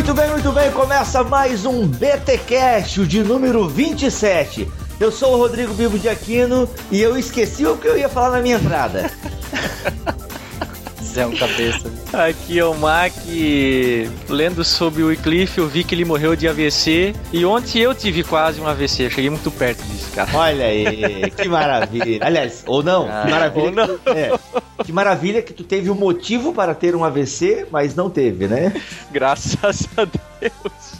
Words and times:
Muito 0.00 0.14
bem, 0.14 0.30
muito 0.30 0.50
bem. 0.52 0.70
Começa 0.70 1.22
mais 1.22 1.66
um 1.66 1.86
BTcast, 1.86 3.06
de 3.06 3.22
número 3.22 3.68
27. 3.68 4.66
Eu 4.98 5.12
sou 5.12 5.34
o 5.34 5.36
Rodrigo 5.36 5.74
Bibo 5.74 5.98
de 5.98 6.08
Aquino 6.08 6.66
e 6.90 7.02
eu 7.02 7.18
esqueci 7.18 7.66
o 7.66 7.76
que 7.76 7.86
eu 7.86 7.98
ia 7.98 8.08
falar 8.08 8.30
na 8.30 8.40
minha 8.40 8.56
entrada. 8.56 9.10
Zé 11.12 11.26
um 11.26 11.34
cabeça. 11.36 11.90
Aqui 12.12 12.58
é 12.58 12.64
o 12.64 12.74
Mac, 12.74 13.12
lendo 14.28 14.64
sobre 14.64 15.02
o 15.02 15.06
Wycliffe, 15.08 15.58
eu 15.58 15.66
vi 15.68 15.82
que 15.84 15.94
ele 15.94 16.04
morreu 16.04 16.34
de 16.36 16.46
AVC 16.48 17.14
e 17.32 17.44
ontem 17.44 17.80
eu 17.80 17.94
tive 17.94 18.22
quase 18.22 18.60
um 18.60 18.66
AVC, 18.66 19.06
eu 19.06 19.10
cheguei 19.10 19.30
muito 19.30 19.50
perto 19.50 19.82
disso, 19.84 20.10
cara. 20.14 20.30
Olha 20.34 20.66
aí, 20.66 21.30
que 21.36 21.48
maravilha. 21.48 22.24
Aliás, 22.24 22.62
ou 22.66 22.82
não, 22.82 23.08
Ah, 23.10 23.22
que 23.24 23.30
maravilha. 23.30 23.64
ou 23.66 23.72
não. 23.72 23.86
Que, 23.86 24.04
tu- 24.04 24.10
é, 24.10 24.30
que 24.84 24.92
maravilha 24.92 25.42
que 25.42 25.52
tu 25.52 25.64
teve 25.64 25.90
um 25.90 25.94
motivo 25.94 26.52
para 26.52 26.74
ter 26.74 26.94
um 26.94 27.04
AVC, 27.04 27.66
mas 27.70 27.94
não 27.94 28.08
teve, 28.10 28.46
né? 28.46 28.72
Graças 29.10 29.88
a 29.96 30.04
Deus. 30.04 30.29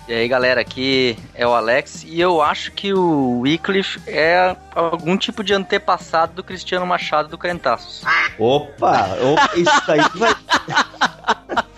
E 0.09 0.13
aí, 0.13 0.27
galera, 0.27 0.61
aqui 0.61 1.17
é 1.35 1.47
o 1.47 1.55
Alex 1.55 2.05
e 2.05 2.21
eu 2.21 2.43
acho 2.43 2.73
que 2.73 2.93
o 2.93 3.41
Wycliffe 3.41 4.01
é 4.07 4.57
algum 4.75 5.17
tipo 5.17 5.45
de 5.45 5.55
antepassado 5.55 6.33
do 6.35 6.43
Cristiano 6.43 6.85
Machado 6.85 7.29
do 7.29 7.39
Crentaços. 7.39 8.03
Opa, 8.39 9.17
opa, 9.23 9.51
isso 9.57 9.91
aí 9.91 10.01
vai. 10.15 10.35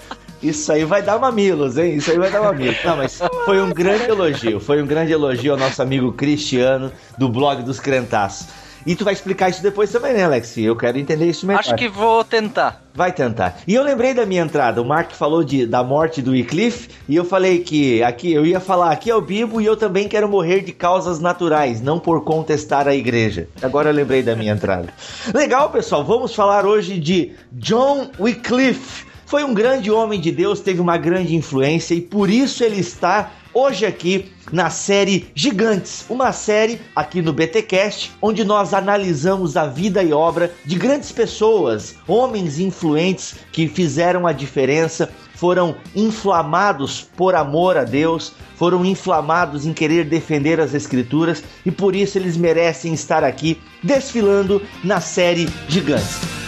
Isso 0.42 0.72
aí 0.72 0.84
vai 0.84 1.00
dar 1.00 1.20
mamilos, 1.20 1.78
hein? 1.78 1.94
Isso 1.94 2.10
aí 2.10 2.18
vai 2.18 2.28
dar 2.28 2.42
mamilos. 2.42 2.76
Não, 2.84 2.96
mas 2.96 3.20
foi 3.44 3.62
um 3.62 3.72
grande 3.72 4.10
elogio. 4.10 4.58
Foi 4.58 4.82
um 4.82 4.86
grande 4.86 5.12
elogio 5.12 5.52
ao 5.52 5.58
nosso 5.58 5.80
amigo 5.80 6.12
Cristiano 6.12 6.90
do 7.16 7.28
blog 7.28 7.62
dos 7.62 7.78
Crentaços. 7.78 8.48
E 8.84 8.96
tu 8.96 9.04
vai 9.04 9.12
explicar 9.12 9.48
isso 9.48 9.62
depois 9.62 9.90
também, 9.90 10.12
né, 10.12 10.24
Alex? 10.24 10.56
Eu 10.58 10.76
quero 10.76 10.98
entender 10.98 11.26
isso 11.26 11.46
melhor. 11.46 11.60
Acho 11.60 11.74
que 11.76 11.88
vou 11.88 12.24
tentar. 12.24 12.82
Vai 12.94 13.12
tentar. 13.12 13.58
E 13.66 13.74
eu 13.74 13.82
lembrei 13.82 14.12
da 14.12 14.26
minha 14.26 14.42
entrada. 14.42 14.82
O 14.82 14.84
Mark 14.84 15.12
falou 15.12 15.42
de, 15.42 15.64
da 15.66 15.82
morte 15.82 16.20
do 16.20 16.32
Wycliffe 16.32 16.88
e 17.08 17.16
eu 17.16 17.24
falei 17.24 17.60
que 17.60 18.02
aqui 18.02 18.32
eu 18.32 18.44
ia 18.44 18.60
falar 18.60 18.90
aqui 18.90 19.10
é 19.10 19.14
o 19.14 19.20
Bibo 19.20 19.60
e 19.60 19.66
eu 19.66 19.76
também 19.76 20.08
quero 20.08 20.28
morrer 20.28 20.60
de 20.60 20.72
causas 20.72 21.20
naturais, 21.20 21.80
não 21.80 21.98
por 21.98 22.22
contestar 22.24 22.88
a 22.88 22.94
igreja. 22.94 23.48
Agora 23.62 23.90
eu 23.90 23.94
lembrei 23.94 24.22
da 24.22 24.36
minha 24.36 24.52
entrada. 24.52 24.92
Legal, 25.32 25.70
pessoal. 25.70 26.04
Vamos 26.04 26.34
falar 26.34 26.66
hoje 26.66 26.98
de 26.98 27.32
John 27.52 28.10
Wycliffe. 28.18 29.06
Foi 29.24 29.44
um 29.44 29.54
grande 29.54 29.90
homem 29.90 30.20
de 30.20 30.30
Deus, 30.30 30.60
teve 30.60 30.80
uma 30.80 30.98
grande 30.98 31.34
influência 31.34 31.94
e 31.94 32.02
por 32.02 32.28
isso 32.28 32.62
ele 32.62 32.80
está 32.80 33.30
hoje 33.54 33.86
aqui 33.86 34.32
na 34.50 34.70
série 34.70 35.30
Gigantes, 35.34 36.04
uma 36.08 36.32
série 36.32 36.80
aqui 36.94 37.22
no 37.22 37.32
BTcast, 37.32 38.12
onde 38.20 38.44
nós 38.44 38.74
analisamos 38.74 39.56
a 39.56 39.66
vida 39.66 40.02
e 40.02 40.12
obra 40.12 40.52
de 40.64 40.76
grandes 40.76 41.12
pessoas, 41.12 41.94
homens 42.06 42.58
influentes 42.58 43.36
que 43.52 43.68
fizeram 43.68 44.26
a 44.26 44.32
diferença, 44.32 45.10
foram 45.34 45.74
inflamados 45.94 47.02
por 47.16 47.34
amor 47.34 47.76
a 47.76 47.84
Deus, 47.84 48.32
foram 48.56 48.84
inflamados 48.84 49.66
em 49.66 49.72
querer 49.72 50.04
defender 50.04 50.60
as 50.60 50.74
escrituras 50.74 51.42
e 51.66 51.70
por 51.70 51.96
isso 51.96 52.16
eles 52.16 52.36
merecem 52.36 52.94
estar 52.94 53.24
aqui 53.24 53.60
desfilando 53.82 54.62
na 54.84 55.00
série 55.00 55.48
Gigantes. 55.68 56.41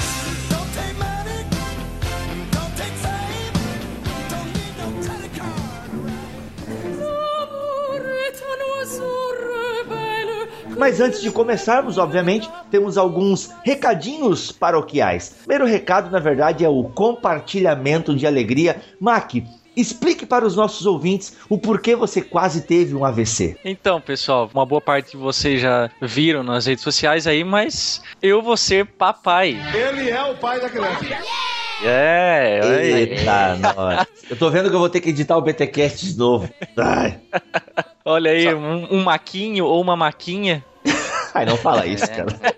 Mas 10.85 11.01
antes 11.01 11.23
de 11.23 11.31
começarmos, 11.31 11.97
obviamente, 11.97 12.47
temos 12.71 12.99
alguns 12.99 13.51
recadinhos 13.65 14.53
paroquiais. 14.53 15.35
Primeiro 15.39 15.65
recado, 15.65 16.11
na 16.11 16.19
verdade, 16.19 16.63
é 16.63 16.69
o 16.69 16.85
compartilhamento 16.85 18.15
de 18.15 18.27
alegria. 18.27 18.83
Mac, 19.01 19.33
explique 19.75 20.27
para 20.27 20.45
os 20.45 20.55
nossos 20.55 20.85
ouvintes 20.85 21.39
o 21.49 21.57
porquê 21.57 21.97
você 21.97 22.21
quase 22.21 22.67
teve 22.67 22.95
um 22.95 23.03
AVC. 23.03 23.57
Então, 23.65 23.99
pessoal, 23.99 24.51
uma 24.53 24.67
boa 24.67 24.79
parte 24.83 25.13
de 25.13 25.17
vocês 25.17 25.59
já 25.59 25.91
viram 26.03 26.43
nas 26.43 26.67
redes 26.67 26.85
sociais 26.85 27.27
aí, 27.27 27.43
mas 27.45 28.03
eu 28.21 28.43
vou 28.43 28.55
ser 28.55 28.85
papai. 28.85 29.59
Ele 29.73 30.11
é 30.11 30.23
o 30.23 30.35
pai 30.37 30.61
da 30.61 30.69
criança. 30.69 31.03
É, 31.83 32.61
aí. 32.63 32.93
Eita, 32.93 33.57
nós. 33.57 34.07
Eu 34.29 34.37
tô 34.37 34.51
vendo 34.51 34.69
que 34.69 34.77
eu 34.77 34.81
vou 34.81 34.91
ter 34.91 35.01
que 35.01 35.09
editar 35.09 35.39
o 35.39 35.41
BTcast 35.41 36.13
de 36.13 36.19
novo. 36.19 36.47
Ai, 36.77 37.19
Olha 38.05 38.33
aí, 38.33 38.55
um, 38.55 38.97
um 38.97 39.03
maquinho 39.03 39.65
ou 39.65 39.81
uma 39.81 39.97
maquinha 39.97 40.63
Ai 41.35 41.45
não 41.45 41.57
fala 41.57 41.87
isso, 41.87 42.07
cara. 42.09 42.27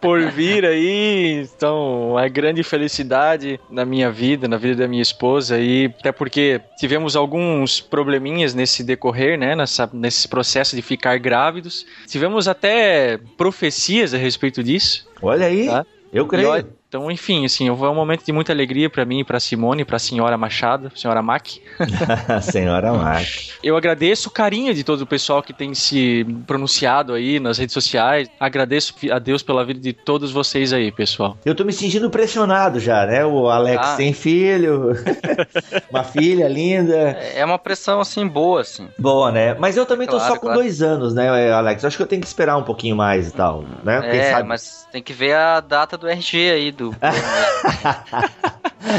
por 0.00 0.20
vir 0.30 0.64
aí. 0.64 1.46
Então, 1.56 2.12
uma 2.12 2.26
grande 2.28 2.62
felicidade 2.62 3.60
na 3.70 3.84
minha 3.84 4.10
vida, 4.10 4.48
na 4.48 4.56
vida 4.56 4.82
da 4.82 4.88
minha 4.88 5.02
esposa 5.02 5.58
e 5.58 5.86
até 5.98 6.10
porque 6.10 6.60
tivemos 6.78 7.14
alguns 7.14 7.80
probleminhas 7.80 8.54
nesse 8.54 8.82
decorrer, 8.82 9.38
né, 9.38 9.54
nessa, 9.54 9.88
nesse 9.92 10.26
processo 10.26 10.74
de 10.74 10.82
ficar 10.82 11.18
grávidos. 11.18 11.86
Tivemos 12.06 12.48
até 12.48 13.18
profecias 13.36 14.14
a 14.14 14.18
respeito 14.18 14.62
disso. 14.62 15.06
Olha 15.20 15.46
aí, 15.46 15.66
Tá. 15.66 15.84
eu 16.12 16.24
E 16.24 16.28
creio. 16.28 16.79
Então, 16.90 17.08
enfim, 17.08 17.44
assim, 17.44 17.72
foi 17.76 17.88
um 17.88 17.94
momento 17.94 18.24
de 18.26 18.32
muita 18.32 18.52
alegria 18.52 18.90
pra 18.90 19.04
mim, 19.04 19.24
pra 19.24 19.38
Simone, 19.38 19.84
pra 19.84 19.96
senhora 19.96 20.36
Machado, 20.36 20.90
senhora 20.96 21.22
Mac. 21.22 21.46
Senhora 22.42 22.92
Mac. 22.92 23.24
Eu 23.62 23.76
agradeço 23.76 24.28
o 24.28 24.32
carinho 24.32 24.74
de 24.74 24.82
todo 24.82 25.02
o 25.02 25.06
pessoal 25.06 25.40
que 25.40 25.52
tem 25.52 25.72
se 25.72 26.26
pronunciado 26.48 27.12
aí 27.14 27.38
nas 27.38 27.58
redes 27.58 27.72
sociais. 27.74 28.28
Agradeço 28.40 28.92
a 29.12 29.20
Deus 29.20 29.40
pela 29.40 29.64
vida 29.64 29.78
de 29.78 29.92
todos 29.92 30.32
vocês 30.32 30.72
aí, 30.72 30.90
pessoal. 30.90 31.38
Eu 31.44 31.54
tô 31.54 31.64
me 31.64 31.72
sentindo 31.72 32.10
pressionado 32.10 32.80
já, 32.80 33.06
né? 33.06 33.24
O 33.24 33.48
Alex 33.48 33.86
Ah. 33.86 33.96
tem 33.96 34.12
filho, 34.12 34.90
uma 35.90 36.02
filha 36.02 36.48
linda. 36.48 37.16
É 37.36 37.44
uma 37.44 37.56
pressão, 37.58 38.00
assim, 38.00 38.26
boa, 38.26 38.62
assim. 38.62 38.88
Boa, 38.98 39.30
né? 39.30 39.54
Mas 39.54 39.76
eu 39.76 39.86
também 39.86 40.08
tô 40.08 40.16
Claro, 40.16 40.34
só 40.34 40.40
com 40.40 40.46
claro. 40.46 40.58
dois 40.60 40.82
anos, 40.82 41.14
né, 41.14 41.52
Alex? 41.52 41.84
Acho 41.84 41.96
que 41.96 42.02
eu 42.02 42.06
tenho 42.08 42.20
que 42.20 42.26
esperar 42.26 42.56
um 42.56 42.64
pouquinho 42.64 42.96
mais 42.96 43.28
e 43.28 43.32
tal, 43.32 43.64
né? 43.84 44.00
Quem 44.10 44.18
É, 44.18 44.32
sabe? 44.32 44.48
mas 44.48 44.88
tem 44.90 45.00
que 45.00 45.12
ver 45.12 45.34
a 45.36 45.60
data 45.60 45.96
do 45.96 46.08
RG 46.08 46.50
aí, 46.50 46.72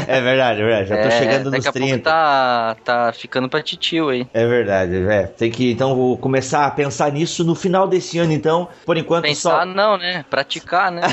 É 0.08 0.20
verdade, 0.20 0.60
é 0.60 0.64
verdade. 0.64 0.88
Já 0.88 0.96
tô 0.96 1.08
É, 1.08 1.10
chegando 1.10 1.44
nos 1.50 1.52
daqui 1.52 1.68
a 1.68 1.72
30. 1.72 1.88
pouco 1.94 2.04
tá, 2.04 2.76
tá 2.84 3.12
ficando 3.12 3.48
pra 3.48 3.62
titio 3.62 4.08
aí. 4.08 4.26
É 4.32 4.46
verdade, 4.46 4.96
é. 5.08 5.24
Tem 5.26 5.50
que, 5.50 5.70
então, 5.72 5.94
vou 5.94 6.16
começar 6.16 6.66
a 6.66 6.70
pensar 6.70 7.10
nisso 7.12 7.44
no 7.44 7.54
final 7.54 7.86
desse 7.86 8.18
ano, 8.18 8.32
então. 8.32 8.68
Por 8.86 8.96
enquanto, 8.96 9.24
Pensar 9.24 9.60
só. 9.60 9.64
não, 9.66 9.98
né? 9.98 10.24
Praticar, 10.30 10.90
né? 10.90 11.02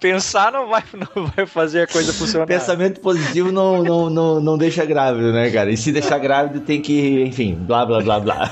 Pensar 0.00 0.52
não 0.52 0.68
vai, 0.68 0.82
não 0.92 1.26
vai 1.26 1.46
fazer 1.46 1.82
a 1.82 1.86
coisa 1.86 2.12
funcionar. 2.12 2.46
Pensamento 2.46 3.00
positivo 3.00 3.52
não, 3.52 3.82
não, 3.82 4.10
não, 4.10 4.40
não 4.40 4.58
deixa 4.58 4.84
grávido, 4.84 5.32
né, 5.32 5.50
cara? 5.50 5.70
E 5.70 5.76
se 5.76 5.92
deixar 5.92 6.18
grávido, 6.18 6.60
tem 6.60 6.80
que, 6.80 7.22
enfim, 7.22 7.54
blá, 7.54 7.86
blá, 7.86 8.00
blá, 8.00 8.20
blá. 8.20 8.50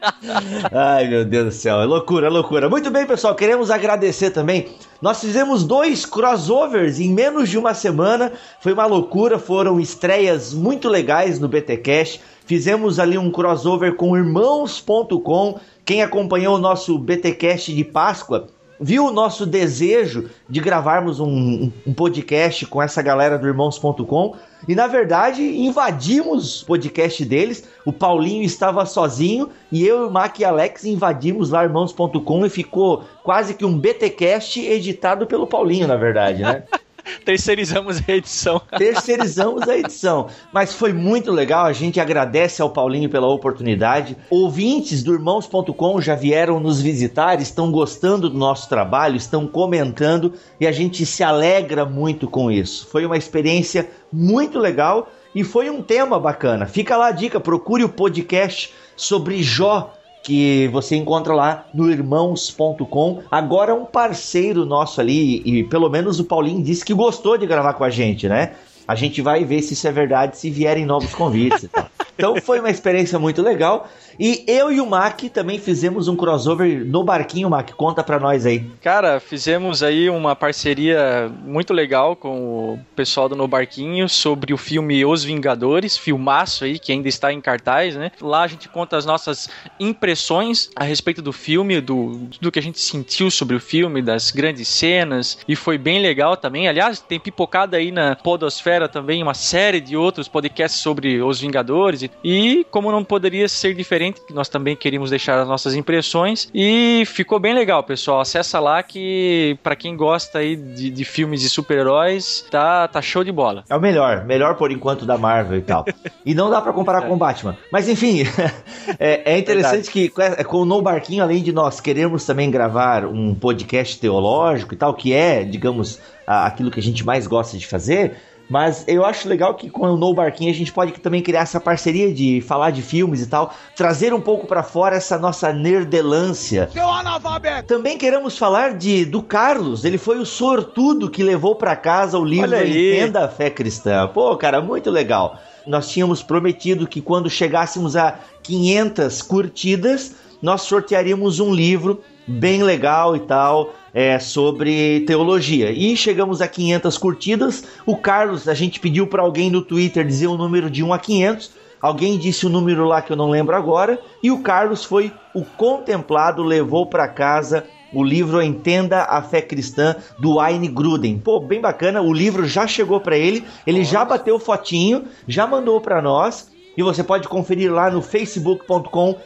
Ai, 0.72 1.08
meu 1.08 1.24
Deus 1.24 1.44
do 1.46 1.52
céu. 1.52 1.80
É 1.80 1.84
loucura, 1.84 2.26
é 2.26 2.30
loucura. 2.30 2.68
Muito 2.68 2.90
bem, 2.90 3.06
pessoal. 3.06 3.34
Queremos 3.34 3.70
agradecer 3.70 4.30
também. 4.30 4.68
Nós 5.02 5.20
fizemos 5.20 5.64
dois 5.64 6.06
crossovers 6.06 6.98
em 6.98 7.10
menos 7.10 7.48
de 7.48 7.58
uma 7.58 7.74
semana. 7.74 8.32
Foi 8.60 8.72
uma 8.72 8.86
loucura. 8.86 9.38
Foram 9.38 9.78
estreias 9.78 10.54
muito 10.54 10.88
legais 10.88 11.38
no 11.38 11.48
BTCast. 11.48 12.20
Fizemos 12.46 12.98
ali 12.98 13.18
um 13.18 13.30
crossover 13.30 13.94
com 13.94 14.16
irmãos.com. 14.16 15.60
Quem 15.84 16.02
acompanhou 16.02 16.56
o 16.56 16.60
nosso 16.60 16.98
BTcast 16.98 17.74
de 17.74 17.84
Páscoa 17.84 18.48
viu 18.80 19.06
o 19.06 19.12
nosso 19.12 19.44
desejo 19.44 20.30
de 20.48 20.58
gravarmos 20.60 21.20
um, 21.20 21.70
um- 21.86 21.92
podcast 21.92 22.64
com 22.66 22.82
essa 22.82 23.02
galera 23.02 23.38
do 23.38 23.46
Irmãos.com 23.46 24.34
e 24.66 24.74
na 24.74 24.86
verdade 24.86 25.42
invadimos 25.42 26.62
o 26.62 26.66
podcast 26.66 27.24
deles. 27.24 27.68
O 27.84 27.92
Paulinho 27.92 28.42
estava 28.42 28.86
sozinho 28.86 29.50
e 29.70 29.86
eu, 29.86 30.08
o 30.08 30.10
Mac 30.10 30.38
e 30.38 30.44
Alex 30.44 30.84
invadimos 30.84 31.50
lá 31.50 31.62
Irmãos.com 31.64 32.46
e 32.46 32.50
ficou 32.50 33.04
quase 33.22 33.54
que 33.54 33.64
um 33.64 33.78
BTcast 33.78 34.60
editado 34.60 35.26
pelo 35.26 35.46
Paulinho, 35.46 35.86
na 35.86 35.96
verdade, 35.96 36.42
né? 36.42 36.64
Terceirizamos 37.24 38.02
a 38.06 38.12
edição. 38.12 38.60
Terceirizamos 38.76 39.68
a 39.68 39.76
edição. 39.76 40.28
Mas 40.52 40.74
foi 40.74 40.92
muito 40.92 41.30
legal, 41.30 41.66
a 41.66 41.72
gente 41.72 42.00
agradece 42.00 42.62
ao 42.62 42.70
Paulinho 42.70 43.08
pela 43.08 43.26
oportunidade. 43.26 44.16
Ouvintes 44.28 45.02
do 45.02 45.12
Irmãos.com 45.12 46.00
já 46.00 46.14
vieram 46.14 46.60
nos 46.60 46.80
visitar, 46.80 47.40
estão 47.40 47.70
gostando 47.70 48.28
do 48.28 48.38
nosso 48.38 48.68
trabalho, 48.68 49.16
estão 49.16 49.46
comentando 49.46 50.34
e 50.58 50.66
a 50.66 50.72
gente 50.72 51.04
se 51.06 51.22
alegra 51.22 51.84
muito 51.84 52.28
com 52.28 52.50
isso. 52.50 52.86
Foi 52.88 53.04
uma 53.04 53.16
experiência 53.16 53.88
muito 54.12 54.58
legal 54.58 55.08
e 55.34 55.44
foi 55.44 55.70
um 55.70 55.82
tema 55.82 56.18
bacana. 56.18 56.66
Fica 56.66 56.96
lá 56.96 57.08
a 57.08 57.12
dica, 57.12 57.38
procure 57.38 57.84
o 57.84 57.88
podcast 57.88 58.72
sobre 58.96 59.42
Jó 59.42 59.94
que 60.22 60.68
você 60.68 60.96
encontra 60.96 61.34
lá 61.34 61.66
no 61.72 61.90
irmãos.com. 61.90 63.22
Agora 63.30 63.74
um 63.74 63.84
parceiro 63.84 64.64
nosso 64.64 65.00
ali, 65.00 65.42
e 65.44 65.64
pelo 65.64 65.88
menos 65.88 66.20
o 66.20 66.24
Paulinho 66.24 66.62
disse 66.62 66.84
que 66.84 66.94
gostou 66.94 67.36
de 67.36 67.46
gravar 67.46 67.74
com 67.74 67.84
a 67.84 67.90
gente, 67.90 68.28
né? 68.28 68.52
A 68.86 68.94
gente 68.94 69.22
vai 69.22 69.44
ver 69.44 69.62
se 69.62 69.74
isso 69.74 69.86
é 69.86 69.92
verdade, 69.92 70.36
se 70.36 70.50
vierem 70.50 70.84
novos 70.84 71.14
convites 71.14 71.64
e 71.64 71.68
tal. 71.68 71.89
Então 72.20 72.36
foi 72.40 72.60
uma 72.60 72.70
experiência 72.70 73.18
muito 73.18 73.42
legal. 73.42 73.88
E 74.18 74.44
eu 74.46 74.70
e 74.70 74.80
o 74.80 74.86
Mac 74.86 75.20
também 75.32 75.58
fizemos 75.58 76.06
um 76.06 76.14
crossover 76.14 76.84
no 76.84 77.02
barquinho, 77.02 77.48
Mac. 77.48 77.70
Conta 77.72 78.04
pra 78.04 78.20
nós 78.20 78.44
aí. 78.44 78.66
Cara, 78.82 79.18
fizemos 79.18 79.82
aí 79.82 80.10
uma 80.10 80.36
parceria 80.36 81.32
muito 81.44 81.72
legal 81.72 82.14
com 82.14 82.74
o 82.74 82.78
pessoal 82.94 83.28
do 83.28 83.34
No 83.34 83.48
Barquinho 83.48 84.08
sobre 84.08 84.52
o 84.52 84.58
filme 84.58 85.04
Os 85.04 85.24
Vingadores, 85.24 85.96
filmaço 85.96 86.64
aí 86.64 86.78
que 86.78 86.92
ainda 86.92 87.08
está 87.08 87.32
em 87.32 87.40
cartaz, 87.40 87.96
né? 87.96 88.10
Lá 88.20 88.42
a 88.42 88.46
gente 88.46 88.68
conta 88.68 88.96
as 88.96 89.06
nossas 89.06 89.48
impressões 89.78 90.70
a 90.76 90.84
respeito 90.84 91.22
do 91.22 91.32
filme, 91.32 91.80
do, 91.80 92.28
do 92.40 92.52
que 92.52 92.58
a 92.58 92.62
gente 92.62 92.78
sentiu 92.78 93.30
sobre 93.30 93.56
o 93.56 93.60
filme, 93.60 94.02
das 94.02 94.30
grandes 94.30 94.68
cenas, 94.68 95.38
e 95.48 95.56
foi 95.56 95.78
bem 95.78 96.00
legal 96.00 96.36
também. 96.36 96.68
Aliás, 96.68 97.00
tem 97.00 97.18
pipocado 97.18 97.76
aí 97.76 97.90
na 97.90 98.16
Podosfera 98.16 98.88
também 98.88 99.22
uma 99.22 99.34
série 99.34 99.80
de 99.80 99.96
outros 99.96 100.28
podcasts 100.28 100.80
sobre 100.80 101.22
Os 101.22 101.40
Vingadores, 101.40 102.02
e, 102.02 102.09
e 102.22 102.66
como 102.70 102.92
não 102.92 103.04
poderia 103.04 103.48
ser 103.48 103.74
diferente, 103.74 104.20
nós 104.30 104.48
também 104.48 104.76
queríamos 104.76 105.10
deixar 105.10 105.40
as 105.40 105.48
nossas 105.48 105.74
impressões, 105.74 106.48
e 106.54 107.04
ficou 107.06 107.38
bem 107.38 107.54
legal, 107.54 107.82
pessoal. 107.82 108.20
Acessa 108.20 108.60
lá 108.60 108.82
que, 108.82 109.58
pra 109.62 109.76
quem 109.76 109.96
gosta 109.96 110.38
aí 110.38 110.56
de, 110.56 110.90
de 110.90 111.04
filmes 111.04 111.40
de 111.40 111.48
super-heróis, 111.48 112.44
tá, 112.50 112.86
tá 112.88 113.00
show 113.00 113.24
de 113.24 113.32
bola. 113.32 113.64
É 113.68 113.76
o 113.76 113.80
melhor, 113.80 114.24
melhor 114.24 114.56
por 114.56 114.70
enquanto 114.70 115.04
da 115.06 115.16
Marvel 115.16 115.58
e 115.58 115.62
tal. 115.62 115.84
E 116.24 116.34
não 116.34 116.50
dá 116.50 116.60
pra 116.60 116.72
comparar 116.72 117.02
com 117.02 117.14
o 117.14 117.16
Batman. 117.16 117.56
Mas 117.72 117.88
enfim, 117.88 118.22
é, 118.98 119.32
é 119.32 119.38
interessante 119.38 119.90
que 119.90 120.08
com 120.10 120.22
com 120.44 120.56
o 120.58 120.64
No 120.64 120.82
Barquinho, 120.82 121.22
além 121.22 121.42
de 121.42 121.52
nós 121.52 121.80
queremos 121.80 122.26
também 122.26 122.50
gravar 122.50 123.06
um 123.06 123.34
podcast 123.34 123.98
teológico 123.98 124.74
e 124.74 124.76
tal, 124.76 124.92
que 124.94 125.12
é, 125.12 125.42
digamos, 125.42 125.98
aquilo 126.26 126.70
que 126.70 126.78
a 126.78 126.82
gente 126.82 127.04
mais 127.04 127.26
gosta 127.26 127.56
de 127.56 127.66
fazer. 127.66 128.16
Mas 128.50 128.84
eu 128.88 129.04
acho 129.04 129.28
legal 129.28 129.54
que 129.54 129.70
com 129.70 129.86
o 129.86 129.96
No 129.96 130.12
Barquinho 130.12 130.50
a 130.50 130.54
gente 130.54 130.72
pode 130.72 130.90
também 130.94 131.22
criar 131.22 131.42
essa 131.42 131.60
parceria 131.60 132.12
de 132.12 132.40
falar 132.40 132.72
de 132.72 132.82
filmes 132.82 133.22
e 133.22 133.28
tal, 133.28 133.54
trazer 133.76 134.12
um 134.12 134.20
pouco 134.20 134.44
pra 134.44 134.64
fora 134.64 134.96
essa 134.96 135.16
nossa 135.16 135.52
nerdelância. 135.52 136.68
Seu 136.72 136.88
analfabeto! 136.88 137.68
Também 137.68 137.96
queremos 137.96 138.36
falar 138.36 138.74
de 138.76 139.04
do 139.04 139.22
Carlos. 139.22 139.84
Ele 139.84 139.96
foi 139.96 140.18
o 140.18 140.26
sortudo 140.26 141.08
que 141.08 141.22
levou 141.22 141.54
pra 141.54 141.76
casa 141.76 142.18
o 142.18 142.24
livro. 142.24 142.56
Entenda 142.56 143.24
a 143.24 143.28
Fé 143.28 143.50
Cristã. 143.50 144.08
Pô, 144.08 144.36
cara, 144.36 144.60
muito 144.60 144.90
legal. 144.90 145.38
Nós 145.64 145.88
tínhamos 145.88 146.20
prometido 146.20 146.88
que 146.88 147.00
quando 147.00 147.30
chegássemos 147.30 147.94
a 147.94 148.18
500 148.42 149.22
curtidas, 149.22 150.16
nós 150.42 150.62
sortearíamos 150.62 151.38
um 151.38 151.54
livro 151.54 152.02
bem 152.26 152.62
legal 152.62 153.14
e 153.14 153.20
tal, 153.20 153.74
é, 153.92 154.18
sobre 154.18 155.00
teologia. 155.00 155.70
E 155.70 155.96
chegamos 155.96 156.40
a 156.40 156.48
500 156.48 156.98
curtidas. 156.98 157.64
O 157.84 157.96
Carlos, 157.96 158.48
a 158.48 158.54
gente 158.54 158.80
pediu 158.80 159.06
pra 159.06 159.22
alguém 159.22 159.50
no 159.50 159.62
Twitter 159.62 160.06
dizer 160.06 160.26
o 160.26 160.36
número 160.36 160.70
de 160.70 160.82
1 160.82 160.92
a 160.92 160.98
500. 160.98 161.50
Alguém 161.80 162.18
disse 162.18 162.46
o 162.46 162.50
número 162.50 162.84
lá 162.84 163.00
que 163.00 163.12
eu 163.12 163.16
não 163.16 163.30
lembro 163.30 163.56
agora. 163.56 163.98
E 164.22 164.30
o 164.30 164.40
Carlos 164.40 164.84
foi 164.84 165.12
o 165.34 165.44
contemplado, 165.44 166.42
levou 166.42 166.86
pra 166.86 167.08
casa 167.08 167.64
o 167.92 168.04
livro 168.04 168.40
Entenda 168.40 169.02
a 169.02 169.20
Fé 169.22 169.42
Cristã 169.42 169.96
do 170.18 170.34
Wayne 170.34 170.68
Gruden. 170.68 171.18
Pô, 171.18 171.40
bem 171.40 171.60
bacana. 171.60 172.00
O 172.00 172.12
livro 172.12 172.46
já 172.46 172.66
chegou 172.66 173.00
pra 173.00 173.16
ele, 173.16 173.44
ele 173.66 173.82
já 173.84 174.04
bateu 174.04 174.38
fotinho, 174.38 175.04
já 175.26 175.46
mandou 175.46 175.80
pra 175.80 176.00
nós. 176.00 176.50
E 176.76 176.82
você 176.82 177.02
pode 177.02 177.28
conferir 177.28 177.72
lá 177.72 177.90
no 177.90 178.00
facebook.com 178.00 179.16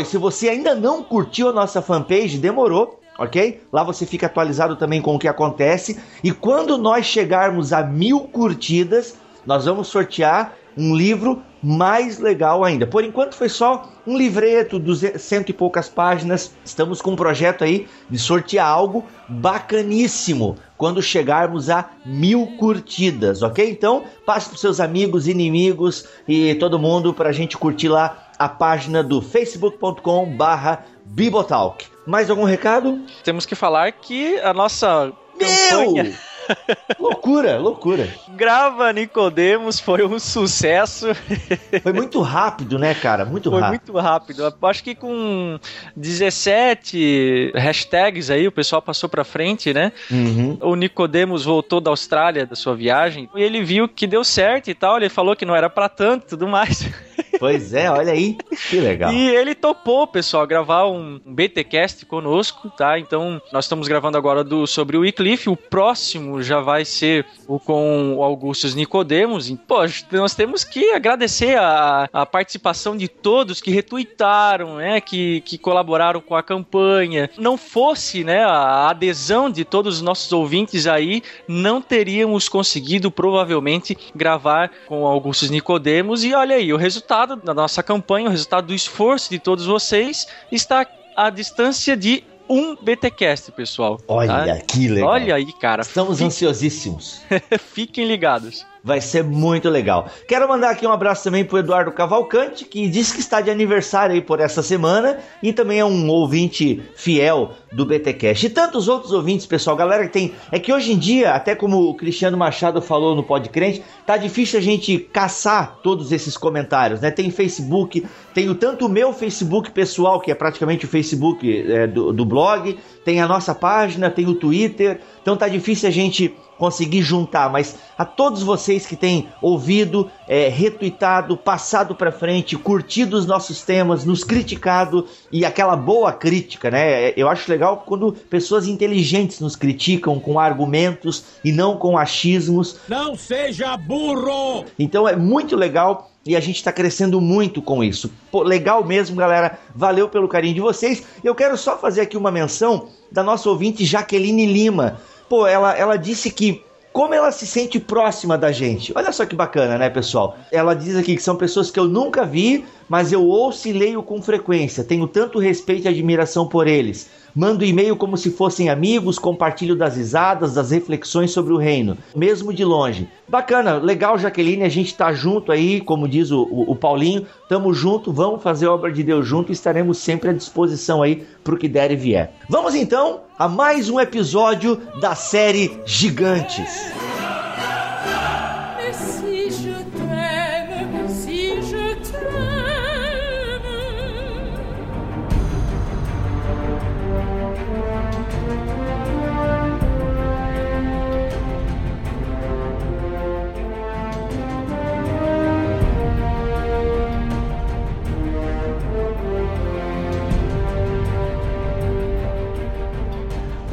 e 0.00 0.04
se 0.04 0.18
você 0.18 0.48
ainda 0.48 0.74
não 0.74 1.02
curtiu 1.02 1.48
a 1.48 1.52
nossa 1.52 1.80
fanpage, 1.80 2.38
demorou, 2.38 3.00
ok? 3.18 3.62
Lá 3.72 3.84
você 3.84 4.04
fica 4.04 4.26
atualizado 4.26 4.76
também 4.76 5.00
com 5.00 5.14
o 5.14 5.18
que 5.18 5.28
acontece. 5.28 5.98
E 6.22 6.32
quando 6.32 6.76
nós 6.76 7.06
chegarmos 7.06 7.72
a 7.72 7.82
mil 7.82 8.20
curtidas, 8.20 9.16
nós 9.46 9.64
vamos 9.64 9.86
sortear 9.88 10.54
um 10.76 10.94
livro 10.94 11.40
mais 11.62 12.18
legal 12.18 12.62
ainda. 12.62 12.86
Por 12.86 13.02
enquanto 13.02 13.34
foi 13.34 13.48
só 13.48 13.90
um 14.06 14.16
livreto, 14.16 14.78
duze- 14.78 15.18
cento 15.18 15.48
e 15.48 15.52
poucas 15.52 15.88
páginas. 15.88 16.52
Estamos 16.64 17.00
com 17.00 17.12
um 17.12 17.16
projeto 17.16 17.64
aí 17.64 17.88
de 18.10 18.18
sortear 18.18 18.68
algo 18.68 19.04
bacaníssimo 19.28 20.56
quando 20.76 21.00
chegarmos 21.00 21.70
a 21.70 21.88
mil 22.04 22.46
curtidas, 22.58 23.42
ok? 23.42 23.70
Então 23.70 24.04
passe 24.26 24.50
para 24.50 24.58
seus 24.58 24.78
amigos, 24.78 25.26
inimigos 25.26 26.06
e 26.28 26.54
todo 26.56 26.78
mundo 26.78 27.14
para 27.14 27.30
a 27.30 27.32
gente 27.32 27.56
curtir 27.56 27.88
lá 27.88 28.25
a 28.38 28.48
página 28.48 29.02
do 29.02 29.20
facebook.com 29.20 30.36
barra 30.36 30.84
Bibotalk. 31.04 31.86
Mais 32.06 32.30
algum 32.30 32.44
recado? 32.44 33.00
Temos 33.24 33.46
que 33.46 33.54
falar 33.54 33.92
que 33.92 34.38
a 34.40 34.52
nossa 34.52 35.12
campanha 35.38 36.04
Meu! 36.04 36.14
loucura, 36.98 37.58
loucura. 37.58 38.08
Grava 38.30 38.92
Nicodemos 38.92 39.80
foi 39.80 40.04
um 40.04 40.18
sucesso. 40.18 41.08
Foi 41.82 41.92
muito 41.92 42.20
rápido, 42.20 42.78
né, 42.78 42.94
cara? 42.94 43.24
Muito 43.24 43.50
Foi 43.50 43.60
rápido. 43.60 43.92
muito 43.92 44.00
rápido. 44.00 44.42
Eu 44.42 44.68
Acho 44.68 44.84
que 44.84 44.94
com 44.94 45.58
17 45.96 47.52
hashtags 47.54 48.30
aí 48.30 48.46
o 48.46 48.52
pessoal 48.52 48.80
passou 48.82 49.08
pra 49.08 49.24
frente, 49.24 49.72
né? 49.72 49.92
Uhum. 50.10 50.58
O 50.60 50.74
Nicodemos 50.74 51.44
voltou 51.44 51.80
da 51.80 51.90
Austrália 51.90 52.46
da 52.46 52.54
sua 52.54 52.74
viagem 52.74 53.28
e 53.34 53.42
ele 53.42 53.62
viu 53.62 53.88
que 53.88 54.06
deu 54.06 54.24
certo 54.24 54.68
e 54.70 54.74
tal. 54.74 54.96
Ele 54.96 55.08
falou 55.08 55.36
que 55.36 55.44
não 55.44 55.54
era 55.54 55.68
pra 55.70 55.88
tanto 55.88 56.24
e 56.24 56.28
tudo 56.28 56.48
mais. 56.48 56.88
Pois 57.38 57.74
é, 57.74 57.90
olha 57.90 58.12
aí. 58.12 58.36
Que 58.70 58.80
legal. 58.80 59.12
E 59.12 59.28
ele 59.28 59.54
topou, 59.54 60.06
pessoal, 60.06 60.46
gravar 60.46 60.86
um 60.86 61.20
BTcast 61.24 62.06
conosco, 62.06 62.70
tá? 62.70 62.98
Então, 62.98 63.40
nós 63.52 63.64
estamos 63.64 63.88
gravando 63.88 64.16
agora 64.16 64.42
do, 64.42 64.66
sobre 64.66 64.96
o 64.96 65.00
Wycliffe. 65.00 65.48
O 65.48 65.56
próximo 65.56 66.42
já 66.42 66.60
vai 66.60 66.84
ser 66.84 67.26
o 67.46 67.58
com 67.58 68.14
o 68.16 68.22
Augustus 68.22 68.74
Nicodemos. 68.74 69.50
E, 69.50 69.56
pô, 69.56 69.80
nós 70.12 70.34
temos 70.34 70.64
que 70.64 70.92
agradecer 70.92 71.58
a, 71.58 72.08
a 72.12 72.24
participação 72.24 72.96
de 72.96 73.08
todos 73.08 73.60
que 73.60 73.70
retuitaram, 73.70 74.76
né? 74.76 75.00
Que, 75.00 75.40
que 75.42 75.58
colaboraram 75.58 76.20
com 76.20 76.34
a 76.34 76.42
campanha. 76.42 77.28
Não 77.36 77.56
fosse, 77.56 78.22
né, 78.22 78.44
a 78.44 78.88
adesão 78.90 79.50
de 79.50 79.64
todos 79.64 79.96
os 79.96 80.02
nossos 80.02 80.32
ouvintes 80.32 80.86
aí, 80.86 81.22
não 81.48 81.80
teríamos 81.80 82.48
conseguido, 82.48 83.10
provavelmente, 83.10 83.96
gravar 84.14 84.70
com 84.86 85.06
Augustus 85.06 85.50
Nicodemos. 85.50 86.24
E 86.24 86.34
olha 86.34 86.56
aí, 86.56 86.72
o 86.72 86.76
resultado 86.76 87.25
da 87.34 87.54
nossa 87.54 87.82
campanha, 87.82 88.28
o 88.28 88.30
resultado 88.30 88.68
do 88.68 88.74
esforço 88.74 89.30
de 89.30 89.38
todos 89.38 89.66
vocês, 89.66 90.28
está 90.52 90.86
à 91.16 91.30
distância 91.30 91.96
de 91.96 92.22
um 92.48 92.76
BTcast, 92.76 93.50
pessoal. 93.52 94.00
Olha 94.06 94.56
tá? 94.56 94.58
que 94.60 94.88
legal. 94.88 95.10
Olha 95.10 95.34
aí, 95.34 95.52
cara. 95.54 95.82
Estamos 95.82 96.20
ansiosíssimos. 96.20 97.22
Fiquem 97.58 98.06
ligados. 98.06 98.64
Vai 98.86 99.00
ser 99.00 99.24
muito 99.24 99.68
legal. 99.68 100.08
Quero 100.28 100.48
mandar 100.48 100.70
aqui 100.70 100.86
um 100.86 100.92
abraço 100.92 101.24
também 101.24 101.44
pro 101.44 101.58
Eduardo 101.58 101.90
Cavalcante, 101.90 102.64
que 102.64 102.88
disse 102.88 103.14
que 103.14 103.18
está 103.18 103.40
de 103.40 103.50
aniversário 103.50 104.14
aí 104.14 104.20
por 104.20 104.38
essa 104.38 104.62
semana 104.62 105.18
e 105.42 105.52
também 105.52 105.80
é 105.80 105.84
um 105.84 106.08
ouvinte 106.08 106.80
fiel 106.94 107.50
do 107.72 107.84
BTcast. 107.84 108.46
E 108.46 108.48
tantos 108.48 108.86
outros 108.86 109.10
ouvintes, 109.12 109.44
pessoal, 109.44 109.74
galera 109.74 110.06
que 110.06 110.12
tem, 110.12 110.34
é 110.52 110.60
que 110.60 110.72
hoje 110.72 110.92
em 110.92 110.98
dia, 110.98 111.32
até 111.32 111.56
como 111.56 111.78
o 111.78 111.94
Cristiano 111.96 112.36
Machado 112.36 112.80
falou 112.80 113.16
no 113.16 113.24
Podcrente, 113.24 113.82
tá 114.06 114.16
difícil 114.16 114.60
a 114.60 114.62
gente 114.62 115.00
caçar 115.00 115.80
todos 115.82 116.12
esses 116.12 116.36
comentários, 116.36 117.00
né? 117.00 117.10
Tem 117.10 117.28
Facebook, 117.28 118.06
tem 118.32 118.48
o 118.48 118.54
tanto 118.54 118.86
o 118.86 118.88
meu 118.88 119.12
Facebook 119.12 119.72
pessoal, 119.72 120.20
que 120.20 120.30
é 120.30 120.34
praticamente 120.36 120.84
o 120.84 120.88
Facebook 120.88 121.72
é, 121.72 121.88
do, 121.88 122.12
do 122.12 122.24
blog, 122.24 122.78
tem 123.04 123.20
a 123.20 123.26
nossa 123.26 123.52
página, 123.52 124.08
tem 124.10 124.28
o 124.28 124.34
Twitter, 124.36 125.00
então 125.20 125.36
tá 125.36 125.48
difícil 125.48 125.88
a 125.88 125.92
gente 125.92 126.32
conseguir 126.58 127.02
juntar, 127.02 127.50
mas 127.50 127.76
a 127.96 128.04
todos 128.04 128.42
vocês 128.42 128.86
que 128.86 128.96
têm 128.96 129.28
ouvido, 129.40 130.10
é, 130.28 130.48
retuitado, 130.48 131.36
passado 131.36 131.94
pra 131.94 132.12
frente, 132.12 132.56
curtido 132.56 133.16
os 133.16 133.26
nossos 133.26 133.62
temas, 133.62 134.04
nos 134.04 134.24
criticado 134.24 135.06
e 135.30 135.44
aquela 135.44 135.76
boa 135.76 136.12
crítica, 136.12 136.70
né? 136.70 137.10
Eu 137.16 137.28
acho 137.28 137.50
legal 137.50 137.84
quando 137.86 138.12
pessoas 138.12 138.66
inteligentes 138.66 139.40
nos 139.40 139.56
criticam 139.56 140.18
com 140.18 140.38
argumentos 140.38 141.24
e 141.44 141.52
não 141.52 141.76
com 141.76 141.96
achismos. 141.96 142.76
Não 142.88 143.16
seja 143.16 143.76
burro! 143.76 144.64
Então 144.78 145.08
é 145.08 145.16
muito 145.16 145.56
legal 145.56 146.10
e 146.26 146.34
a 146.34 146.40
gente 146.40 146.56
está 146.56 146.72
crescendo 146.72 147.20
muito 147.20 147.62
com 147.62 147.84
isso. 147.84 148.10
Pô, 148.32 148.42
legal 148.42 148.84
mesmo, 148.84 149.14
galera. 149.16 149.58
Valeu 149.74 150.08
pelo 150.08 150.28
carinho 150.28 150.54
de 150.54 150.60
vocês. 150.60 151.04
Eu 151.22 151.34
quero 151.34 151.56
só 151.56 151.78
fazer 151.78 152.00
aqui 152.00 152.16
uma 152.16 152.32
menção 152.32 152.88
da 153.12 153.22
nossa 153.22 153.48
ouvinte 153.48 153.84
Jaqueline 153.84 154.44
Lima. 154.44 155.00
Pô, 155.28 155.46
ela, 155.46 155.76
ela 155.76 155.96
disse 155.96 156.30
que 156.30 156.62
como 156.96 157.12
ela 157.12 157.30
se 157.30 157.46
sente 157.46 157.78
próxima 157.78 158.38
da 158.38 158.50
gente. 158.50 158.90
Olha 158.96 159.12
só 159.12 159.26
que 159.26 159.36
bacana, 159.36 159.76
né, 159.76 159.90
pessoal? 159.90 160.38
Ela 160.50 160.72
diz 160.72 160.96
aqui 160.96 161.14
que 161.14 161.22
são 161.22 161.36
pessoas 161.36 161.70
que 161.70 161.78
eu 161.78 161.86
nunca 161.86 162.24
vi, 162.24 162.64
mas 162.88 163.12
eu 163.12 163.22
ouço 163.22 163.68
e 163.68 163.72
leio 163.72 164.02
com 164.02 164.22
frequência. 164.22 164.82
Tenho 164.82 165.06
tanto 165.06 165.38
respeito 165.38 165.84
e 165.84 165.88
admiração 165.88 166.48
por 166.48 166.66
eles. 166.66 167.10
Mando 167.36 167.66
e-mail 167.66 167.94
como 167.96 168.16
se 168.16 168.30
fossem 168.30 168.70
amigos, 168.70 169.18
compartilho 169.18 169.76
das 169.76 169.94
risadas, 169.94 170.54
das 170.54 170.70
reflexões 170.70 171.32
sobre 171.32 171.52
o 171.52 171.58
reino, 171.58 171.98
mesmo 172.14 172.50
de 172.50 172.64
longe. 172.64 173.06
Bacana, 173.28 173.74
legal, 173.74 174.16
Jaqueline, 174.16 174.62
a 174.62 174.70
gente 174.70 174.94
tá 174.94 175.12
junto 175.12 175.52
aí, 175.52 175.82
como 175.82 176.08
diz 176.08 176.30
o, 176.30 176.44
o, 176.44 176.70
o 176.70 176.74
Paulinho, 176.74 177.26
tamo 177.46 177.74
junto, 177.74 178.10
vamos 178.10 178.42
fazer 178.42 178.64
a 178.64 178.72
obra 178.72 178.90
de 178.90 179.02
Deus 179.02 179.28
junto 179.28 179.50
e 179.50 179.52
estaremos 179.52 179.98
sempre 179.98 180.30
à 180.30 180.32
disposição 180.32 181.02
aí 181.02 181.26
pro 181.44 181.58
que 181.58 181.68
der 181.68 181.90
e 181.90 181.96
vier. 181.96 182.32
Vamos 182.48 182.74
então 182.74 183.20
a 183.38 183.46
mais 183.46 183.90
um 183.90 184.00
episódio 184.00 184.80
da 184.98 185.14
série 185.14 185.78
Gigantes. 185.84 186.90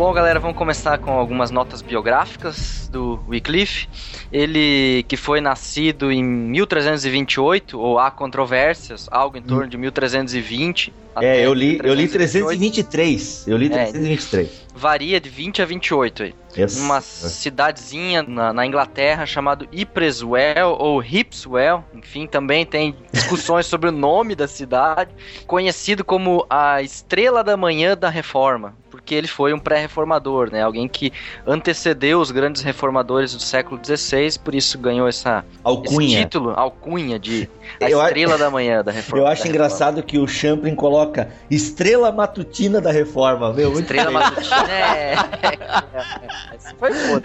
Bom, 0.03 0.11
galera, 0.11 0.37
vamos 0.37 0.57
começar 0.57 0.97
com 0.97 1.11
algumas 1.11 1.49
notas 1.49 1.81
biográficas 1.81 2.89
do 2.91 3.23
Wycliffe. 3.25 3.87
Ele 4.33 5.01
que 5.07 5.15
foi 5.15 5.39
nascido 5.39 6.11
em 6.11 6.21
1328, 6.21 7.79
ou 7.79 7.97
há 7.97 8.11
controvérsias, 8.11 9.07
algo 9.09 9.37
em 9.37 9.41
torno 9.41 9.65
de 9.65 9.77
1320. 9.77 10.93
Até 11.15 11.39
É, 11.39 11.45
eu 11.45 11.53
li, 11.53 11.79
eu 11.83 11.93
li 11.93 12.03
1328. 12.03 12.89
323. 12.89 13.47
Eu 13.47 13.57
li 13.57 13.65
É. 13.67 13.69
323. 13.69 14.63
Varia 14.75 15.19
de 15.21 15.29
20 15.29 15.61
a 15.61 15.65
28 15.65 16.23
aí. 16.23 16.35
Yes. 16.57 16.79
Uma 16.79 16.99
cidadezinha 17.01 18.23
na, 18.23 18.53
na 18.53 18.65
Inglaterra 18.65 19.25
chamado 19.25 19.67
Ypreswell 19.71 20.75
ou 20.79 20.99
Hipswell, 21.01 21.83
enfim, 21.93 22.25
também 22.27 22.65
tem 22.65 22.95
discussões 23.11 23.65
sobre 23.67 23.89
o 23.89 23.91
nome 23.91 24.35
da 24.35 24.47
cidade, 24.47 25.11
conhecido 25.45 26.03
como 26.03 26.45
a 26.49 26.81
Estrela 26.81 27.43
da 27.43 27.57
Manhã 27.57 27.95
da 27.97 28.09
Reforma, 28.09 28.75
porque 28.89 29.13
ele 29.15 29.27
foi 29.27 29.53
um 29.53 29.59
pré-reformador, 29.59 30.51
né? 30.51 30.61
Alguém 30.63 30.87
que 30.87 31.11
antecedeu 31.45 32.19
os 32.19 32.31
grandes 32.31 32.61
reformadores 32.61 33.33
do 33.33 33.41
século 33.41 33.79
XVI, 33.83 34.39
por 34.43 34.53
isso 34.55 34.77
ganhou 34.77 35.07
essa, 35.07 35.43
esse 35.49 35.59
Alcunha. 35.63 36.19
título, 36.19 36.51
alcunha 36.55 37.19
de 37.19 37.49
a 37.81 37.89
Estrela 37.89 38.37
da 38.37 38.49
Manhã 38.49 38.83
da 38.83 38.91
Reforma. 38.91 39.23
Eu 39.23 39.27
acho 39.27 39.47
engraçado 39.47 40.01
que 40.03 40.17
o 40.17 40.27
Champlin 40.27 40.75
coloca 40.75 41.02
Estrela 41.49 42.11
Matutina 42.11 42.79
da 42.79 42.91
Reforma. 42.91 43.51
Meu, 43.53 43.71
muito 43.71 43.81
Estrela 43.81 44.05
bem. 44.05 44.13
Matutina 44.13 44.71
é... 44.71 45.15
Foi 46.79 46.91
boa. 46.91 47.21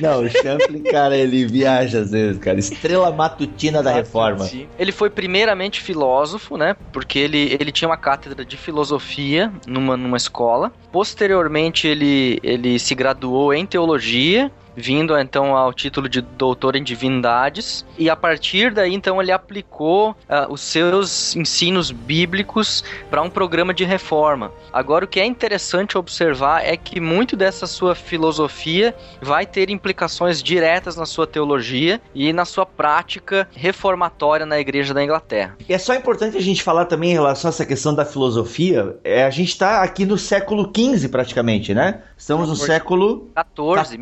Não, 0.00 0.24
o 0.24 0.30
Champlin, 0.30 0.82
cara, 0.82 1.16
ele 1.16 1.46
viaja 1.46 2.00
às 2.00 2.10
vezes, 2.10 2.38
cara. 2.38 2.58
Estrela 2.58 3.10
Matutina 3.10 3.82
da 3.82 3.90
Reforma. 3.90 4.48
Ele 4.78 4.92
foi 4.92 5.10
primeiramente 5.10 5.80
filósofo, 5.80 6.56
né? 6.56 6.76
Porque 6.92 7.18
ele, 7.18 7.56
ele 7.58 7.72
tinha 7.72 7.88
uma 7.88 7.96
cátedra 7.96 8.44
de 8.44 8.56
filosofia 8.56 9.52
numa, 9.66 9.96
numa 9.96 10.16
escola. 10.16 10.72
Posteriormente, 10.92 11.86
ele, 11.86 12.38
ele 12.42 12.78
se 12.78 12.94
graduou 12.94 13.52
em 13.52 13.66
teologia. 13.66 14.50
Vindo 14.76 15.18
então 15.18 15.56
ao 15.56 15.72
título 15.72 16.08
de 16.08 16.20
doutor 16.20 16.76
em 16.76 16.82
divindades, 16.82 17.84
e 17.98 18.10
a 18.10 18.16
partir 18.16 18.72
daí 18.72 18.94
então 18.94 19.20
ele 19.20 19.32
aplicou 19.32 20.14
ah, 20.28 20.46
os 20.50 20.60
seus 20.60 21.34
ensinos 21.34 21.90
bíblicos 21.90 22.84
para 23.10 23.22
um 23.22 23.30
programa 23.30 23.72
de 23.72 23.84
reforma. 23.84 24.52
Agora, 24.72 25.04
o 25.04 25.08
que 25.08 25.18
é 25.18 25.24
interessante 25.24 25.96
observar 25.96 26.64
é 26.64 26.76
que 26.76 27.00
muito 27.00 27.36
dessa 27.36 27.66
sua 27.66 27.94
filosofia 27.94 28.94
vai 29.20 29.46
ter 29.46 29.70
implicações 29.70 30.42
diretas 30.42 30.96
na 30.96 31.06
sua 31.06 31.26
teologia 31.26 32.00
e 32.14 32.32
na 32.32 32.44
sua 32.44 32.66
prática 32.66 33.48
reformatória 33.54 34.44
na 34.44 34.58
Igreja 34.58 34.92
da 34.92 35.02
Inglaterra. 35.02 35.56
E 35.68 35.72
é 35.72 35.78
só 35.78 35.94
importante 35.94 36.36
a 36.36 36.42
gente 36.42 36.62
falar 36.62 36.84
também 36.84 37.10
em 37.10 37.14
relação 37.14 37.48
a 37.48 37.50
essa 37.50 37.64
questão 37.64 37.94
da 37.94 38.04
filosofia. 38.04 38.96
É, 39.02 39.24
a 39.24 39.30
gente 39.30 39.48
está 39.48 39.82
aqui 39.82 40.04
no 40.04 40.18
século 40.18 40.70
XV 40.74 41.08
praticamente, 41.08 41.72
né? 41.72 42.02
Estamos 42.16 42.48
no 42.48 42.56
século 42.56 43.30
14, 43.34 43.98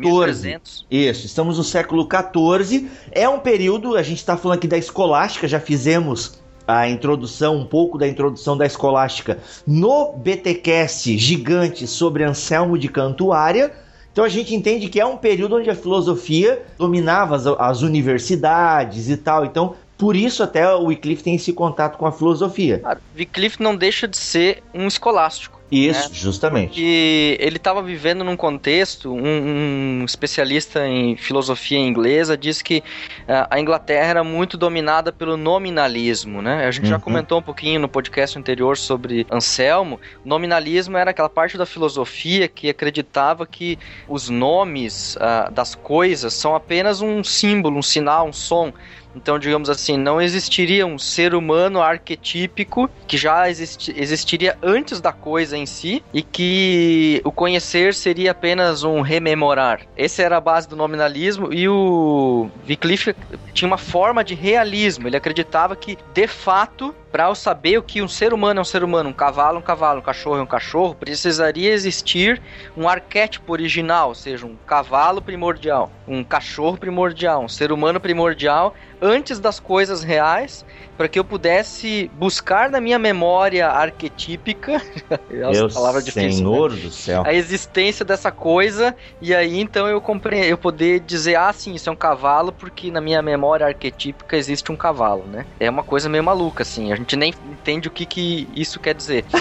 1300. 0.65 0.85
Isso, 0.89 1.25
estamos 1.25 1.57
no 1.57 1.63
século 1.63 2.07
XIV. 2.09 2.89
É 3.11 3.29
um 3.29 3.39
período, 3.39 3.95
a 3.95 4.01
gente 4.01 4.17
está 4.17 4.35
falando 4.35 4.57
aqui 4.57 4.67
da 4.67 4.77
escolástica, 4.77 5.47
já 5.47 5.59
fizemos 5.59 6.43
a 6.67 6.89
introdução, 6.89 7.57
um 7.57 7.65
pouco 7.65 7.97
da 7.97 8.07
introdução 8.07 8.57
da 8.57 8.65
escolástica 8.65 9.37
no 9.67 10.13
BTcast 10.13 11.15
gigante 11.17 11.85
sobre 11.85 12.23
Anselmo 12.23 12.77
de 12.77 12.89
Cantuária. 12.89 13.71
Então 14.11 14.23
a 14.23 14.29
gente 14.29 14.55
entende 14.55 14.89
que 14.89 14.99
é 14.99 15.05
um 15.05 15.17
período 15.17 15.57
onde 15.57 15.69
a 15.69 15.75
filosofia 15.75 16.63
dominava 16.77 17.35
as, 17.35 17.45
as 17.45 17.81
universidades 17.81 19.09
e 19.09 19.17
tal. 19.17 19.45
Então, 19.45 19.75
por 19.97 20.15
isso 20.15 20.41
até 20.41 20.73
o 20.73 20.85
Wycliffe 20.85 21.23
tem 21.23 21.35
esse 21.35 21.53
contato 21.53 21.97
com 21.97 22.05
a 22.05 22.11
filosofia. 22.11 22.79
Cara, 22.79 23.01
Wycliffe 23.15 23.61
não 23.61 23.75
deixa 23.75 24.07
de 24.07 24.17
ser 24.17 24.63
um 24.73 24.87
escolástico. 24.87 25.54
Isso, 25.71 26.13
justamente. 26.13 26.79
E 26.79 27.37
ele 27.39 27.57
estava 27.57 27.81
vivendo 27.81 28.23
num 28.23 28.37
contexto, 28.37 29.11
um, 29.11 30.01
um 30.01 30.05
especialista 30.05 30.87
em 30.87 31.17
filosofia 31.17 31.79
inglesa 31.79 32.37
diz 32.37 32.61
que 32.61 32.83
ah, 33.27 33.47
a 33.49 33.59
Inglaterra 33.59 34.07
era 34.09 34.23
muito 34.23 34.57
dominada 34.57 35.11
pelo 35.11 35.35
nominalismo, 35.35 36.41
né? 36.41 36.65
A 36.67 36.71
gente 36.71 36.87
já 36.87 36.95
Uhum. 36.95 37.01
comentou 37.01 37.39
um 37.39 37.41
pouquinho 37.41 37.79
no 37.79 37.89
podcast 37.89 38.37
anterior 38.37 38.77
sobre 38.77 39.25
Anselmo. 39.31 39.99
Nominalismo 40.23 40.97
era 40.97 41.11
aquela 41.11 41.29
parte 41.29 41.57
da 41.57 41.65
filosofia 41.65 42.47
que 42.47 42.69
acreditava 42.69 43.45
que 43.47 43.79
os 44.07 44.29
nomes 44.29 45.17
ah, 45.19 45.49
das 45.51 45.73
coisas 45.73 46.33
são 46.35 46.55
apenas 46.55 47.01
um 47.01 47.23
símbolo, 47.23 47.77
um 47.79 47.81
sinal, 47.83 48.27
um 48.27 48.33
som. 48.33 48.71
Então, 49.15 49.39
digamos 49.39 49.69
assim, 49.69 49.97
não 49.97 50.21
existiria 50.21 50.85
um 50.85 50.99
ser 50.99 51.33
humano 51.33 51.81
arquetípico 51.81 52.89
que 53.07 53.17
já 53.17 53.49
existi- 53.49 53.93
existiria 53.97 54.57
antes 54.61 54.99
da 54.99 55.11
coisa 55.11 55.57
em 55.57 55.65
si 55.65 56.03
e 56.13 56.21
que 56.21 57.21
o 57.23 57.31
conhecer 57.31 57.93
seria 57.93 58.31
apenas 58.31 58.83
um 58.83 59.01
rememorar. 59.01 59.81
Essa 59.95 60.23
era 60.23 60.37
a 60.37 60.41
base 60.41 60.67
do 60.67 60.75
nominalismo 60.75 61.53
e 61.53 61.67
o 61.69 62.49
Wycliffe 62.67 63.15
tinha 63.53 63.67
uma 63.67 63.77
forma 63.77 64.23
de 64.23 64.35
realismo. 64.35 65.07
Ele 65.07 65.17
acreditava 65.17 65.75
que, 65.75 65.97
de 66.13 66.27
fato, 66.27 66.93
para 67.15 67.29
eu 67.29 67.35
saber 67.35 67.77
o 67.77 67.81
que 67.81 68.01
um 68.01 68.09
ser 68.09 68.33
humano 68.33 68.59
é 68.59 68.61
um 68.61 68.65
ser 68.65 68.83
humano, 68.83 69.09
um 69.09 69.13
cavalo 69.13 69.55
é 69.55 69.59
um 69.59 69.63
cavalo, 69.63 69.99
um 69.99 70.03
cachorro 70.03 70.37
é 70.37 70.41
um 70.41 70.45
cachorro, 70.45 70.93
precisaria 70.93 71.71
existir 71.71 72.41
um 72.75 72.89
arquétipo 72.89 73.53
original, 73.53 74.09
ou 74.09 74.15
seja, 74.15 74.45
um 74.45 74.57
cavalo 74.67 75.21
primordial, 75.21 75.89
um 76.05 76.25
cachorro 76.25 76.77
primordial, 76.77 77.41
um 77.41 77.47
ser 77.47 77.71
humano 77.71 78.01
primordial, 78.01 78.75
antes 79.01 79.39
das 79.39 79.61
coisas 79.61 80.03
reais, 80.03 80.65
para 80.97 81.07
que 81.07 81.19
eu 81.19 81.25
pudesse 81.25 82.09
buscar 82.13 82.69
na 82.69 82.79
minha 82.79 82.97
memória 82.97 83.67
arquetípica, 83.67 84.81
Meu 85.29 85.69
palavra 85.69 86.01
difícil, 86.01 86.49
né? 86.49 86.53
Senhor 86.55 86.71
do 86.71 86.91
céu. 86.91 87.23
a 87.25 87.33
existência 87.33 88.05
dessa 88.05 88.31
coisa 88.31 88.95
e 89.21 89.35
aí 89.35 89.59
então 89.59 89.87
eu 89.87 89.99
compre... 89.99 90.47
eu 90.47 90.57
poder 90.57 91.01
dizer 91.01 91.35
ah 91.35 91.51
sim 91.51 91.73
isso 91.73 91.89
é 91.89 91.91
um 91.91 91.95
cavalo 91.95 92.51
porque 92.51 92.89
na 92.89 93.01
minha 93.01 93.21
memória 93.21 93.65
arquetípica 93.65 94.37
existe 94.37 94.71
um 94.71 94.75
cavalo 94.75 95.25
né 95.25 95.45
é 95.59 95.69
uma 95.69 95.83
coisa 95.83 96.07
meio 96.07 96.23
maluca 96.23 96.63
assim 96.63 96.91
a 96.91 96.95
gente 96.95 97.04
nem 97.13 97.33
entende 97.51 97.89
o 97.89 97.91
que 97.91 98.05
que 98.05 98.47
isso 98.55 98.79
quer 98.79 98.93
dizer 98.95 99.25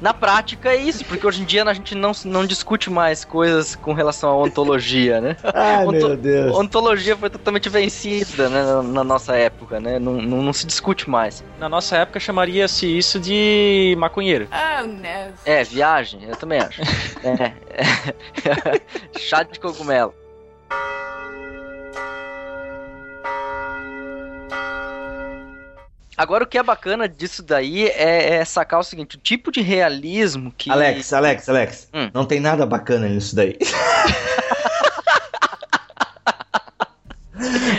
Na 0.00 0.14
prática 0.14 0.68
é 0.70 0.76
isso, 0.76 1.04
porque 1.04 1.26
hoje 1.26 1.42
em 1.42 1.44
dia 1.44 1.64
a 1.64 1.72
gente 1.74 1.94
não, 1.94 2.12
não 2.24 2.46
discute 2.46 2.88
mais 2.88 3.24
coisas 3.24 3.74
com 3.74 3.92
relação 3.92 4.30
à 4.30 4.36
ontologia, 4.36 5.20
né? 5.20 5.36
Ai, 5.54 5.84
Onto- 5.86 5.92
meu 5.96 6.16
Deus. 6.16 6.56
Ontologia 6.56 7.16
foi 7.16 7.28
totalmente 7.28 7.68
vencida 7.68 8.48
né, 8.48 8.62
na, 8.64 8.82
na 8.82 9.04
nossa 9.04 9.34
época, 9.34 9.80
né? 9.80 9.98
Não, 9.98 10.12
não, 10.12 10.42
não 10.42 10.52
se 10.52 10.66
discute 10.66 11.10
mais. 11.10 11.42
Na 11.58 11.68
nossa 11.68 11.96
época 11.96 12.20
chamaria-se 12.20 12.86
isso 12.86 13.18
de 13.18 13.96
maconheiro. 13.98 14.46
Oh 14.52 14.86
no. 14.86 15.34
É, 15.44 15.64
viagem, 15.64 16.20
eu 16.28 16.36
também 16.36 16.60
acho. 16.60 16.80
é, 17.24 17.52
é. 18.48 19.18
Chá 19.18 19.42
de 19.42 19.58
cogumelo. 19.58 20.14
Agora 26.18 26.42
o 26.42 26.46
que 26.48 26.58
é 26.58 26.62
bacana 26.64 27.08
disso 27.08 27.44
daí 27.44 27.86
é, 27.86 28.34
é 28.34 28.44
sacar 28.44 28.80
o 28.80 28.82
seguinte, 28.82 29.14
o 29.14 29.20
tipo 29.20 29.52
de 29.52 29.60
realismo 29.60 30.52
que. 30.58 30.68
Alex, 30.68 31.12
Alex, 31.12 31.48
Alex. 31.48 31.88
Hum. 31.94 32.10
Não 32.12 32.24
tem 32.24 32.40
nada 32.40 32.66
bacana 32.66 33.08
nisso 33.08 33.36
daí. 33.36 33.56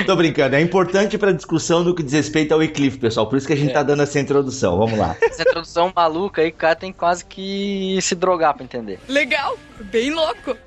Tô 0.06 0.16
brincando, 0.16 0.56
é 0.56 0.62
importante 0.62 1.18
pra 1.18 1.32
discussão 1.32 1.84
no 1.84 1.94
que 1.94 2.02
diz 2.02 2.14
respeito 2.14 2.54
ao 2.54 2.60
Wycliffe, 2.60 2.98
pessoal. 2.98 3.28
Por 3.28 3.38
isso 3.38 3.46
que 3.46 3.54
a 3.54 3.56
gente 3.56 3.74
tá 3.74 3.84
dando 3.84 4.02
essa 4.02 4.20
introdução. 4.20 4.78
Vamos 4.78 4.98
lá. 4.98 5.16
Essa 5.22 5.44
introdução 5.44 5.94
maluca 5.96 6.42
aí, 6.42 6.50
o 6.50 6.54
cara 6.54 6.76
tem 6.76 6.92
quase 6.92 7.24
que 7.24 8.00
se 8.02 8.16
drogar 8.16 8.56
pra 8.56 8.64
entender. 8.64 9.00
Legal, 9.08 9.56
bem 9.82 10.12
louco. 10.12 10.58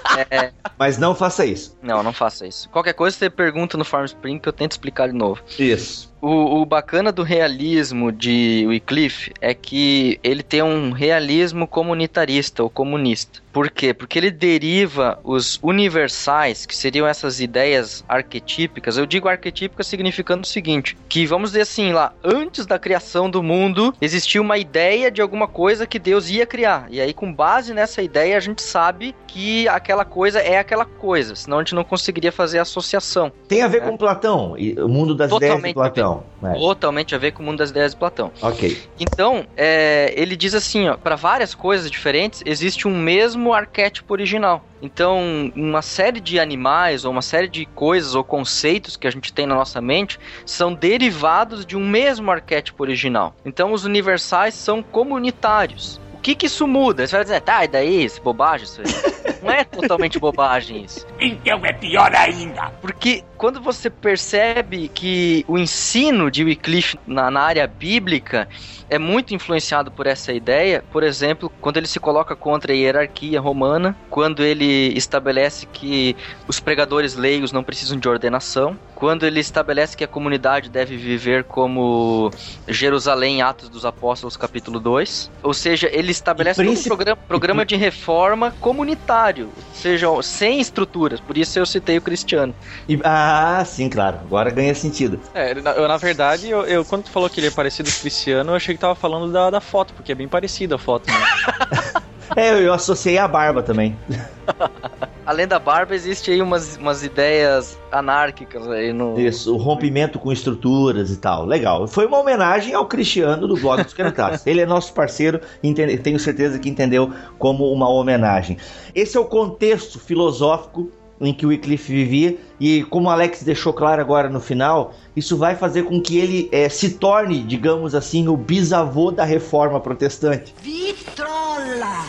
Mas 0.78 0.96
não 0.96 1.14
faça 1.14 1.44
isso. 1.44 1.76
Não, 1.82 2.02
não 2.02 2.12
faça 2.12 2.46
isso. 2.46 2.70
Qualquer 2.70 2.94
coisa 2.94 3.16
você 3.16 3.28
pergunta 3.28 3.76
no 3.76 3.84
Farm 3.84 4.06
Spring 4.06 4.38
que 4.38 4.48
eu 4.48 4.52
tento 4.52 4.72
explicar 4.72 5.08
de 5.08 5.14
novo. 5.14 5.42
Isso. 5.58 6.09
O, 6.20 6.60
o 6.60 6.66
bacana 6.66 7.10
do 7.10 7.22
realismo 7.22 8.12
de 8.12 8.64
Wycliffe 8.66 9.32
é 9.40 9.54
que 9.54 10.18
ele 10.22 10.42
tem 10.42 10.62
um 10.62 10.90
realismo 10.90 11.66
comunitarista 11.66 12.62
ou 12.62 12.68
comunista. 12.68 13.40
Por 13.52 13.68
quê? 13.70 13.92
Porque 13.92 14.18
ele 14.18 14.30
deriva 14.30 15.18
os 15.24 15.58
universais, 15.62 16.64
que 16.66 16.76
seriam 16.76 17.06
essas 17.06 17.40
ideias 17.40 18.04
arquetípicas. 18.08 18.96
Eu 18.96 19.06
digo 19.06 19.28
arquetípicas 19.28 19.88
significando 19.88 20.44
o 20.44 20.46
seguinte: 20.46 20.96
que 21.08 21.26
vamos 21.26 21.50
dizer 21.50 21.62
assim, 21.62 21.92
lá, 21.92 22.12
antes 22.22 22.64
da 22.64 22.78
criação 22.78 23.28
do 23.28 23.42
mundo, 23.42 23.92
existia 24.00 24.40
uma 24.40 24.56
ideia 24.56 25.10
de 25.10 25.20
alguma 25.20 25.48
coisa 25.48 25.86
que 25.86 25.98
Deus 25.98 26.30
ia 26.30 26.46
criar. 26.46 26.86
E 26.90 27.00
aí, 27.00 27.12
com 27.12 27.32
base 27.32 27.74
nessa 27.74 28.02
ideia, 28.02 28.36
a 28.36 28.40
gente 28.40 28.62
sabe 28.62 29.16
que 29.26 29.66
aquela 29.68 30.04
coisa 30.04 30.38
é 30.38 30.58
aquela 30.58 30.84
coisa. 30.84 31.34
Senão 31.34 31.58
a 31.58 31.60
gente 31.62 31.74
não 31.74 31.82
conseguiria 31.84 32.30
fazer 32.30 32.58
associação. 32.58 33.32
Tem 33.48 33.62
a 33.62 33.68
ver 33.68 33.78
É. 33.78 33.80
com 33.80 33.96
Platão, 33.96 34.54
e 34.56 34.74
o 34.74 34.88
mundo 34.88 35.14
das 35.14 35.32
ideias 35.32 35.40
de 35.40 35.48
Totalmente 35.48 35.74
Platão. 36.10 36.24
É, 36.42 36.54
Totalmente 36.54 37.14
a 37.14 37.18
ver 37.18 37.32
com 37.32 37.42
o 37.42 37.46
mundo 37.46 37.58
das 37.58 37.70
ideias 37.70 37.92
de 37.92 37.98
Platão. 37.98 38.32
ok. 38.42 38.76
Então, 38.98 39.46
é, 39.56 40.12
ele 40.16 40.36
diz 40.36 40.54
assim, 40.54 40.88
ó, 40.88 40.96
para 40.96 41.16
várias 41.16 41.54
coisas 41.54 41.90
diferentes 41.90 42.42
existe 42.44 42.88
um 42.88 42.96
mesmo 42.96 43.52
arquétipo 43.52 44.12
original. 44.12 44.64
Então, 44.82 45.52
uma 45.54 45.82
série 45.82 46.20
de 46.20 46.40
animais 46.40 47.04
ou 47.04 47.12
uma 47.12 47.22
série 47.22 47.48
de 47.48 47.66
coisas 47.66 48.14
ou 48.14 48.24
conceitos 48.24 48.96
que 48.96 49.06
a 49.06 49.10
gente 49.10 49.32
tem 49.32 49.46
na 49.46 49.54
nossa 49.54 49.80
mente 49.80 50.18
são 50.46 50.72
derivados 50.72 51.66
de 51.66 51.76
um 51.76 51.86
mesmo 51.86 52.30
arquétipo 52.30 52.82
original. 52.82 53.34
Então, 53.44 53.72
os 53.72 53.84
universais 53.84 54.54
são 54.54 54.82
comunitários. 54.82 56.00
O 56.20 56.22
que 56.22 56.34
que 56.34 56.44
isso 56.44 56.66
muda? 56.68 57.06
Você 57.06 57.16
vai 57.16 57.24
dizer, 57.24 57.40
tá, 57.40 57.64
e 57.64 57.68
daí? 57.68 58.04
Isso, 58.04 58.20
bobagem 58.20 58.66
isso 58.66 58.82
aí. 58.82 59.20
Não 59.42 59.50
é 59.50 59.64
totalmente 59.64 60.18
bobagem 60.18 60.84
isso. 60.84 61.06
Então 61.18 61.64
é 61.64 61.72
pior 61.72 62.14
ainda. 62.14 62.70
Porque 62.82 63.24
quando 63.38 63.58
você 63.58 63.88
percebe 63.88 64.88
que 64.88 65.46
o 65.48 65.56
ensino 65.56 66.30
de 66.30 66.44
Wycliffe 66.44 66.98
na, 67.06 67.30
na 67.30 67.40
área 67.40 67.66
bíblica 67.66 68.46
é 68.90 68.98
muito 68.98 69.32
influenciado 69.32 69.90
por 69.90 70.06
essa 70.06 70.32
ideia, 70.32 70.84
por 70.92 71.02
exemplo, 71.02 71.50
quando 71.60 71.76
ele 71.76 71.86
se 71.86 72.00
coloca 72.00 72.34
contra 72.34 72.72
a 72.72 72.76
hierarquia 72.76 73.40
romana, 73.40 73.96
quando 74.10 74.42
ele 74.42 74.92
estabelece 74.96 75.64
que 75.64 76.16
os 76.48 76.58
pregadores 76.58 77.14
leigos 77.14 77.52
não 77.52 77.62
precisam 77.62 77.96
de 77.96 78.08
ordenação, 78.08 78.76
quando 78.96 79.24
ele 79.24 79.40
estabelece 79.40 79.96
que 79.96 80.04
a 80.04 80.08
comunidade 80.08 80.68
deve 80.68 80.96
viver 80.96 81.44
como 81.44 82.30
Jerusalém, 82.68 83.40
Atos 83.40 83.68
dos 83.68 83.86
Apóstolos, 83.86 84.36
capítulo 84.36 84.80
2. 84.80 85.30
Ou 85.42 85.54
seja, 85.54 85.88
ele 85.90 86.09
estabelece 86.10 86.62
E 86.62 86.66
todo 86.66 86.78
um 86.78 86.82
programa, 86.82 87.16
programa 87.16 87.64
de 87.66 87.76
reforma 87.76 88.50
comunitário, 88.60 89.52
ou 89.56 89.62
seja, 89.74 90.08
sem 90.22 90.60
estruturas. 90.60 91.20
Por 91.20 91.36
isso 91.38 91.58
eu 91.58 91.66
citei 91.66 91.98
o 91.98 92.02
Cristiano. 92.02 92.54
E- 92.88 92.98
ah, 93.04 93.62
sim, 93.64 93.88
claro. 93.88 94.18
Agora 94.18 94.50
ganha 94.50 94.74
sentido. 94.74 95.20
É, 95.34 95.54
na, 95.54 95.72
eu, 95.72 95.86
na 95.88 95.96
verdade, 95.96 96.48
eu, 96.48 96.64
eu- 96.66 96.84
quando 96.84 97.04
tu 97.04 97.10
falou 97.10 97.28
que 97.30 97.40
ele 97.40 97.46
é 97.48 97.50
parecido 97.50 97.90
com 97.90 97.96
o 97.96 98.00
Cristiano, 98.00 98.50
eu 98.52 98.56
achei 98.56 98.74
que 98.74 98.80
tava 98.80 98.94
falando 98.94 99.32
da, 99.32 99.50
da 99.50 99.60
foto, 99.60 99.94
porque 99.94 100.12
é 100.12 100.14
bem 100.14 100.28
parecida 100.28 100.74
a 100.74 100.78
foto. 100.78 101.10
Né? 101.10 101.16
É, 102.36 102.64
eu, 102.64 102.72
associei 102.72 103.18
a 103.18 103.26
barba 103.26 103.62
também. 103.62 103.96
Além 105.26 105.46
da 105.46 105.58
barba, 105.58 105.94
existe 105.94 106.30
aí 106.30 106.42
umas, 106.42 106.76
umas 106.76 107.04
ideias 107.04 107.78
anárquicas 107.92 108.68
aí 108.68 108.92
no. 108.92 109.18
Isso, 109.18 109.54
o 109.54 109.56
rompimento 109.56 110.18
com 110.18 110.32
estruturas 110.32 111.10
e 111.10 111.16
tal. 111.18 111.44
Legal. 111.44 111.86
Foi 111.86 112.06
uma 112.06 112.18
homenagem 112.18 112.74
ao 112.74 112.86
Cristiano 112.86 113.46
do 113.46 113.54
blog 113.56 113.82
dos 113.84 113.94
Canetados. 113.94 114.44
Ele 114.46 114.60
é 114.60 114.66
nosso 114.66 114.92
parceiro 114.92 115.40
entende- 115.62 115.98
tenho 115.98 116.18
certeza 116.18 116.58
que 116.58 116.68
entendeu 116.68 117.12
como 117.38 117.70
uma 117.72 117.88
homenagem. 117.88 118.56
Esse 118.94 119.16
é 119.16 119.20
o 119.20 119.24
contexto 119.24 120.00
filosófico 120.00 120.90
em 121.20 121.34
que 121.34 121.44
o 121.44 121.50
Wycliffe 121.50 121.92
vivia 121.92 122.38
e 122.58 122.82
como 122.84 123.08
o 123.08 123.10
Alex 123.10 123.42
deixou 123.42 123.72
claro 123.72 124.00
agora 124.00 124.28
no 124.28 124.40
final, 124.40 124.94
isso 125.14 125.36
vai 125.36 125.54
fazer 125.54 125.84
com 125.84 126.00
que 126.00 126.18
ele 126.18 126.48
eh, 126.52 126.68
se 126.68 126.90
torne, 126.90 127.42
digamos 127.42 127.94
assim, 127.94 128.28
o 128.28 128.36
bisavô 128.36 129.10
da 129.10 129.24
reforma 129.24 129.80
protestante. 129.80 130.54
Vitrola! 130.62 132.04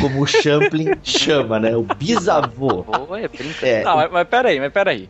Como 0.00 0.22
o 0.22 0.26
Champlin 0.26 0.92
chama, 1.02 1.58
né? 1.60 1.76
O 1.76 1.82
bisavô. 1.82 2.82
Boa, 2.82 3.20
é 3.20 3.28
brinca. 3.28 3.66
É, 3.66 3.82
Não, 3.84 3.96
mas, 3.96 4.10
mas 4.10 4.28
peraí, 4.28 4.58
mas 4.60 4.72
peraí. 4.72 5.08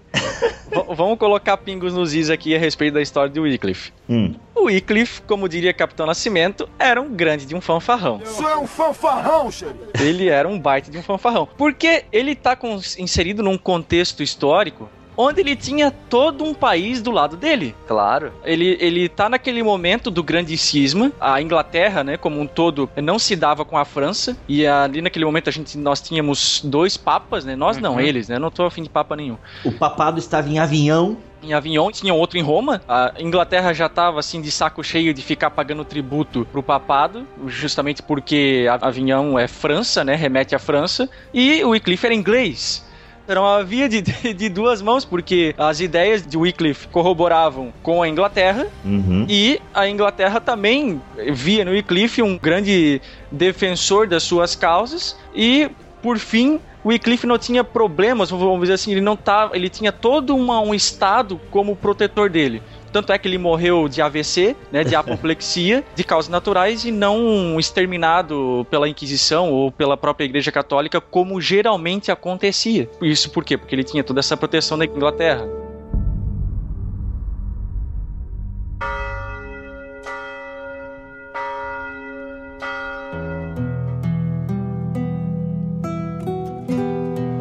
V- 0.71 0.95
vamos 0.95 1.19
colocar 1.19 1.57
pingos 1.59 1.95
nos 1.95 2.15
is 2.15 2.31
aqui 2.31 2.55
a 2.55 2.59
respeito 2.59 2.95
da 2.95 3.03
história 3.03 3.31
de 3.31 3.39
Wycliffe. 3.39 3.93
hum. 4.09 4.35
O 4.55 4.65
Wycliffe, 4.67 5.21
como 5.23 5.49
diria 5.49 5.73
Capitão 5.73 6.07
Nascimento, 6.07 6.69
era 6.79 7.01
um 7.01 7.11
grande 7.15 7.47
de 7.47 7.55
um 7.55 7.61
fanfarrão. 7.61 8.21
Isso 8.25 8.47
é 8.47 8.57
um 8.57 8.67
fanfarrão, 8.67 9.51
xerife. 9.51 9.77
Ele 10.01 10.29
era 10.29 10.49
um 10.49 10.59
baita 10.59 10.91
de 10.91 10.99
um 10.99 11.03
fanfarrão. 11.03 11.49
Porque 11.59 12.05
ele 12.13 12.35
tá 12.35 12.55
com- 12.57 12.81
inserido 12.99 13.43
num 13.43 13.59
contexto 13.59 14.23
histórico 14.23 14.89
onde 15.17 15.41
ele 15.41 15.55
tinha 15.57 15.91
todo 15.91 16.45
um 16.45 16.55
país 16.55 17.03
do 17.03 17.11
lado 17.11 17.37
dele. 17.37 17.75
Claro. 17.87 18.33
Ele, 18.45 18.77
ele 18.81 19.09
tá 19.09 19.29
naquele 19.29 19.63
momento 19.63 20.11
do 20.11 20.23
grande 20.23 20.57
cisma. 20.57 21.13
A 21.21 21.41
Inglaterra, 21.41 22.03
né, 22.05 22.17
como 22.17 22.41
um 22.41 22.47
todo, 22.47 22.89
não 22.97 23.19
se 23.19 23.37
dava 23.37 23.65
com 23.65 23.77
a 23.77 23.85
França. 23.85 24.37
E 24.49 24.67
ali 24.67 25.03
naquele 25.03 25.25
momento 25.25 25.49
a 25.49 25.53
gente, 25.53 25.77
nós 25.79 26.01
tínhamos 26.01 26.61
dois 26.65 26.97
papas, 26.97 27.45
né? 27.45 27.55
Nós 27.57 27.79
não, 27.79 27.95
Uhum. 27.95 28.01
eles, 28.01 28.29
né? 28.29 28.37
Eu 28.37 28.41
não 28.41 28.51
tô 28.51 28.65
afim 28.65 28.83
de 28.83 28.89
papa 28.89 29.15
nenhum. 29.17 29.37
O 29.65 29.73
papado 29.73 30.19
estava 30.19 30.49
em 30.49 30.59
Avignon. 30.59 31.15
Em 31.43 31.53
Avignon, 31.55 31.91
tinha 31.91 32.15
outro 32.15 32.39
em 32.39 32.43
Roma. 32.43 32.81
A 32.89 33.15
Inglaterra 33.19 33.73
já 33.73 33.89
tava 33.89 34.21
assim 34.21 34.41
de 34.41 34.51
saco 34.51 34.83
cheio 34.85 35.13
de 35.13 35.21
ficar 35.23 35.51
pagando 35.51 35.85
tributo 35.85 36.47
pro 36.53 36.63
papado, 36.63 37.27
justamente 37.49 38.01
porque 38.01 38.67
a- 38.71 38.87
Avignon 38.87 39.37
é 39.39 39.49
França, 39.49 40.05
né? 40.05 40.15
Remete 40.15 40.55
à 40.55 40.59
França. 40.61 41.09
E 41.35 41.65
o 41.65 41.71
Wycliffe 41.71 42.07
era 42.07 42.15
inglês. 42.15 42.85
Era 43.27 43.41
uma 43.41 43.63
via 43.63 43.89
de, 43.89 44.03
de, 44.35 44.49
duas 44.49 44.83
mãos, 44.83 45.05
porque 45.05 45.55
as 45.57 45.81
ideias 45.81 46.27
de 46.27 46.37
Wycliffe 46.37 46.89
corroboravam 46.89 47.73
com 47.83 48.03
a 48.03 48.09
Inglaterra 48.09 48.67
Uhum. 48.85 49.27
e 49.29 49.61
a 49.73 49.89
Inglaterra 49.89 50.41
também 50.41 51.01
via 51.33 51.65
no 51.65 51.71
Wycliffe 51.71 52.21
um 52.23 52.37
grande 52.37 53.01
defensor 53.31 54.07
das 54.07 54.23
suas 54.23 54.55
causas 54.57 55.17
e, 55.35 55.71
por 56.03 56.19
fim, 56.19 56.59
o 56.85 56.89
Wycliffe 56.89 57.27
não 57.27 57.39
tinha 57.39 57.63
problemas, 57.63 58.31
vamos 58.31 58.61
dizer 58.63 58.75
assim, 58.75 58.91
ele 58.93 59.01
não 59.01 59.17
tava, 59.17 59.57
ele 59.57 59.69
tinha 59.69 59.93
todo 59.93 60.35
uma- 60.35 60.61
um 60.61 60.75
estado 60.75 61.41
como 61.51 61.77
protetor 61.77 62.29
dele. 62.29 62.61
Tanto 62.93 63.13
é 63.13 63.19
que 63.19 63.27
ele 63.27 63.39
morreu 63.39 63.89
de 63.89 64.03
AVC, 64.03 64.55
né, 64.71 64.85
de 64.85 64.95
apoplexia, 64.97 65.83
de 65.95 66.05
causas 66.05 66.29
naturais 66.29 66.85
e 66.85 66.91
não 66.91 67.59
exterminado 67.59 68.67
pela 68.71 68.89
Inquisição 68.89 69.51
ou 69.51 69.73
pela 69.73 69.97
própria 69.97 70.25
Igreja 70.25 70.53
Católica, 70.53 71.01
como 71.01 71.41
geralmente 71.41 72.11
acontecia. 72.11 72.89
Isso 73.01 73.31
por 73.31 73.45
quê? 73.45 73.57
Porque 73.57 73.75
ele 73.75 73.85
tinha 73.85 74.05
toda 74.05 74.21
essa 74.21 74.37
proteção 74.37 74.77
da 74.77 74.85
Inglaterra. 74.85 75.49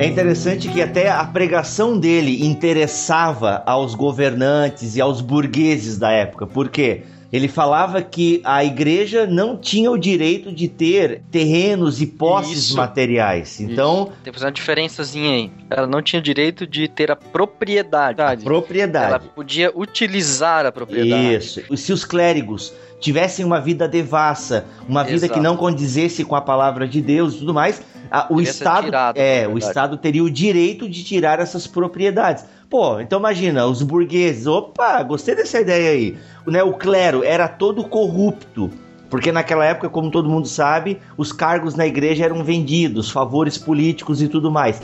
É 0.02 0.08
interessante 0.08 0.68
que 0.68 0.82
até 0.82 1.12
a 1.12 1.24
pregação 1.24 1.96
dele 1.96 2.44
interessava 2.44 3.62
aos 3.68 3.94
governantes 3.94 4.96
e 4.96 5.02
aos 5.02 5.22
burgueses 5.22 5.96
da 5.96 6.10
época. 6.10 6.48
Por 6.48 6.70
quê? 6.70 7.04
Ele 7.32 7.48
falava 7.48 8.02
que 8.02 8.42
a 8.44 8.66
igreja 8.66 9.28
não 9.28 9.56
tinha 9.56 9.92
o 9.92 9.98
direito 10.00 10.52
de 10.52 10.68
ter 10.68 11.22
terrenos 11.30 12.02
e 12.02 12.08
posses 12.08 12.66
Isso. 12.66 12.76
materiais. 12.76 13.62
Então, 13.62 14.12
Tem 14.24 14.34
que 14.34 14.40
fazer 14.40 14.48
uma 14.48 14.52
diferençazinha 14.52 15.36
aí. 15.36 15.52
Ela 15.70 15.86
não 15.86 16.02
tinha 16.02 16.20
o 16.20 16.24
direito 16.24 16.66
de 16.66 16.88
ter 16.88 17.12
a 17.12 17.16
propriedade. 17.16 18.18
Verdade. 18.18 18.44
propriedade. 18.44 19.06
Ela 19.06 19.20
podia 19.20 19.72
utilizar 19.74 20.66
a 20.66 20.72
propriedade. 20.72 21.36
Isso. 21.36 21.62
E 21.70 21.78
Se 21.78 21.94
os 21.94 22.04
clérigos 22.04 22.74
tivessem 23.00 23.46
uma 23.46 23.62
vida 23.62 23.88
devassa, 23.88 24.66
uma 24.90 25.04
vida 25.04 25.26
Exato. 25.26 25.34
que 25.34 25.40
não 25.40 25.56
condizesse 25.56 26.26
com 26.26 26.36
a 26.36 26.42
palavra 26.42 26.88
de 26.88 27.02
Deus 27.02 27.36
e 27.36 27.38
tudo 27.40 27.54
mais, 27.54 27.82
a- 28.12 28.28
o 28.30 28.42
Estado 28.42 28.86
tirado, 28.86 29.18
é, 29.18 29.48
o. 29.48 29.58
Estado 29.58 29.98
teria 29.98 30.24
o 30.24 30.30
direito 30.30 30.88
de 30.90 31.04
tirar 31.04 31.40
essas 31.40 31.66
propriedades. 31.66 32.44
Pô, 32.70 33.00
então 33.00 33.20
imagina, 33.20 33.66
os 33.66 33.82
burgueses, 33.82 34.48
opa, 34.48 35.02
gostei 35.04 35.36
dessa 35.36 35.60
ideia 35.60 35.92
aí. 35.92 36.18
Né, 36.46 36.62
o 36.64 36.74
clero 36.74 37.24
era 37.24 37.48
todo 37.48 37.84
corrupto. 37.84 38.70
Porque 39.10 39.30
naquela 39.32 39.66
época, 39.66 39.90
como 39.90 40.10
todo 40.10 40.30
mundo 40.30 40.48
sabe, 40.48 40.98
os 41.18 41.34
cargos 41.34 41.76
na 41.76 41.86
igreja 41.86 42.24
eram 42.24 42.44
vendidos, 42.46 43.12
favores 43.12 43.58
políticos 43.58 44.22
e 44.22 44.28
tudo 44.30 44.50
mais. 44.50 44.82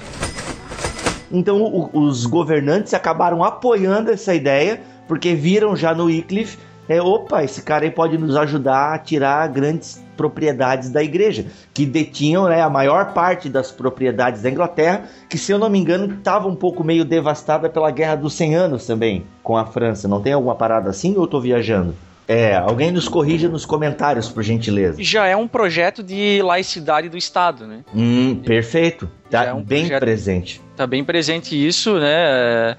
Então 1.32 1.62
o- 1.62 1.90
os 1.94 2.26
governantes 2.26 2.94
acabaram 2.94 3.44
apoiando 3.44 4.12
essa 4.12 4.34
ideia, 4.34 4.82
porque 5.08 5.34
viram 5.34 5.76
já 5.76 5.94
no 5.94 6.06
Wycliffe, 6.06 6.58
é, 6.89 7.02
opa, 7.02 7.43
esse 7.43 7.62
cara 7.62 7.84
aí 7.86 7.91
pode 7.91 8.17
nos 8.17 8.36
ajudar 8.36 8.93
a 8.93 9.00
tirar 9.00 9.47
grandes 9.50 10.04
propriedades 10.15 10.89
da 10.89 11.04
igreja, 11.04 11.45
que 11.73 11.86
detinham 11.86 12.47
né, 12.47 12.62
a 12.62 12.69
maior 12.69 13.13
parte 13.13 13.50
das 13.50 13.71
propriedades 13.71 14.41
da 14.41 14.50
Inglaterra, 14.50 15.04
que 15.30 15.38
se 15.38 15.52
eu 15.52 15.60
não 15.60 15.69
me 15.69 15.78
engano 15.78 16.15
estava 16.15 16.47
um 16.47 16.56
pouco 16.56 16.84
meio 16.84 17.06
devastada 17.06 17.69
pela 17.69 17.91
Guerra 17.91 18.15
dos 18.15 18.34
100 18.34 18.56
Anos 18.56 18.86
também, 18.88 19.26
com 19.43 19.56
a 19.56 19.65
França. 19.65 20.08
Não 20.08 20.21
tem 20.21 20.34
alguma 20.34 20.56
parada 20.56 20.89
assim 20.89 21.15
ou 21.15 21.23
eu 21.23 21.28
tô 21.28 21.39
viajando? 21.39 21.93
É, 22.28 22.56
alguém 22.58 22.91
nos 22.91 23.08
corrija 23.08 23.47
nos 23.47 23.65
comentários, 23.65 24.28
por 24.28 24.43
gentileza. 24.43 25.02
Já 25.02 25.28
é 25.28 25.36
um 25.38 25.47
projeto 25.47 26.04
de 26.04 26.41
laicidade 26.41 27.08
do 27.08 27.17
Estado, 27.17 27.65
né? 27.65 27.86
Hum, 27.95 28.36
perfeito. 28.45 29.10
Tá 29.30 29.45
é 29.45 29.54
um 29.54 29.63
bem 29.63 29.84
projeto- 29.84 30.00
presente. 30.02 30.62
Tá 30.76 30.86
bem 30.86 31.06
presente 31.06 31.56
isso, 31.56 31.97
né? 31.97 32.76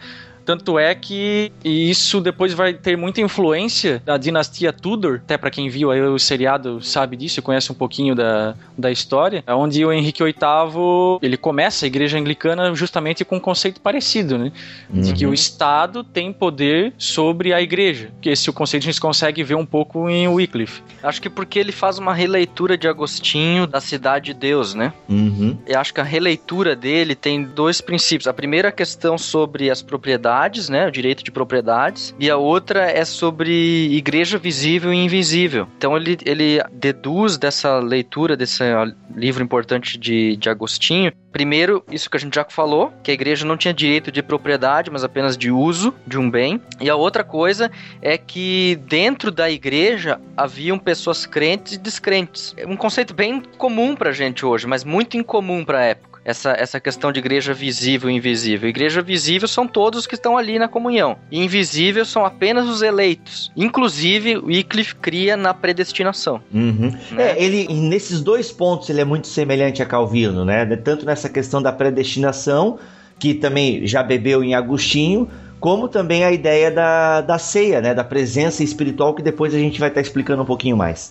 Tanto 0.49 0.79
é 0.79 0.95
que 0.95 1.53
isso 1.63 2.23
depois 2.23 2.55
vai 2.55 2.73
ter 2.73 2.97
muita 2.97 3.21
influência 3.21 4.03
da 4.03 4.17
dinastia 4.17 4.73
Tudor, 4.73 5.21
até 5.23 5.37
para 5.37 5.51
quem 5.51 5.69
viu 5.69 5.91
aí 5.91 6.01
o 6.01 6.19
seriado 6.19 6.83
sabe 6.83 7.19
disso, 7.19 7.43
conhece 7.43 7.71
um 7.71 7.75
pouquinho 7.75 8.15
da, 8.15 8.55
da 8.77 8.91
história, 8.91 9.45
é 9.47 9.53
onde 9.53 9.85
o 9.85 9.93
Henrique 9.93 10.25
VIII, 10.25 11.19
ele 11.21 11.37
começa 11.37 11.85
a 11.85 11.87
igreja 11.87 12.17
anglicana 12.19 12.75
justamente 12.75 13.27
com 13.27 13.37
um 13.37 13.41
conceito 13.41 13.79
parecido, 13.83 14.39
né? 14.39 14.51
De 14.89 15.13
que 15.13 15.27
Uhum. 15.27 15.33
o 15.33 15.35
Estado 15.35 16.03
tem 16.03 16.33
poder 16.33 16.95
sobre 16.97 17.53
a 17.53 17.61
igreja, 17.61 18.11
que 18.19 18.31
esse 18.31 18.51
conceito 18.51 18.85
a 18.85 18.87
gente 18.87 19.01
consegue 19.03 19.45
ver 19.45 19.55
um 19.55 19.67
pouco 19.67 20.09
em 20.09 20.29
Wycliffe. 20.29 20.83
Acho 21.03 21.21
que 21.21 21.29
porque 21.29 21.59
ele 21.59 21.73
faz 21.73 21.99
uma 21.99 22.15
releitura 22.15 22.79
de 22.79 22.89
Agostinho 22.89 23.67
da 23.67 23.83
Cidade 23.83 24.33
de 24.33 24.35
Deus, 24.35 24.73
né? 24.73 24.95
Uhum. 25.11 25.59
Eu 25.67 25.79
acho 25.79 25.93
que 25.93 26.01
a 26.01 26.05
releitura 26.05 26.75
dele 26.75 27.15
tem 27.15 27.45
dois 27.45 27.83
princípios. 27.83 28.27
A 28.27 28.33
primeira 28.33 28.73
questão 28.73 29.19
sobre 29.19 29.71
as 29.71 29.83
propriedades 29.83 30.38
propriedades, 30.38 30.68
né? 30.68 30.87
O 30.87 30.90
direito 30.90 31.24
de 31.24 31.31
propriedades. 31.31 32.14
E 32.18 32.31
a 32.31 32.37
outra 32.37 32.90
é 32.90 33.05
sobre 33.05 33.51
igreja 33.92 34.38
visível 34.38 34.92
e 34.92 34.96
invisível. 34.96 35.66
Então 35.77 35.96
ele, 35.96 36.16
ele 36.24 36.62
deduz 36.72 37.37
dessa 37.37 37.79
leitura 37.79 38.37
desse 38.37 38.62
livro 39.14 39.42
importante 39.42 39.98
de, 39.98 40.37
de 40.37 40.48
Agostinho 40.48 41.12
Primeiro, 41.31 41.85
isso 41.90 42.09
que 42.09 42.16
a 42.16 42.20
gente 42.20 42.35
já 42.35 42.44
falou, 42.48 42.92
que 43.03 43.11
a 43.11 43.14
igreja 43.14 43.46
não 43.46 43.57
tinha 43.57 43.72
direito 43.72 44.11
de 44.11 44.22
propriedade, 44.22 44.90
mas 44.90 45.05
apenas 45.05 45.37
de 45.37 45.51
uso 45.51 45.94
de 46.07 46.18
um 46.18 46.31
bem. 46.31 46.61
E 46.81 46.88
a 46.88 46.96
outra 46.96 47.22
coisa 47.22 47.70
é 48.01 48.16
que 48.16 48.77
dentro 48.87 49.31
da 49.31 49.51
igreja 49.51 50.20
haviam 50.37 50.79
pessoas 50.79 51.27
crentes 51.27 51.74
e 51.74 51.79
descrentes. 51.79 52.55
É 52.57 52.66
um 52.66 52.77
conceito 52.77 53.14
bem 53.14 53.42
comum 53.59 53.94
pra 53.94 54.11
gente 54.11 54.44
hoje, 54.44 54.66
mas 54.66 54.85
muito 54.85 55.16
incomum 55.16 55.64
pra 55.64 55.85
época 55.85 56.17
essa, 56.29 56.51
essa 56.51 56.79
questão 56.79 57.11
de 57.11 57.21
igreja 57.21 57.55
visível 57.55 58.11
e 58.11 58.12
invisível. 58.12 58.69
Igreja 58.69 59.01
visível 59.01 59.49
são 59.49 59.67
todos 59.67 60.07
que 60.07 60.14
estão 60.14 60.37
ali 60.37 60.59
na 60.59 60.69
comunhão. 60.69 61.17
E 61.31 61.43
invisível 61.43 62.05
são 62.05 62.23
apenas 62.23 62.69
os 62.69 62.83
eleitos. 62.83 63.51
Inclusive, 63.57 64.37
o 64.37 64.47
Wycliffe 64.49 64.95
cria 64.97 65.38
na 65.38 65.55
predestinação. 65.55 66.43
Uhum. 66.53 66.93
Né? 67.12 67.31
É, 67.31 67.43
ele, 67.43 67.67
nesses 67.73 68.21
dois 68.21 68.53
pontos, 68.53 68.91
ele 68.91 69.01
é 69.01 69.07
muito 69.07 69.27
semelhante 69.27 69.83
a 69.83 69.87
Calvino, 69.87 70.45
né? 70.45 70.67
Tanto 70.77 71.07
nessa 71.07 71.31
questão 71.31 71.62
da 71.62 71.73
predestinação, 71.73 72.79
que 73.19 73.33
também 73.33 73.87
já 73.87 74.03
bebeu 74.03 74.45
em 74.45 74.55
Agostinho, 74.55 75.31
como 75.59 75.88
também 75.88 76.25
a 76.25 76.31
ideia 76.31 76.71
da, 76.71 77.23
da 77.23 77.38
ceia, 77.38 77.81
né? 77.81 77.95
Da 77.95 78.05
presença 78.05 78.62
espiritual, 78.62 79.14
que 79.14 79.23
depois 79.23 79.55
a 79.55 79.59
gente 79.59 79.81
vai 79.81 79.88
estar 79.88 80.03
explicando 80.03 80.43
um 80.43 80.47
pouquinho 80.47 80.77
mais. 80.77 81.11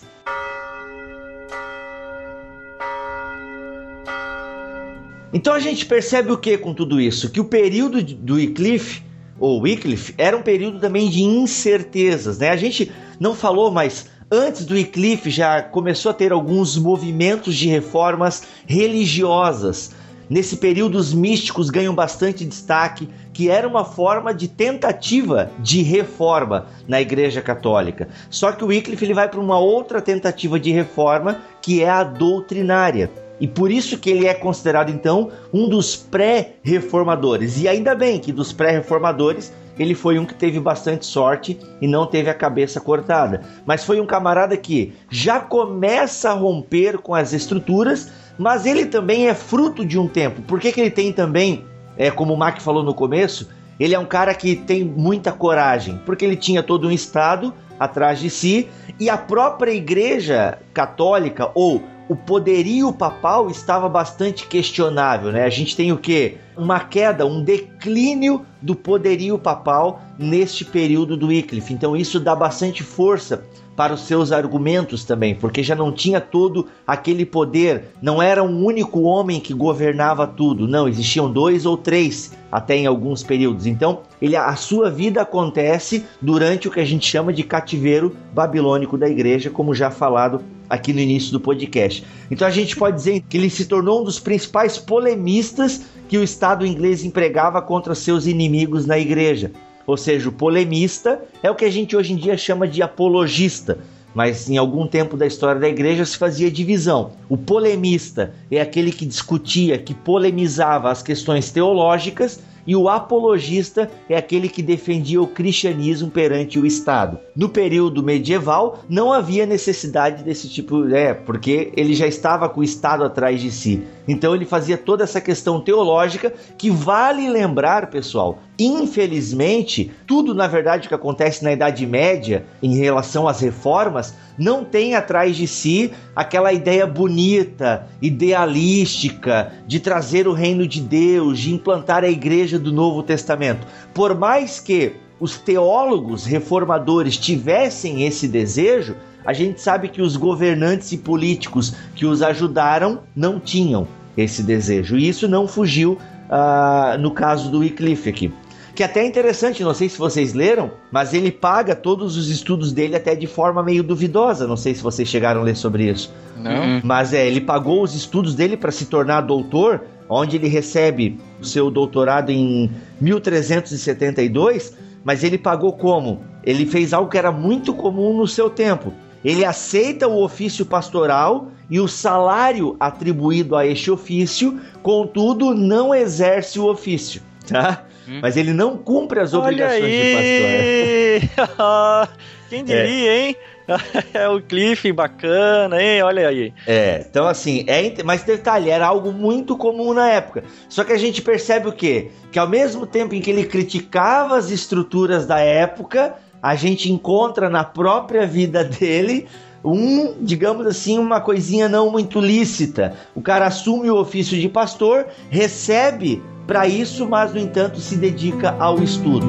Então 5.32 5.52
a 5.52 5.58
gente 5.58 5.84
percebe 5.84 6.32
o 6.32 6.38
que 6.38 6.56
com 6.56 6.72
tudo 6.72 7.00
isso? 7.00 7.30
Que 7.30 7.40
o 7.40 7.44
período 7.44 8.02
do 8.02 8.34
Wycliffe, 8.34 9.02
ou 9.38 9.60
Wycliffe, 9.60 10.14
era 10.16 10.36
um 10.36 10.42
período 10.42 10.80
também 10.80 11.10
de 11.10 11.22
incertezas, 11.22 12.38
né? 12.38 12.48
A 12.48 12.56
gente 12.56 12.90
não 13.20 13.34
falou, 13.34 13.70
mas 13.70 14.08
antes 14.30 14.64
do 14.64 14.74
Wycliffe 14.74 15.30
já 15.30 15.62
começou 15.62 16.10
a 16.10 16.14
ter 16.14 16.32
alguns 16.32 16.78
movimentos 16.78 17.54
de 17.54 17.68
reformas 17.68 18.42
religiosas. 18.66 19.92
Nesse 20.30 20.56
período, 20.56 20.96
os 20.96 21.12
místicos 21.14 21.70
ganham 21.70 21.94
bastante 21.94 22.44
destaque, 22.44 23.08
que 23.32 23.48
era 23.48 23.68
uma 23.68 23.84
forma 23.84 24.34
de 24.34 24.48
tentativa 24.48 25.50
de 25.58 25.82
reforma 25.82 26.66
na 26.86 27.00
Igreja 27.00 27.40
Católica. 27.40 28.08
Só 28.28 28.52
que 28.52 28.64
o 28.64 28.68
Wycliffe 28.68 29.04
ele 29.04 29.14
vai 29.14 29.28
para 29.28 29.40
uma 29.40 29.58
outra 29.58 30.02
tentativa 30.02 30.58
de 30.58 30.70
reforma, 30.70 31.40
que 31.62 31.82
é 31.82 31.88
a 31.88 32.04
doutrinária. 32.04 33.10
E 33.40 33.46
por 33.46 33.70
isso 33.70 33.98
que 33.98 34.10
ele 34.10 34.26
é 34.26 34.34
considerado 34.34 34.90
então 34.90 35.30
um 35.52 35.68
dos 35.68 35.94
pré-reformadores. 35.94 37.60
E 37.60 37.68
ainda 37.68 37.94
bem 37.94 38.18
que 38.18 38.32
dos 38.32 38.52
pré-reformadores 38.52 39.52
ele 39.78 39.94
foi 39.94 40.18
um 40.18 40.24
que 40.24 40.34
teve 40.34 40.58
bastante 40.58 41.06
sorte 41.06 41.58
e 41.80 41.86
não 41.86 42.06
teve 42.06 42.28
a 42.28 42.34
cabeça 42.34 42.80
cortada. 42.80 43.42
Mas 43.64 43.84
foi 43.84 44.00
um 44.00 44.06
camarada 44.06 44.56
que 44.56 44.92
já 45.08 45.38
começa 45.38 46.30
a 46.30 46.34
romper 46.34 46.98
com 46.98 47.14
as 47.14 47.32
estruturas, 47.32 48.10
mas 48.36 48.66
ele 48.66 48.86
também 48.86 49.28
é 49.28 49.34
fruto 49.34 49.86
de 49.86 49.98
um 49.98 50.08
tempo. 50.08 50.42
Por 50.42 50.58
que, 50.58 50.72
que 50.72 50.80
ele 50.80 50.90
tem 50.90 51.12
também, 51.12 51.64
é, 51.96 52.10
como 52.10 52.34
o 52.34 52.36
Mac 52.36 52.60
falou 52.60 52.82
no 52.82 52.92
começo, 52.92 53.48
ele 53.78 53.94
é 53.94 53.98
um 53.98 54.04
cara 54.04 54.34
que 54.34 54.56
tem 54.56 54.84
muita 54.84 55.30
coragem, 55.30 56.00
porque 56.04 56.24
ele 56.24 56.36
tinha 56.36 56.62
todo 56.62 56.88
um 56.88 56.90
Estado 56.90 57.54
atrás 57.78 58.18
de 58.18 58.28
si 58.28 58.68
e 58.98 59.08
a 59.08 59.16
própria 59.16 59.70
Igreja 59.70 60.58
Católica 60.74 61.52
ou 61.54 61.80
o 62.08 62.16
poderio 62.16 62.92
papal 62.92 63.50
estava 63.50 63.88
bastante 63.88 64.46
questionável, 64.46 65.30
né? 65.30 65.44
A 65.44 65.50
gente 65.50 65.76
tem 65.76 65.92
o 65.92 65.98
que? 65.98 66.38
Uma 66.56 66.80
queda, 66.80 67.26
um 67.26 67.42
declínio 67.42 68.46
do 68.62 68.74
poderio 68.74 69.38
papal 69.38 70.00
neste 70.18 70.64
período 70.64 71.16
do 71.16 71.26
Wycliffe. 71.26 71.72
Então 71.72 71.96
isso 71.96 72.18
dá 72.18 72.34
bastante 72.34 72.82
força 72.82 73.44
para 73.78 73.94
os 73.94 74.00
seus 74.00 74.32
argumentos 74.32 75.04
também, 75.04 75.36
porque 75.36 75.62
já 75.62 75.76
não 75.76 75.92
tinha 75.92 76.20
todo 76.20 76.66
aquele 76.84 77.24
poder, 77.24 77.92
não 78.02 78.20
era 78.20 78.42
um 78.42 78.64
único 78.64 79.02
homem 79.02 79.38
que 79.38 79.54
governava 79.54 80.26
tudo, 80.26 80.66
não, 80.66 80.88
existiam 80.88 81.32
dois 81.32 81.64
ou 81.64 81.76
três 81.76 82.36
até 82.50 82.74
em 82.74 82.86
alguns 82.86 83.22
períodos. 83.22 83.66
Então, 83.66 84.00
ele, 84.20 84.34
a 84.34 84.56
sua 84.56 84.90
vida 84.90 85.22
acontece 85.22 86.04
durante 86.20 86.66
o 86.66 86.72
que 86.72 86.80
a 86.80 86.84
gente 86.84 87.08
chama 87.08 87.32
de 87.32 87.44
cativeiro 87.44 88.16
babilônico 88.34 88.98
da 88.98 89.08
igreja, 89.08 89.48
como 89.48 89.72
já 89.72 89.92
falado 89.92 90.42
aqui 90.68 90.92
no 90.92 90.98
início 90.98 91.30
do 91.30 91.38
podcast. 91.38 92.04
Então 92.28 92.48
a 92.48 92.50
gente 92.50 92.74
pode 92.74 92.96
dizer 92.96 93.22
que 93.28 93.36
ele 93.36 93.48
se 93.48 93.66
tornou 93.66 94.00
um 94.00 94.04
dos 94.04 94.18
principais 94.18 94.76
polemistas 94.76 95.82
que 96.08 96.18
o 96.18 96.24
Estado 96.24 96.66
inglês 96.66 97.04
empregava 97.04 97.62
contra 97.62 97.94
seus 97.94 98.26
inimigos 98.26 98.86
na 98.86 98.98
igreja. 98.98 99.52
Ou 99.88 99.96
seja, 99.96 100.28
o 100.28 100.32
polemista 100.32 101.18
é 101.42 101.50
o 101.50 101.54
que 101.54 101.64
a 101.64 101.70
gente 101.70 101.96
hoje 101.96 102.12
em 102.12 102.16
dia 102.16 102.36
chama 102.36 102.68
de 102.68 102.82
apologista, 102.82 103.78
mas 104.14 104.50
em 104.50 104.58
algum 104.58 104.86
tempo 104.86 105.16
da 105.16 105.26
história 105.26 105.58
da 105.58 105.66
igreja 105.66 106.04
se 106.04 106.14
fazia 106.14 106.50
divisão. 106.50 107.12
O 107.26 107.38
polemista 107.38 108.34
é 108.50 108.60
aquele 108.60 108.92
que 108.92 109.06
discutia, 109.06 109.78
que 109.78 109.94
polemizava 109.94 110.90
as 110.90 111.02
questões 111.02 111.50
teológicas 111.50 112.38
e 112.68 112.76
o 112.76 112.86
apologista 112.86 113.90
é 114.10 114.14
aquele 114.14 114.46
que 114.46 114.62
defendia 114.62 115.22
o 115.22 115.26
cristianismo 115.26 116.10
perante 116.10 116.58
o 116.58 116.66
Estado. 116.66 117.18
No 117.34 117.48
período 117.48 118.02
medieval 118.02 118.80
não 118.86 119.10
havia 119.10 119.46
necessidade 119.46 120.22
desse 120.22 120.50
tipo, 120.50 120.86
é, 120.94 121.14
porque 121.14 121.72
ele 121.74 121.94
já 121.94 122.06
estava 122.06 122.46
com 122.46 122.60
o 122.60 122.64
Estado 122.64 123.04
atrás 123.04 123.40
de 123.40 123.50
si. 123.50 123.84
Então 124.06 124.34
ele 124.34 124.44
fazia 124.44 124.76
toda 124.76 125.02
essa 125.02 125.18
questão 125.18 125.62
teológica 125.62 126.30
que 126.58 126.70
vale 126.70 127.26
lembrar, 127.30 127.88
pessoal. 127.88 128.38
Infelizmente, 128.58 129.90
tudo 130.06 130.34
na 130.34 130.46
verdade 130.46 130.88
que 130.88 130.94
acontece 130.94 131.44
na 131.44 131.52
Idade 131.52 131.86
Média 131.86 132.44
em 132.62 132.74
relação 132.76 133.28
às 133.28 133.40
reformas 133.40 134.14
não 134.38 134.64
tem 134.64 134.94
atrás 134.94 135.36
de 135.36 135.46
si 135.46 135.92
aquela 136.14 136.52
ideia 136.52 136.86
bonita, 136.86 137.86
idealística 138.00 139.52
de 139.66 139.80
trazer 139.80 140.28
o 140.28 140.32
reino 140.32 140.66
de 140.66 140.80
Deus, 140.80 141.38
de 141.40 141.52
implantar 141.52 142.04
a 142.04 142.08
igreja 142.08 142.57
do 142.58 142.72
Novo 142.72 143.02
Testamento. 143.02 143.66
Por 143.94 144.14
mais 144.14 144.60
que 144.60 144.92
os 145.20 145.36
teólogos 145.36 146.24
reformadores 146.24 147.16
tivessem 147.16 148.06
esse 148.06 148.28
desejo, 148.28 148.96
a 149.24 149.32
gente 149.32 149.60
sabe 149.60 149.88
que 149.88 150.00
os 150.00 150.16
governantes 150.16 150.92
e 150.92 150.98
políticos 150.98 151.74
que 151.94 152.06
os 152.06 152.22
ajudaram 152.22 153.00
não 153.14 153.40
tinham 153.40 153.86
esse 154.16 154.42
desejo. 154.42 154.96
E 154.96 155.08
isso 155.08 155.28
não 155.28 155.46
fugiu 155.46 155.92
uh, 155.92 156.98
no 156.98 157.10
caso 157.10 157.50
do 157.50 157.58
Wycliffe 157.58 158.08
aqui 158.08 158.32
que 158.78 158.84
até 158.84 159.00
é 159.00 159.06
interessante, 159.08 159.64
não 159.64 159.74
sei 159.74 159.88
se 159.88 159.98
vocês 159.98 160.34
leram, 160.34 160.70
mas 160.92 161.12
ele 161.12 161.32
paga 161.32 161.74
todos 161.74 162.16
os 162.16 162.30
estudos 162.30 162.72
dele 162.72 162.94
até 162.94 163.16
de 163.16 163.26
forma 163.26 163.60
meio 163.60 163.82
duvidosa. 163.82 164.46
Não 164.46 164.56
sei 164.56 164.72
se 164.72 164.80
vocês 164.80 165.08
chegaram 165.08 165.40
a 165.40 165.42
ler 165.42 165.56
sobre 165.56 165.90
isso. 165.90 166.14
Não. 166.36 166.80
Mas 166.84 167.12
é, 167.12 167.26
ele 167.26 167.40
pagou 167.40 167.82
os 167.82 167.96
estudos 167.96 168.36
dele 168.36 168.56
para 168.56 168.70
se 168.70 168.86
tornar 168.86 169.22
doutor, 169.22 169.82
onde 170.08 170.36
ele 170.36 170.48
recebe 170.48 171.18
o 171.40 171.44
seu 171.44 171.70
doutorado 171.70 172.30
em 172.30 172.70
1372, 173.00 174.76
mas 175.04 175.22
ele 175.22 175.38
pagou 175.38 175.72
como? 175.72 176.22
Ele 176.42 176.64
fez 176.66 176.92
algo 176.92 177.10
que 177.10 177.18
era 177.18 177.30
muito 177.30 177.74
comum 177.74 178.16
no 178.16 178.26
seu 178.26 178.48
tempo. 178.48 178.92
Ele 179.24 179.44
aceita 179.44 180.06
o 180.06 180.22
ofício 180.22 180.64
pastoral 180.64 181.48
e 181.68 181.80
o 181.80 181.88
salário 181.88 182.76
atribuído 182.78 183.56
a 183.56 183.66
este 183.66 183.90
ofício, 183.90 184.60
contudo, 184.82 185.54
não 185.54 185.94
exerce 185.94 186.58
o 186.58 186.66
ofício, 186.66 187.20
tá? 187.46 187.84
Hum. 188.08 188.20
Mas 188.22 188.36
ele 188.36 188.52
não 188.52 188.76
cumpre 188.76 189.20
as 189.20 189.34
obrigações 189.34 189.82
de 189.82 191.28
pastor. 191.36 192.08
Quem 192.48 192.64
diria, 192.64 193.12
é. 193.12 193.26
hein? 193.28 193.36
É 194.14 194.28
o 194.28 194.40
Cliff 194.40 194.90
bacana, 194.92 195.82
hein? 195.82 196.02
Olha 196.02 196.28
aí. 196.28 196.52
É, 196.66 197.04
então 197.08 197.26
assim, 197.26 197.64
é, 197.66 198.02
mas 198.02 198.22
detalhe, 198.22 198.70
era 198.70 198.86
algo 198.86 199.12
muito 199.12 199.56
comum 199.56 199.92
na 199.92 200.08
época. 200.08 200.44
Só 200.68 200.84
que 200.84 200.92
a 200.92 200.98
gente 200.98 201.22
percebe 201.22 201.68
o 201.68 201.72
quê? 201.72 202.10
Que 202.32 202.38
ao 202.38 202.48
mesmo 202.48 202.86
tempo 202.86 203.14
em 203.14 203.20
que 203.20 203.30
ele 203.30 203.44
criticava 203.44 204.36
as 204.36 204.50
estruturas 204.50 205.26
da 205.26 205.38
época, 205.40 206.14
a 206.42 206.54
gente 206.54 206.90
encontra 206.90 207.48
na 207.48 207.64
própria 207.64 208.26
vida 208.26 208.64
dele 208.64 209.26
um, 209.64 210.14
digamos 210.22 210.66
assim, 210.66 210.98
uma 210.98 211.20
coisinha 211.20 211.68
não 211.68 211.90
muito 211.90 212.20
lícita. 212.20 212.94
O 213.14 213.20
cara 213.20 213.46
assume 213.46 213.90
o 213.90 213.96
ofício 213.96 214.38
de 214.38 214.48
pastor, 214.48 215.06
recebe 215.28 216.22
para 216.46 216.66
isso, 216.66 217.06
mas 217.06 217.34
no 217.34 217.40
entanto 217.40 217.78
se 217.80 217.96
dedica 217.96 218.56
ao 218.58 218.82
estudo. 218.82 219.26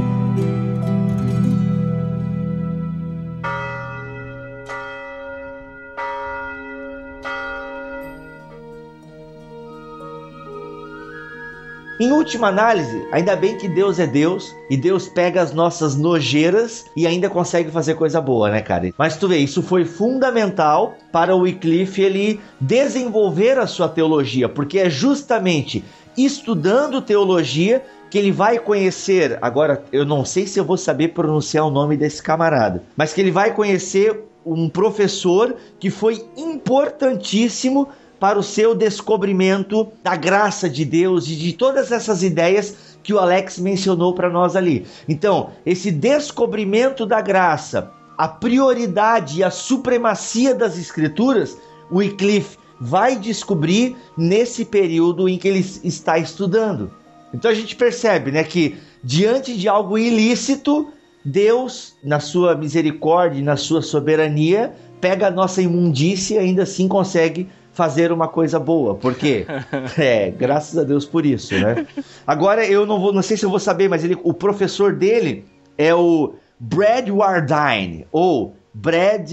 Em 11.99 12.13
última 12.13 12.47
análise, 12.47 13.05
ainda 13.11 13.35
bem 13.35 13.57
que 13.57 13.67
Deus 13.67 13.99
é 13.99 14.07
Deus 14.07 14.55
e 14.69 14.77
Deus 14.77 15.09
pega 15.09 15.41
as 15.41 15.51
nossas 15.51 15.97
nojeiras 15.97 16.85
e 16.95 17.05
ainda 17.05 17.29
consegue 17.29 17.69
fazer 17.71 17.95
coisa 17.95 18.21
boa, 18.21 18.49
né, 18.49 18.61
cara? 18.61 18.93
Mas 18.97 19.17
tu 19.17 19.27
vê, 19.27 19.39
isso 19.39 19.61
foi 19.61 19.83
fundamental 19.83 20.95
para 21.11 21.35
o 21.35 21.41
Wycliffe 21.41 22.01
ele 22.01 22.39
desenvolver 22.57 23.59
a 23.59 23.67
sua 23.67 23.89
teologia, 23.89 24.47
porque 24.47 24.79
é 24.79 24.89
justamente 24.89 25.83
estudando 26.17 27.01
teologia 27.01 27.83
que 28.09 28.17
ele 28.17 28.31
vai 28.31 28.59
conhecer, 28.59 29.37
agora 29.41 29.83
eu 29.91 30.05
não 30.05 30.23
sei 30.23 30.47
se 30.47 30.57
eu 30.57 30.63
vou 30.63 30.77
saber 30.77 31.09
pronunciar 31.09 31.67
o 31.67 31.69
nome 31.69 31.97
desse 31.97 32.23
camarada, 32.23 32.81
mas 32.95 33.11
que 33.11 33.19
ele 33.19 33.29
vai 33.29 33.53
conhecer 33.53 34.23
um 34.45 34.69
professor 34.69 35.53
que 35.77 35.89
foi 35.89 36.25
importantíssimo 36.37 37.89
para 38.19 38.37
o 38.37 38.43
seu 38.43 38.75
descobrimento 38.75 39.87
da 40.03 40.15
graça 40.15 40.69
de 40.69 40.83
Deus 40.83 41.27
e 41.27 41.35
de 41.35 41.53
todas 41.53 41.91
essas 41.91 42.21
ideias 42.21 42.97
que 43.01 43.13
o 43.13 43.19
Alex 43.19 43.57
mencionou 43.59 44.13
para 44.13 44.29
nós 44.29 44.55
ali. 44.55 44.85
Então, 45.07 45.51
esse 45.65 45.89
descobrimento 45.89 47.05
da 47.05 47.21
graça, 47.21 47.91
a 48.17 48.27
prioridade 48.27 49.39
e 49.39 49.43
a 49.43 49.49
supremacia 49.49 50.53
das 50.53 50.77
escrituras, 50.77 51.57
o 51.89 51.97
Wycliffe 51.97 52.57
vai 52.79 53.15
descobrir 53.15 53.95
nesse 54.17 54.63
período 54.65 55.27
em 55.27 55.37
que 55.37 55.47
ele 55.47 55.65
está 55.83 56.17
estudando. 56.17 56.91
Então 57.33 57.49
a 57.49 57.53
gente 57.53 57.75
percebe, 57.75 58.31
né, 58.31 58.43
que 58.43 58.77
diante 59.03 59.57
de 59.57 59.67
algo 59.67 59.97
ilícito, 59.97 60.89
Deus, 61.23 61.95
na 62.03 62.19
sua 62.19 62.55
misericórdia 62.55 63.39
e 63.39 63.43
na 63.43 63.57
sua 63.57 63.81
soberania, 63.81 64.73
pega 64.99 65.27
a 65.27 65.31
nossa 65.31 65.61
imundícia 65.61 66.35
e 66.35 66.39
ainda 66.39 66.63
assim 66.63 66.87
consegue 66.87 67.47
fazer 67.79 68.11
uma 68.11 68.27
coisa 68.27 68.59
boa. 68.59 68.93
Por 68.93 69.15
quê? 69.15 69.45
é, 69.97 70.29
graças 70.31 70.77
a 70.77 70.83
Deus 70.83 71.05
por 71.05 71.25
isso, 71.25 71.57
né? 71.57 71.87
Agora 72.27 72.65
eu 72.65 72.85
não 72.85 72.99
vou, 72.99 73.13
não 73.13 73.21
sei 73.21 73.37
se 73.37 73.45
eu 73.45 73.49
vou 73.49 73.57
saber, 73.57 73.87
mas 73.87 74.03
ele, 74.03 74.17
o 74.21 74.33
professor 74.33 74.93
dele 74.93 75.45
é 75.77 75.95
o 75.95 76.33
Brad 76.59 77.07
Wardine 77.07 78.05
ou 78.11 78.53
Brad 78.73 79.31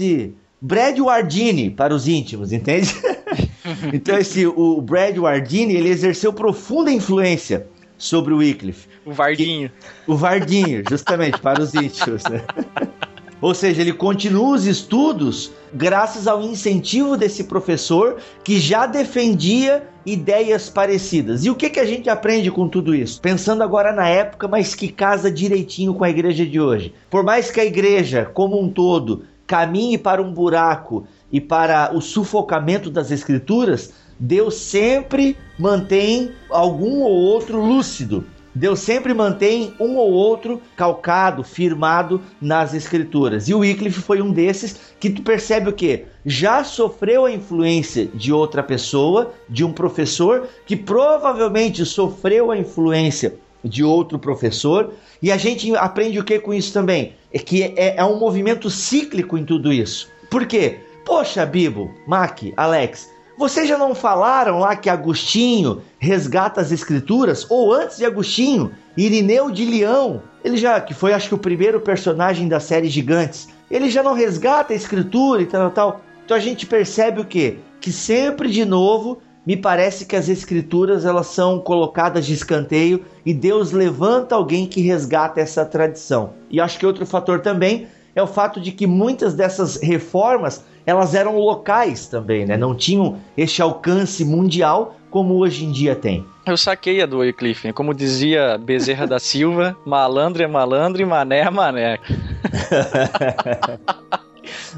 Brad 0.61 0.97
Wardini 0.97 1.69
para 1.69 1.93
os 1.93 2.07
íntimos, 2.07 2.53
entende? 2.53 2.95
então 3.93 4.17
esse 4.17 4.47
o 4.47 4.79
Brad 4.79 5.17
Wardini, 5.17 5.75
ele 5.75 5.89
exerceu 5.89 6.31
profunda 6.31 6.89
influência 6.89 7.67
sobre 7.97 8.33
o 8.33 8.37
Wycliffe. 8.37 8.87
O 9.05 9.11
Vardinho. 9.11 9.69
O 10.07 10.15
Vardinho, 10.15 10.83
justamente, 10.89 11.37
para 11.41 11.61
os 11.61 11.75
íntimos, 11.75 12.23
né? 12.23 12.41
Ou 13.41 13.53
seja, 13.53 13.81
ele 13.81 13.93
continua 13.93 14.55
os 14.55 14.65
estudos 14.65 15.51
graças 15.73 16.27
ao 16.27 16.41
incentivo 16.41 17.15
desse 17.15 17.43
professor 17.43 18.17
que 18.43 18.59
já 18.59 18.85
defendia 18.85 19.87
ideias 20.05 20.69
parecidas. 20.69 21.45
E 21.45 21.49
o 21.49 21.55
que, 21.55 21.69
que 21.69 21.79
a 21.79 21.85
gente 21.85 22.09
aprende 22.09 22.49
com 22.49 22.67
tudo 22.67 22.95
isso? 22.95 23.21
Pensando 23.21 23.61
agora 23.61 23.91
na 23.91 24.07
época, 24.07 24.47
mas 24.47 24.73
que 24.73 24.87
casa 24.87 25.29
direitinho 25.29 25.93
com 25.93 26.03
a 26.03 26.09
igreja 26.09 26.45
de 26.45 26.59
hoje. 26.59 26.93
Por 27.09 27.23
mais 27.23 27.51
que 27.51 27.59
a 27.59 27.65
igreja, 27.65 28.25
como 28.25 28.59
um 28.59 28.69
todo, 28.69 29.23
caminhe 29.45 29.97
para 29.97 30.21
um 30.21 30.31
buraco 30.31 31.05
e 31.31 31.39
para 31.39 31.91
o 31.93 32.01
sufocamento 32.01 32.89
das 32.89 33.11
escrituras, 33.11 33.93
Deus 34.19 34.55
sempre 34.55 35.37
mantém 35.59 36.31
algum 36.49 37.01
ou 37.01 37.11
outro 37.11 37.63
lúcido. 37.63 38.25
Deus 38.57 38.79
sempre 38.79 39.13
mantém 39.13 39.73
um 39.79 39.97
ou 39.97 40.11
outro 40.11 40.59
calcado, 40.75 41.43
firmado 41.43 42.19
nas 42.41 42.73
escrituras. 42.73 43.47
E 43.47 43.53
o 43.53 43.59
Wycliffe 43.59 44.01
foi 44.01 44.19
um 44.19 44.31
desses 44.31 44.93
que 44.99 45.11
tu 45.11 45.21
percebe 45.21 45.69
o 45.69 45.73
que? 45.73 46.05
Já 46.25 46.63
sofreu 46.63 47.25
a 47.25 47.31
influência 47.31 48.07
de 48.07 48.33
outra 48.33 48.63
pessoa, 48.63 49.31
de 49.47 49.63
um 49.63 49.71
professor, 49.71 50.47
que 50.65 50.75
provavelmente 50.75 51.85
sofreu 51.85 52.49
a 52.49 52.57
influência 52.57 53.35
de 53.63 53.83
outro 53.83 54.17
professor. 54.17 54.91
E 55.21 55.31
a 55.31 55.37
gente 55.37 55.75
aprende 55.75 56.19
o 56.19 56.23
que 56.23 56.39
com 56.39 56.51
isso 56.51 56.73
também? 56.73 57.13
É 57.31 57.37
que 57.37 57.61
é, 57.61 57.97
é 57.97 58.03
um 58.03 58.17
movimento 58.17 58.71
cíclico 58.71 59.37
em 59.37 59.45
tudo 59.45 59.71
isso. 59.71 60.09
Por 60.31 60.47
quê? 60.47 60.79
Poxa, 61.05 61.45
Bibo, 61.45 61.93
Mac, 62.07 62.41
Alex, 62.57 63.07
vocês 63.37 63.69
já 63.69 63.77
não 63.77 63.93
falaram 63.93 64.59
lá 64.59 64.75
que 64.75 64.89
Agostinho 64.89 65.81
resgata 65.99 66.59
as 66.59 66.71
escrituras? 66.71 67.45
Ou 67.49 67.71
antes 67.71 67.97
de 67.97 68.05
Agostinho, 68.05 68.71
Irineu 68.97 69.51
de 69.51 69.63
Leão, 69.63 70.23
ele 70.43 70.57
já, 70.57 70.81
que 70.81 70.93
foi 70.93 71.13
acho 71.13 71.29
que 71.29 71.35
o 71.35 71.39
primeiro 71.39 71.79
personagem 71.79 72.47
da 72.47 72.59
série 72.59 72.89
Gigantes, 72.89 73.47
ele 73.69 73.89
já 73.89 74.01
não 74.01 74.13
resgata 74.13 74.73
a 74.73 74.75
escritura 74.75 75.41
e 75.43 75.45
tal, 75.45 75.69
tal. 75.69 76.01
Então 76.25 76.35
a 76.35 76.39
gente 76.39 76.65
percebe 76.65 77.21
o 77.21 77.25
quê? 77.25 77.59
Que 77.79 77.91
sempre 77.91 78.49
de 78.49 78.65
novo 78.65 79.19
me 79.45 79.55
parece 79.55 80.05
que 80.05 80.15
as 80.15 80.27
escrituras 80.27 81.05
elas 81.05 81.27
são 81.27 81.59
colocadas 81.59 82.25
de 82.25 82.33
escanteio 82.33 83.05
e 83.25 83.33
Deus 83.33 83.71
levanta 83.71 84.35
alguém 84.35 84.65
que 84.65 84.81
resgata 84.81 85.39
essa 85.39 85.63
tradição. 85.63 86.33
E 86.49 86.59
acho 86.59 86.79
que 86.79 86.85
outro 86.85 87.05
fator 87.05 87.39
também 87.39 87.87
é 88.15 88.21
o 88.21 88.27
fato 88.27 88.59
de 88.59 88.71
que 88.71 88.87
muitas 88.87 89.35
dessas 89.35 89.79
reformas 89.79 90.65
elas 90.87 91.13
eram 91.13 91.37
locais 91.37 92.07
também, 92.07 92.45
né? 92.45 92.55
Não 92.55 92.73
tinham 92.73 93.19
este 93.35 93.61
alcance 93.61 94.23
mundial 94.23 94.95
como 95.11 95.35
hoje 95.35 95.65
em 95.65 95.71
dia 95.71 95.93
tem. 95.97 96.25
Eu 96.45 96.55
saquei 96.55 97.01
a 97.01 97.05
do 97.05 97.17
Wycliffe, 97.17 97.67
né? 97.67 97.73
como 97.73 97.93
dizia 97.93 98.57
Bezerra 98.57 99.05
da 99.05 99.19
Silva, 99.19 99.75
malandro 99.85 100.41
é 100.41 100.47
malandro 100.47 101.01
e 101.01 101.05
mané 101.05 101.39
é 101.39 101.49
mané. 101.49 101.99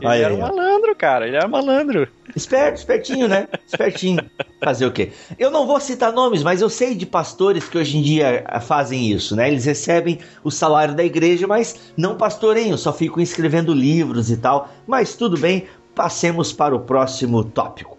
Ele 0.01 0.07
aí, 0.07 0.21
era 0.21 0.33
um 0.33 0.39
malandro, 0.39 0.95
cara. 0.95 1.27
Ele 1.27 1.35
era 1.35 1.47
malandro. 1.47 2.07
Esperto, 2.35 2.77
espertinho, 2.77 3.27
né? 3.27 3.47
Espertinho. 3.67 4.23
Fazer 4.63 4.85
o 4.85 4.91
quê? 4.91 5.11
Eu 5.37 5.51
não 5.51 5.65
vou 5.65 5.79
citar 5.79 6.11
nomes, 6.11 6.43
mas 6.43 6.61
eu 6.61 6.69
sei 6.69 6.95
de 6.95 7.05
pastores 7.05 7.67
que 7.67 7.77
hoje 7.77 7.97
em 7.97 8.01
dia 8.01 8.45
fazem 8.61 9.11
isso, 9.11 9.35
né? 9.35 9.47
Eles 9.47 9.65
recebem 9.65 10.19
o 10.43 10.51
salário 10.51 10.95
da 10.95 11.03
igreja, 11.03 11.47
mas 11.47 11.91
não 11.97 12.15
pastoreiam, 12.15 12.77
só 12.77 12.93
ficam 12.93 13.21
escrevendo 13.21 13.73
livros 13.73 14.29
e 14.29 14.37
tal. 14.37 14.69
Mas 14.87 15.15
tudo 15.15 15.37
bem, 15.37 15.67
passemos 15.99 16.53
para 16.53 16.73
o 16.73 16.79
próximo 16.79 17.43
tópico. 17.43 17.97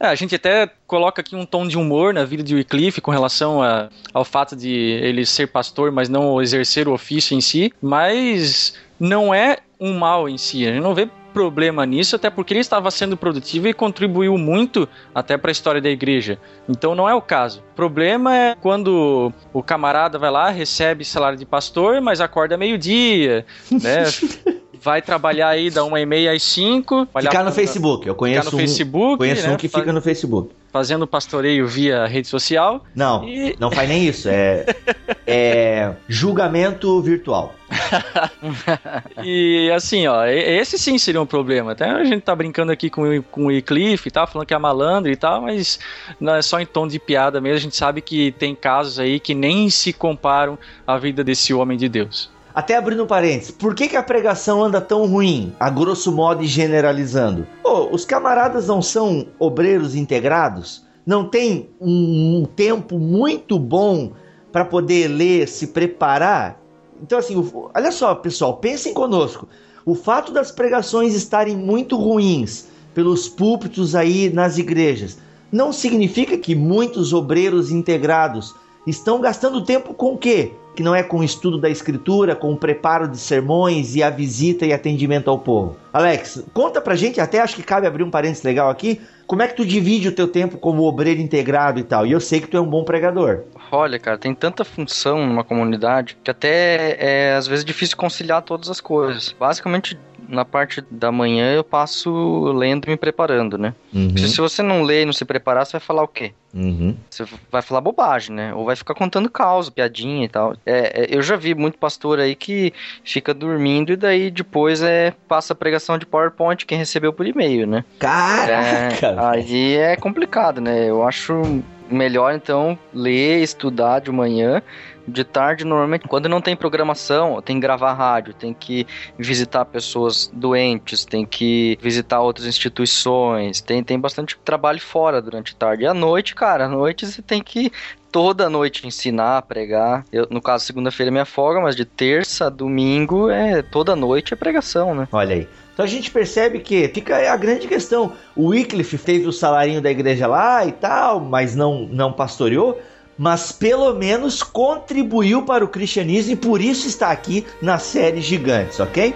É, 0.00 0.08
a 0.08 0.14
gente 0.16 0.34
até 0.34 0.68
coloca 0.88 1.20
aqui 1.20 1.36
um 1.36 1.46
tom 1.46 1.68
de 1.68 1.78
humor 1.78 2.12
na 2.12 2.24
vida 2.24 2.42
de 2.42 2.56
Wycliffe 2.56 3.00
com 3.00 3.12
relação 3.12 3.62
a, 3.62 3.88
ao 4.12 4.24
fato 4.24 4.56
de 4.56 4.72
ele 4.72 5.24
ser 5.24 5.46
pastor, 5.46 5.92
mas 5.92 6.08
não 6.08 6.42
exercer 6.42 6.88
o 6.88 6.94
ofício 6.94 7.32
em 7.32 7.40
si, 7.40 7.72
mas 7.80 8.74
não 8.98 9.32
é 9.32 9.58
um 9.78 9.96
mal 9.96 10.28
em 10.28 10.36
si. 10.36 10.66
A 10.66 10.72
gente 10.72 10.82
não 10.82 10.96
vê 10.96 11.08
problema 11.36 11.84
nisso, 11.84 12.16
até 12.16 12.30
porque 12.30 12.54
ele 12.54 12.60
estava 12.60 12.90
sendo 12.90 13.14
produtivo 13.14 13.68
e 13.68 13.74
contribuiu 13.74 14.38
muito 14.38 14.88
até 15.14 15.36
para 15.36 15.50
a 15.50 15.52
história 15.52 15.82
da 15.82 15.90
igreja. 15.90 16.38
Então 16.66 16.94
não 16.94 17.06
é 17.06 17.14
o 17.14 17.20
caso. 17.20 17.60
O 17.72 17.76
problema 17.76 18.34
é 18.34 18.54
quando 18.54 19.30
o 19.52 19.62
camarada 19.62 20.18
vai 20.18 20.30
lá, 20.30 20.48
recebe 20.48 21.04
salário 21.04 21.36
de 21.36 21.44
pastor, 21.44 22.00
mas 22.00 22.22
acorda 22.22 22.56
meio-dia, 22.56 23.44
né? 23.70 24.04
vai 24.86 25.02
trabalhar 25.02 25.48
aí 25.48 25.68
da 25.68 25.84
1 25.84 25.98
e 25.98 26.06
meia 26.06 26.32
às 26.32 26.44
5. 26.44 27.08
Ficar 27.20 27.42
no 27.42 27.50
Facebook. 27.50 28.06
Eu 28.06 28.14
conheço 28.14 28.52
no 28.52 28.56
um, 28.56 28.60
Facebook, 28.60 29.18
conheço 29.18 29.48
né? 29.48 29.52
um 29.52 29.56
que 29.56 29.66
fica 29.66 29.92
no 29.92 30.00
Facebook. 30.00 30.54
Fazendo 30.72 31.08
pastoreio 31.08 31.66
via 31.66 32.06
rede 32.06 32.28
social. 32.28 32.84
Não, 32.94 33.28
e... 33.28 33.56
não 33.58 33.68
faz 33.68 33.88
nem 33.88 34.06
isso. 34.06 34.28
É, 34.28 34.64
é 35.26 35.92
julgamento 36.06 37.02
virtual. 37.02 37.52
e 39.24 39.68
assim, 39.74 40.06
ó, 40.06 40.24
esse 40.24 40.78
sim 40.78 40.96
seria 40.98 41.20
um 41.20 41.26
problema. 41.26 41.72
Até 41.72 41.90
a 41.90 42.04
gente 42.04 42.22
tá 42.22 42.36
brincando 42.36 42.70
aqui 42.70 42.88
com, 42.88 43.20
com 43.22 43.46
o 43.46 43.50
Ecliffe 43.50 44.06
e 44.06 44.12
tal, 44.12 44.28
falando 44.28 44.46
que 44.46 44.54
é 44.54 44.58
malandro 44.58 45.10
e 45.10 45.16
tal, 45.16 45.42
mas 45.42 45.80
não 46.20 46.36
é 46.36 46.42
só 46.42 46.60
em 46.60 46.66
tom 46.66 46.86
de 46.86 47.00
piada 47.00 47.40
mesmo. 47.40 47.56
A 47.56 47.60
gente 47.60 47.76
sabe 47.76 48.00
que 48.00 48.30
tem 48.38 48.54
casos 48.54 49.00
aí 49.00 49.18
que 49.18 49.34
nem 49.34 49.68
se 49.68 49.92
comparam 49.92 50.56
à 50.86 50.96
vida 50.96 51.24
desse 51.24 51.52
homem 51.52 51.76
de 51.76 51.88
Deus. 51.88 52.35
Até 52.56 52.74
abrindo 52.74 53.04
um 53.04 53.06
parênteses, 53.06 53.50
por 53.50 53.74
que, 53.74 53.86
que 53.86 53.96
a 53.96 54.02
pregação 54.02 54.64
anda 54.64 54.80
tão 54.80 55.04
ruim, 55.04 55.52
a 55.60 55.68
grosso 55.68 56.10
modo 56.10 56.42
e 56.42 56.46
generalizando? 56.46 57.46
Pô, 57.62 57.90
os 57.92 58.06
camaradas 58.06 58.66
não 58.66 58.80
são 58.80 59.26
obreiros 59.38 59.94
integrados? 59.94 60.82
Não 61.04 61.28
tem 61.28 61.68
um, 61.78 62.38
um 62.40 62.44
tempo 62.46 62.98
muito 62.98 63.58
bom 63.58 64.12
para 64.50 64.64
poder 64.64 65.08
ler, 65.08 65.46
se 65.46 65.66
preparar? 65.66 66.58
Então, 67.02 67.18
assim, 67.18 67.34
olha 67.74 67.92
só, 67.92 68.14
pessoal, 68.14 68.56
pensem 68.56 68.94
conosco. 68.94 69.46
O 69.84 69.94
fato 69.94 70.32
das 70.32 70.50
pregações 70.50 71.14
estarem 71.14 71.54
muito 71.54 71.94
ruins 71.94 72.68
pelos 72.94 73.28
púlpitos 73.28 73.94
aí 73.94 74.30
nas 74.32 74.56
igrejas 74.56 75.18
não 75.52 75.74
significa 75.74 76.38
que 76.38 76.54
muitos 76.54 77.12
obreiros 77.12 77.70
integrados 77.70 78.54
estão 78.86 79.20
gastando 79.20 79.62
tempo 79.62 79.92
com 79.92 80.14
o 80.14 80.18
quê? 80.18 80.52
Que 80.76 80.82
não 80.82 80.94
é 80.94 81.02
com 81.02 81.20
o 81.20 81.24
estudo 81.24 81.58
da 81.58 81.70
escritura, 81.70 82.36
com 82.36 82.52
o 82.52 82.56
preparo 82.56 83.08
de 83.08 83.16
sermões 83.16 83.96
e 83.96 84.02
a 84.02 84.10
visita 84.10 84.66
e 84.66 84.72
atendimento 84.72 85.30
ao 85.30 85.38
povo. 85.38 85.76
Alex, 85.90 86.44
conta 86.52 86.80
pra 86.80 86.94
gente, 86.94 87.18
até 87.18 87.40
acho 87.40 87.56
que 87.56 87.62
cabe 87.62 87.86
abrir 87.86 88.04
um 88.04 88.10
parênteses 88.10 88.44
legal 88.44 88.68
aqui, 88.68 89.00
como 89.26 89.42
é 89.42 89.48
que 89.48 89.56
tu 89.56 89.64
divide 89.64 90.08
o 90.08 90.12
teu 90.12 90.28
tempo 90.28 90.58
como 90.58 90.82
obreiro 90.84 91.20
integrado 91.20 91.80
e 91.80 91.82
tal? 91.82 92.06
E 92.06 92.12
eu 92.12 92.20
sei 92.20 92.40
que 92.40 92.46
tu 92.46 92.56
é 92.56 92.60
um 92.60 92.68
bom 92.68 92.84
pregador. 92.84 93.44
Olha, 93.72 93.98
cara, 93.98 94.18
tem 94.18 94.34
tanta 94.34 94.64
função 94.64 95.26
numa 95.26 95.42
comunidade 95.42 96.16
que 96.22 96.30
até 96.30 96.96
é 97.00 97.34
às 97.34 97.46
vezes 97.46 97.64
difícil 97.64 97.96
conciliar 97.96 98.42
todas 98.42 98.68
as 98.68 98.80
coisas. 98.80 99.34
Basicamente, 99.40 99.98
na 100.28 100.44
parte 100.44 100.82
da 100.90 101.10
manhã 101.12 101.52
eu 101.52 101.64
passo 101.64 102.52
lendo 102.52 102.86
e 102.86 102.90
me 102.90 102.96
preparando, 102.96 103.56
né? 103.56 103.74
Uhum, 103.94 104.16
Se, 104.16 104.28
se 104.28 104.40
você 104.40 104.62
não 104.62 104.82
lê 104.82 105.02
e 105.02 105.04
não 105.04 105.12
se 105.12 105.24
preparar, 105.24 105.64
você 105.66 105.72
vai 105.72 105.80
falar 105.80 106.02
o 106.02 106.08
quê? 106.08 106.32
uhum. 106.54 106.96
Você 107.10 107.24
vai 107.52 107.60
falar 107.60 107.80
bobagem, 107.82 108.34
né? 108.34 108.54
Ou 108.54 108.64
vai 108.64 108.74
ficar 108.74 108.94
contando 108.94 109.28
causa, 109.30 109.70
piadinha 109.70 110.24
e 110.24 110.28
tal. 110.28 110.54
É, 110.64 111.02
é, 111.02 111.06
eu 111.10 111.22
já 111.22 111.36
vi 111.36 111.54
muito 111.54 111.76
pastor 111.78 112.18
aí 112.18 112.34
que 112.34 112.72
fica 113.04 113.34
dormindo 113.34 113.92
e 113.92 113.96
daí 113.96 114.30
depois 114.30 114.82
é 114.82 115.12
passa 115.28 115.52
a 115.52 115.56
pregação 115.56 115.98
de 115.98 116.06
PowerPoint 116.06 116.64
quem 116.64 116.78
recebeu 116.78 117.12
por 117.12 117.26
e-mail, 117.26 117.66
né? 117.66 117.84
Caraca! 117.98 119.06
É, 119.06 119.14
aí 119.18 119.76
é 119.76 119.96
complicado, 119.96 120.60
né? 120.60 120.88
Eu 120.88 121.06
acho 121.06 121.62
melhor 121.90 122.34
então 122.34 122.78
ler, 122.92 123.42
estudar 123.42 124.00
de 124.00 124.10
manhã. 124.10 124.62
De 125.06 125.24
tarde, 125.24 125.64
normalmente, 125.64 126.08
quando 126.08 126.28
não 126.28 126.40
tem 126.40 126.56
programação, 126.56 127.40
tem 127.40 127.56
que 127.56 127.62
gravar 127.62 127.92
rádio, 127.92 128.34
tem 128.34 128.52
que 128.52 128.86
visitar 129.18 129.64
pessoas 129.64 130.30
doentes, 130.32 131.04
tem 131.04 131.24
que 131.24 131.78
visitar 131.80 132.20
outras 132.20 132.46
instituições, 132.46 133.60
tem, 133.60 133.82
tem 133.82 133.98
bastante 133.98 134.36
trabalho 134.44 134.80
fora 134.80 135.22
durante 135.22 135.52
a 135.52 135.56
tarde. 135.56 135.84
E 135.84 135.86
à 135.86 135.94
noite, 135.94 136.34
cara, 136.34 136.66
à 136.66 136.68
noite 136.68 137.06
você 137.06 137.22
tem 137.22 137.42
que 137.42 137.70
toda 138.10 138.48
noite 138.48 138.86
ensinar, 138.86 139.42
pregar. 139.42 140.04
Eu, 140.10 140.26
no 140.30 140.40
caso, 140.40 140.64
segunda-feira 140.64 141.10
é 141.10 141.12
minha 141.12 141.24
folga, 141.24 141.60
mas 141.60 141.76
de 141.76 141.84
terça 141.84 142.46
a 142.46 142.50
domingo 142.50 143.28
é 143.28 143.62
toda 143.62 143.94
noite 143.94 144.32
é 144.32 144.36
pregação, 144.36 144.94
né? 144.94 145.06
Olha 145.12 145.34
aí. 145.36 145.48
Então 145.76 145.84
a 145.84 145.88
gente 145.88 146.10
percebe 146.10 146.60
que 146.60 146.88
fica 146.88 147.30
a 147.30 147.36
grande 147.36 147.68
questão. 147.68 148.14
O 148.34 148.46
Wycliffe 148.48 148.96
fez 148.96 149.26
o 149.26 149.32
salarinho 149.32 149.82
da 149.82 149.90
igreja 149.90 150.26
lá 150.26 150.64
e 150.64 150.72
tal, 150.72 151.20
mas 151.20 151.54
não, 151.54 151.86
não 151.86 152.10
pastoreou. 152.10 152.80
Mas 153.18 153.50
pelo 153.50 153.94
menos 153.94 154.42
contribuiu 154.42 155.42
para 155.42 155.64
o 155.64 155.68
cristianismo 155.68 156.32
e 156.32 156.36
por 156.36 156.60
isso 156.60 156.86
está 156.86 157.10
aqui 157.10 157.46
na 157.62 157.78
série 157.78 158.20
Gigantes, 158.20 158.78
ok? 158.78 159.14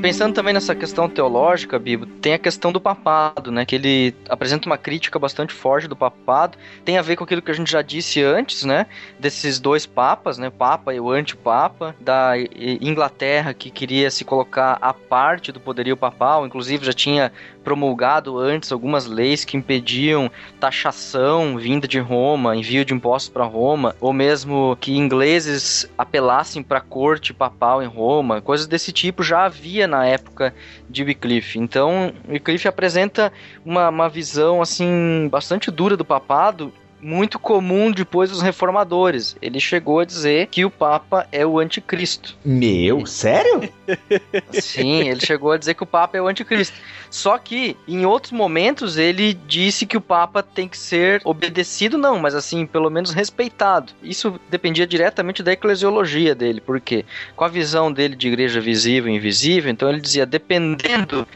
Pensando 0.00 0.34
também 0.34 0.54
nessa 0.54 0.74
questão 0.74 1.08
teológica, 1.08 1.78
Bibo, 1.78 2.06
tem 2.06 2.34
a 2.34 2.38
questão 2.38 2.70
do 2.70 2.80
papado, 2.80 3.50
né? 3.50 3.64
Que 3.64 3.74
ele 3.74 4.14
apresenta 4.28 4.66
uma 4.68 4.78
crítica 4.78 5.18
bastante 5.18 5.52
forte 5.52 5.88
do 5.88 5.96
papado. 5.96 6.56
Tem 6.84 6.98
a 6.98 7.02
ver 7.02 7.16
com 7.16 7.24
aquilo 7.24 7.42
que 7.42 7.50
a 7.50 7.54
gente 7.54 7.70
já 7.70 7.82
disse 7.82 8.22
antes, 8.22 8.64
né? 8.64 8.86
Desses 9.18 9.58
dois 9.58 9.86
papas, 9.86 10.38
né? 10.38 10.50
Papa 10.50 10.94
e 10.94 11.00
o 11.00 11.10
antipapa, 11.10 11.94
da 12.00 12.34
Inglaterra 12.80 13.54
que 13.54 13.70
queria 13.70 14.10
se 14.10 14.24
colocar 14.24 14.78
à 14.80 14.92
parte 14.92 15.50
do 15.50 15.60
poderio 15.60 15.96
papal, 15.96 16.46
inclusive 16.46 16.84
já 16.84 16.92
tinha 16.92 17.32
promulgado 17.64 18.38
antes 18.38 18.70
algumas 18.70 19.06
leis 19.06 19.44
que 19.44 19.56
impediam 19.56 20.30
taxação 20.60 21.56
vinda 21.58 21.88
de 21.88 21.98
Roma, 21.98 22.54
envio 22.54 22.84
de 22.84 22.94
impostos 22.94 23.28
para 23.28 23.44
Roma, 23.44 23.96
ou 24.00 24.12
mesmo 24.12 24.78
que 24.80 24.96
ingleses 24.96 25.90
apelassem 25.98 26.62
para 26.62 26.78
a 26.78 26.80
corte 26.80 27.34
papal 27.34 27.82
em 27.82 27.86
Roma, 27.86 28.40
coisas 28.40 28.68
desse 28.68 28.92
tipo 28.92 29.24
já 29.24 29.46
havia 29.46 29.85
na 29.86 30.06
época 30.06 30.54
de 30.88 31.02
Wycliffe. 31.02 31.58
Então, 31.58 32.12
Wycliffe 32.28 32.68
apresenta 32.68 33.32
uma, 33.64 33.88
uma 33.88 34.08
visão 34.08 34.60
assim 34.62 35.28
bastante 35.30 35.70
dura 35.70 35.96
do 35.96 36.04
papado. 36.04 36.72
Muito 37.00 37.38
comum 37.38 37.90
depois 37.90 38.30
dos 38.30 38.40
reformadores. 38.40 39.36
Ele 39.40 39.60
chegou 39.60 40.00
a 40.00 40.04
dizer 40.04 40.48
que 40.48 40.64
o 40.64 40.70
Papa 40.70 41.26
é 41.30 41.44
o 41.46 41.58
anticristo. 41.58 42.36
Meu, 42.44 43.06
sério? 43.06 43.68
Sim, 44.50 45.08
ele 45.08 45.24
chegou 45.24 45.52
a 45.52 45.58
dizer 45.58 45.74
que 45.74 45.82
o 45.82 45.86
Papa 45.86 46.16
é 46.16 46.22
o 46.22 46.26
anticristo. 46.26 46.76
Só 47.10 47.38
que, 47.38 47.76
em 47.86 48.04
outros 48.04 48.32
momentos, 48.32 48.96
ele 48.96 49.34
disse 49.34 49.86
que 49.86 49.96
o 49.96 50.00
Papa 50.00 50.42
tem 50.42 50.68
que 50.68 50.76
ser 50.76 51.20
obedecido, 51.24 51.96
não, 51.96 52.18
mas 52.18 52.34
assim, 52.34 52.66
pelo 52.66 52.90
menos 52.90 53.12
respeitado. 53.12 53.92
Isso 54.02 54.38
dependia 54.50 54.86
diretamente 54.86 55.42
da 55.42 55.52
eclesiologia 55.52 56.34
dele, 56.34 56.60
porque 56.60 57.04
com 57.34 57.44
a 57.44 57.48
visão 57.48 57.92
dele 57.92 58.16
de 58.16 58.28
igreja 58.28 58.60
visível 58.60 59.10
e 59.10 59.16
invisível, 59.16 59.70
então 59.70 59.88
ele 59.88 60.00
dizia, 60.00 60.26
dependendo 60.26 61.26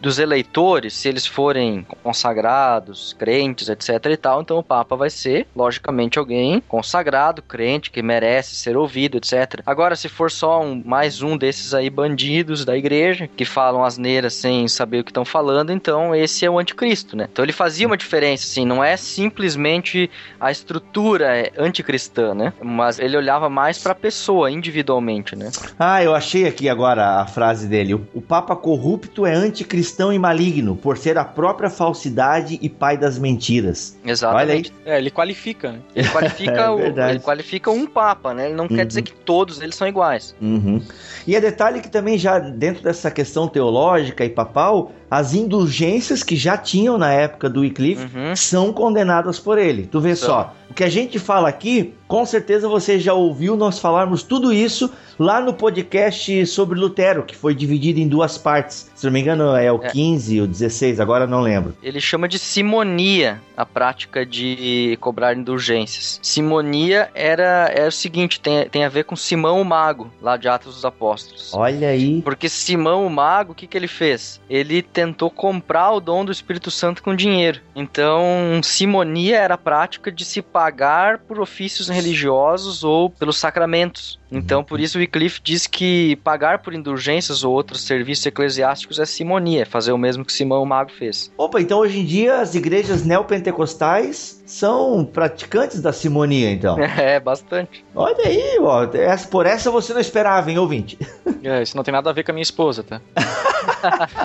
dos 0.00 0.18
eleitores, 0.18 0.94
se 0.94 1.08
eles 1.08 1.26
forem 1.26 1.86
consagrados, 2.02 3.14
crentes, 3.18 3.68
etc 3.68 4.06
e 4.06 4.16
tal, 4.16 4.42
então 4.42 4.58
o 4.58 4.62
Papa 4.62 4.89
vai 4.96 5.10
ser, 5.10 5.46
logicamente, 5.54 6.18
alguém 6.18 6.62
consagrado, 6.68 7.42
crente, 7.42 7.90
que 7.90 8.02
merece 8.02 8.54
ser 8.54 8.76
ouvido, 8.76 9.18
etc. 9.18 9.62
Agora, 9.66 9.96
se 9.96 10.08
for 10.08 10.30
só 10.30 10.62
um, 10.62 10.82
mais 10.84 11.22
um 11.22 11.36
desses 11.36 11.74
aí 11.74 11.90
bandidos 11.90 12.64
da 12.64 12.76
igreja, 12.76 13.28
que 13.36 13.44
falam 13.44 13.84
asneiras 13.84 14.34
sem 14.34 14.66
saber 14.68 15.00
o 15.00 15.04
que 15.04 15.10
estão 15.10 15.24
falando, 15.24 15.72
então 15.72 16.14
esse 16.14 16.44
é 16.44 16.50
o 16.50 16.58
anticristo, 16.58 17.16
né? 17.16 17.28
Então 17.30 17.44
ele 17.44 17.52
fazia 17.52 17.86
uma 17.86 17.96
diferença, 17.96 18.44
assim, 18.44 18.64
não 18.64 18.82
é 18.82 18.96
simplesmente 18.96 20.10
a 20.38 20.50
estrutura 20.50 21.50
anticristã, 21.58 22.34
né? 22.34 22.52
Mas 22.62 22.98
ele 22.98 23.16
olhava 23.16 23.48
mais 23.48 23.78
para 23.78 23.92
a 23.92 23.94
pessoa, 23.94 24.50
individualmente, 24.50 25.36
né? 25.36 25.50
Ah, 25.78 26.02
eu 26.02 26.14
achei 26.14 26.46
aqui 26.46 26.68
agora 26.68 27.20
a 27.20 27.26
frase 27.26 27.66
dele. 27.66 27.94
O, 27.94 28.06
o 28.14 28.20
Papa 28.20 28.54
corrupto 28.56 29.26
é 29.26 29.34
anticristão 29.34 30.12
e 30.12 30.18
maligno, 30.18 30.76
por 30.76 30.96
ser 30.96 31.18
a 31.18 31.24
própria 31.24 31.70
falsidade 31.70 32.58
e 32.60 32.68
pai 32.68 32.96
das 32.96 33.18
mentiras. 33.18 33.98
Exatamente. 34.04 34.72
É, 34.84 34.96
ele 34.98 35.10
qualifica, 35.10 35.72
né? 35.72 35.78
Ele 35.94 36.08
qualifica, 36.10 36.50
É 36.52 36.70
o- 36.70 36.80
ele 36.80 37.18
qualifica 37.20 37.70
um 37.70 37.86
papa, 37.86 38.32
né? 38.32 38.46
Ele 38.46 38.54
não 38.54 38.66
quer 38.66 38.80
Uhum. 38.82 38.86
dizer 38.86 39.02
que 39.02 39.12
todos 39.12 39.60
eles 39.60 39.74
são 39.74 39.86
iguais. 39.86 40.34
Uhum. 40.40 40.80
E 41.26 41.36
é 41.36 41.40
detalhe 41.40 41.80
que 41.80 41.88
também 41.90 42.16
já 42.16 42.38
dentro 42.38 42.82
dessa 42.82 43.10
questão 43.10 43.46
teológica 43.46 44.24
e 44.24 44.30
papal, 44.30 44.92
as 45.10 45.34
indulgências 45.34 46.22
que 46.22 46.34
já 46.36 46.56
tinham 46.56 46.96
na 46.96 47.12
época 47.12 47.48
do 47.50 47.60
Wycliffe 47.60 48.04
Uhum. 48.16 48.34
são 48.34 48.72
condenadas 48.72 49.38
por 49.38 49.58
ele. 49.58 49.86
Tu 49.86 50.00
vê 50.00 50.16
São. 50.16 50.28
só, 50.28 50.54
o 50.70 50.74
que 50.74 50.82
a 50.84 50.88
gente 50.88 51.18
fala 51.18 51.48
aqui, 51.48 51.94
com 52.10 52.26
certeza 52.26 52.68
você 52.68 52.98
já 52.98 53.14
ouviu 53.14 53.56
nós 53.56 53.78
falarmos 53.78 54.24
tudo 54.24 54.52
isso 54.52 54.92
lá 55.16 55.40
no 55.40 55.54
podcast 55.54 56.44
sobre 56.46 56.76
Lutero, 56.76 57.22
que 57.22 57.36
foi 57.36 57.54
dividido 57.54 58.00
em 58.00 58.08
duas 58.08 58.36
partes. 58.36 58.90
Se 58.96 59.06
não 59.06 59.12
me 59.12 59.20
engano, 59.20 59.54
é 59.54 59.70
o 59.70 59.80
É. 59.80 59.90
15 59.90 60.40
ou 60.40 60.46
16, 60.46 60.98
agora 60.98 61.26
não 61.26 61.40
lembro. 61.40 61.76
Ele 61.80 62.00
chama 62.00 62.26
de 62.26 62.38
simonia 62.38 63.40
a 63.56 63.64
prática 63.64 64.24
de 64.24 64.96
cobrar 65.00 65.36
indulgências. 65.36 66.18
Simonia 66.22 67.10
era, 67.14 67.70
era 67.72 67.88
o 67.88 67.92
seguinte, 67.92 68.40
tem, 68.40 68.68
tem 68.68 68.84
a 68.84 68.88
ver 68.88 69.04
com 69.04 69.14
Simão 69.14 69.60
o 69.60 69.64
Mago, 69.64 70.10
lá 70.20 70.36
de 70.36 70.48
Atos 70.48 70.74
dos 70.74 70.84
Apóstolos. 70.84 71.52
Olha 71.54 71.90
aí. 71.90 72.22
Porque 72.22 72.48
Simão 72.48 73.06
o 73.06 73.10
Mago, 73.10 73.52
o 73.52 73.54
que, 73.54 73.66
que 73.66 73.76
ele 73.76 73.86
fez? 73.86 74.40
Ele 74.48 74.82
tentou 74.82 75.30
comprar 75.30 75.92
o 75.92 76.00
dom 76.00 76.24
do 76.24 76.32
Espírito 76.32 76.70
Santo 76.70 77.02
com 77.02 77.14
dinheiro. 77.14 77.60
Então, 77.76 78.60
simonia 78.62 79.36
era 79.38 79.54
a 79.54 79.58
prática 79.58 80.10
de 80.10 80.24
se 80.24 80.40
pagar 80.42 81.18
por 81.18 81.38
ofícios 81.38 81.88
religiosos 82.00 82.82
ou 82.84 83.10
pelos 83.10 83.36
sacramentos. 83.38 84.18
Então, 84.32 84.62
por 84.62 84.78
isso, 84.78 84.96
Wycliffe 84.98 85.40
diz 85.42 85.66
que 85.66 86.16
pagar 86.22 86.60
por 86.60 86.72
indulgências 86.72 87.42
ou 87.42 87.52
outros 87.52 87.82
serviços 87.82 88.24
eclesiásticos 88.26 88.98
é 89.00 89.04
simonia, 89.04 89.62
é 89.62 89.64
fazer 89.64 89.90
o 89.92 89.98
mesmo 89.98 90.24
que 90.24 90.32
Simão 90.32 90.62
o 90.62 90.66
Mago 90.66 90.90
fez. 90.92 91.32
Opa, 91.36 91.60
então 91.60 91.80
hoje 91.80 91.98
em 91.98 92.04
dia 92.04 92.40
as 92.40 92.54
igrejas 92.54 93.04
neopentecostais 93.04 94.40
são 94.46 95.04
praticantes 95.04 95.80
da 95.82 95.92
simonia, 95.92 96.50
então. 96.50 96.76
É, 97.00 97.18
bastante. 97.18 97.84
Olha 97.94 98.24
aí, 98.26 98.58
ó. 98.60 98.84
Essa- 98.94 99.26
Por 99.28 99.46
essa 99.46 99.70
você 99.70 99.92
não 99.92 100.00
esperava, 100.00 100.50
hein, 100.50 100.58
ouvinte? 100.58 100.98
É, 101.42 101.62
isso 101.62 101.74
não 101.74 101.82
tem 101.82 101.90
nada 101.92 102.10
a 102.10 102.12
ver 102.12 102.22
com 102.22 102.32
a 102.32 102.34
minha 102.34 102.42
esposa, 102.42 102.82
tá? 102.82 103.00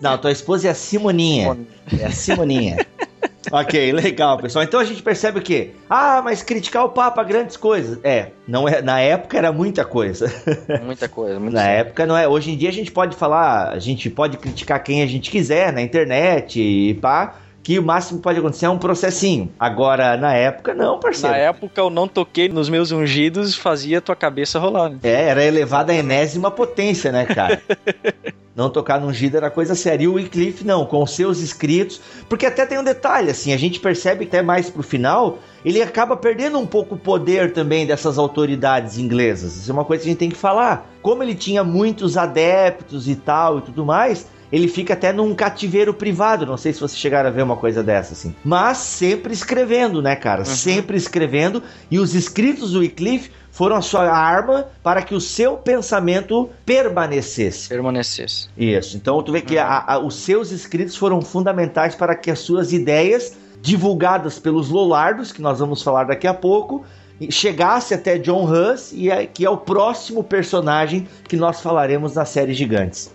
Não, 0.00 0.18
tua 0.18 0.32
esposa 0.32 0.68
é 0.68 0.70
a 0.70 0.74
Simoninha. 0.74 1.56
É 1.98 2.06
a 2.06 2.10
Simoninha. 2.10 2.84
Ok, 3.50 3.92
legal, 3.92 4.38
pessoal. 4.38 4.64
Então 4.64 4.80
a 4.80 4.84
gente 4.84 5.02
percebe 5.02 5.38
o 5.38 5.42
quê? 5.42 5.70
Ah, 5.88 6.20
mas 6.22 6.42
criticar 6.42 6.84
o 6.84 6.90
Papa 6.90 7.22
grandes 7.22 7.56
coisas. 7.56 7.98
É, 8.02 8.30
não 8.46 8.68
é, 8.68 8.82
na 8.82 9.00
época 9.00 9.36
era 9.36 9.52
muita 9.52 9.84
coisa. 9.84 10.32
Muita 10.84 11.08
coisa. 11.08 11.38
Muito 11.38 11.54
na 11.54 11.64
época 11.64 12.06
não 12.06 12.16
é. 12.16 12.28
Hoje 12.28 12.52
em 12.52 12.56
dia 12.56 12.68
a 12.68 12.72
gente 12.72 12.90
pode 12.90 13.16
falar, 13.16 13.70
a 13.70 13.78
gente 13.78 14.08
pode 14.08 14.36
criticar 14.36 14.82
quem 14.82 15.02
a 15.02 15.06
gente 15.06 15.30
quiser 15.30 15.72
na 15.72 15.82
internet 15.82 16.60
e 16.60 16.94
pá. 16.94 17.36
Que 17.66 17.80
o 17.80 17.82
máximo 17.82 18.20
que 18.20 18.22
pode 18.22 18.38
acontecer 18.38 18.66
é 18.66 18.70
um 18.70 18.78
processinho. 18.78 19.52
Agora, 19.58 20.16
na 20.16 20.32
época, 20.32 20.72
não, 20.72 21.00
parceiro. 21.00 21.34
Na 21.34 21.42
época 21.42 21.80
eu 21.80 21.90
não 21.90 22.06
toquei 22.06 22.48
nos 22.48 22.68
meus 22.68 22.92
ungidos 22.92 23.56
fazia 23.56 24.00
tua 24.00 24.14
cabeça 24.14 24.60
rolar. 24.60 24.88
Né? 24.88 24.98
É, 25.02 25.30
era 25.30 25.44
elevada 25.44 25.90
à 25.90 25.96
enésima 25.96 26.48
potência, 26.48 27.10
né, 27.10 27.24
cara? 27.24 27.60
não 28.54 28.70
tocar 28.70 29.00
num 29.00 29.08
ungido 29.08 29.36
era 29.36 29.50
coisa 29.50 29.74
séria. 29.74 30.04
E 30.04 30.06
o 30.06 30.12
Wycliffe, 30.12 30.64
não, 30.64 30.86
com 30.86 31.02
os 31.02 31.10
seus 31.10 31.40
escritos. 31.40 32.00
Porque 32.28 32.46
até 32.46 32.64
tem 32.64 32.78
um 32.78 32.84
detalhe, 32.84 33.32
assim, 33.32 33.52
a 33.52 33.56
gente 33.56 33.80
percebe 33.80 34.26
até 34.26 34.42
mais 34.42 34.70
pro 34.70 34.84
final, 34.84 35.40
ele 35.64 35.82
acaba 35.82 36.16
perdendo 36.16 36.60
um 36.60 36.66
pouco 36.66 36.94
o 36.94 36.98
poder 36.98 37.52
também 37.52 37.84
dessas 37.84 38.16
autoridades 38.16 38.96
inglesas. 38.96 39.56
Isso 39.56 39.68
é 39.68 39.74
uma 39.74 39.84
coisa 39.84 40.04
que 40.04 40.08
a 40.08 40.12
gente 40.12 40.20
tem 40.20 40.30
que 40.30 40.36
falar. 40.36 40.88
Como 41.02 41.20
ele 41.20 41.34
tinha 41.34 41.64
muitos 41.64 42.16
adeptos 42.16 43.08
e 43.08 43.16
tal 43.16 43.58
e 43.58 43.62
tudo 43.62 43.84
mais, 43.84 44.28
ele 44.52 44.68
fica 44.68 44.94
até 44.94 45.12
num 45.12 45.34
cativeiro 45.34 45.92
privado. 45.94 46.46
Não 46.46 46.56
sei 46.56 46.72
se 46.72 46.80
vocês 46.80 46.98
chegaram 46.98 47.28
a 47.28 47.32
ver 47.32 47.42
uma 47.42 47.56
coisa 47.56 47.82
dessa, 47.82 48.12
assim. 48.12 48.34
Mas 48.44 48.78
sempre 48.78 49.32
escrevendo, 49.32 50.00
né, 50.00 50.14
cara? 50.16 50.44
Sempre 50.44 50.96
escrevendo. 50.96 51.62
E 51.90 51.98
os 51.98 52.14
escritos 52.14 52.72
do 52.72 52.80
Wycliffe 52.80 53.30
foram 53.50 53.76
a 53.76 53.82
sua 53.82 54.10
arma 54.10 54.66
para 54.82 55.00
que 55.02 55.14
o 55.14 55.20
seu 55.20 55.56
pensamento 55.56 56.50
permanecesse. 56.64 57.68
Permanecesse. 57.68 58.48
Isso. 58.56 58.96
Então 58.96 59.22
tu 59.22 59.32
vê 59.32 59.40
que 59.40 59.58
a- 59.58 59.84
a- 59.86 59.98
os 59.98 60.16
seus 60.16 60.50
escritos 60.50 60.94
foram 60.96 61.20
fundamentais 61.22 61.94
para 61.94 62.14
que 62.14 62.30
as 62.30 62.38
suas 62.38 62.72
ideias, 62.72 63.32
divulgadas 63.62 64.38
pelos 64.38 64.68
Lollardos, 64.68 65.32
que 65.32 65.40
nós 65.42 65.58
vamos 65.58 65.82
falar 65.82 66.04
daqui 66.04 66.26
a 66.26 66.34
pouco, 66.34 66.84
chegasse 67.30 67.94
até 67.94 68.18
John 68.18 68.44
Hus, 68.44 68.92
e 68.92 69.10
é, 69.10 69.26
que 69.26 69.44
é 69.44 69.50
o 69.50 69.56
próximo 69.56 70.22
personagem 70.22 71.08
que 71.26 71.34
nós 71.36 71.60
falaremos 71.62 72.14
na 72.14 72.24
série 72.26 72.52
Gigantes. 72.52 73.10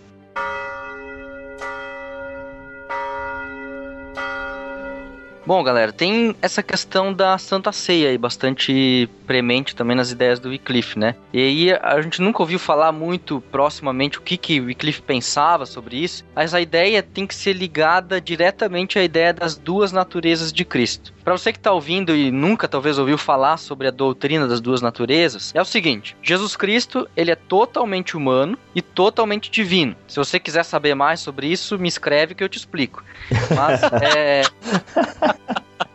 Bom, 5.52 5.62
galera, 5.64 5.92
tem 5.92 6.34
essa 6.42 6.64
questão 6.64 7.12
da 7.12 7.38
Santa 7.38 7.74
Ceia 7.74 8.08
aí, 8.08 8.18
bastante 8.18 9.10
premente 9.28 9.76
também 9.76 9.98
nas 9.98 10.10
ideias 10.10 10.40
do 10.40 10.48
Wycliffe, 10.48 10.98
né? 10.98 11.14
E 11.34 11.40
aí 11.42 11.74
a 11.74 12.02
gente 12.02 12.22
nunca 12.22 12.42
ouviu 12.42 12.58
falar 12.58 12.94
muito 12.94 13.44
proximamente 13.52 14.18
o 14.18 14.22
que 14.22 14.38
que 14.38 14.62
Wycliffe 14.62 15.02
pensava 15.02 15.66
sobre 15.66 15.98
isso, 15.98 16.24
mas 16.34 16.54
a 16.54 16.62
ideia 16.62 17.04
tem 17.04 17.28
que 17.28 17.36
ser 17.36 17.52
ligada 17.52 18.22
diretamente 18.22 18.98
à 18.98 19.04
ideia 19.04 19.34
das 19.34 19.58
duas 19.58 19.92
naturezas 19.92 20.54
de 20.54 20.64
Cristo. 20.64 21.14
Para 21.22 21.38
você 21.38 21.54
que 21.54 21.60
tá 21.60 21.72
ouvindo 21.72 22.16
e 22.16 22.32
nunca 22.32 22.68
talvez 22.68 22.98
ouviu 22.98 23.18
falar 23.18 23.58
sobre 23.58 23.88
a 23.88 23.92
doutrina 23.92 24.48
das 24.48 24.60
duas 24.60 24.82
naturezas, 24.82 25.52
é 25.54 25.62
o 25.62 25.66
seguinte: 25.66 26.16
Jesus 26.24 26.56
Cristo, 26.56 27.08
ele 27.16 27.30
é 27.30 27.36
totalmente 27.36 28.18
humano 28.18 28.58
e 28.74 28.82
totalmente 28.82 29.52
divino. 29.52 29.96
Se 30.08 30.16
você 30.16 30.40
quiser 30.40 30.64
saber 30.64 30.96
mais 30.96 31.20
sobre 31.20 31.48
isso, 31.48 31.78
me 31.78 31.88
escreve 31.88 32.34
que 32.34 32.44
eu 32.44 32.50
te 32.50 32.58
explico. 32.58 33.04
Mas 33.56 33.84
é 34.02 34.44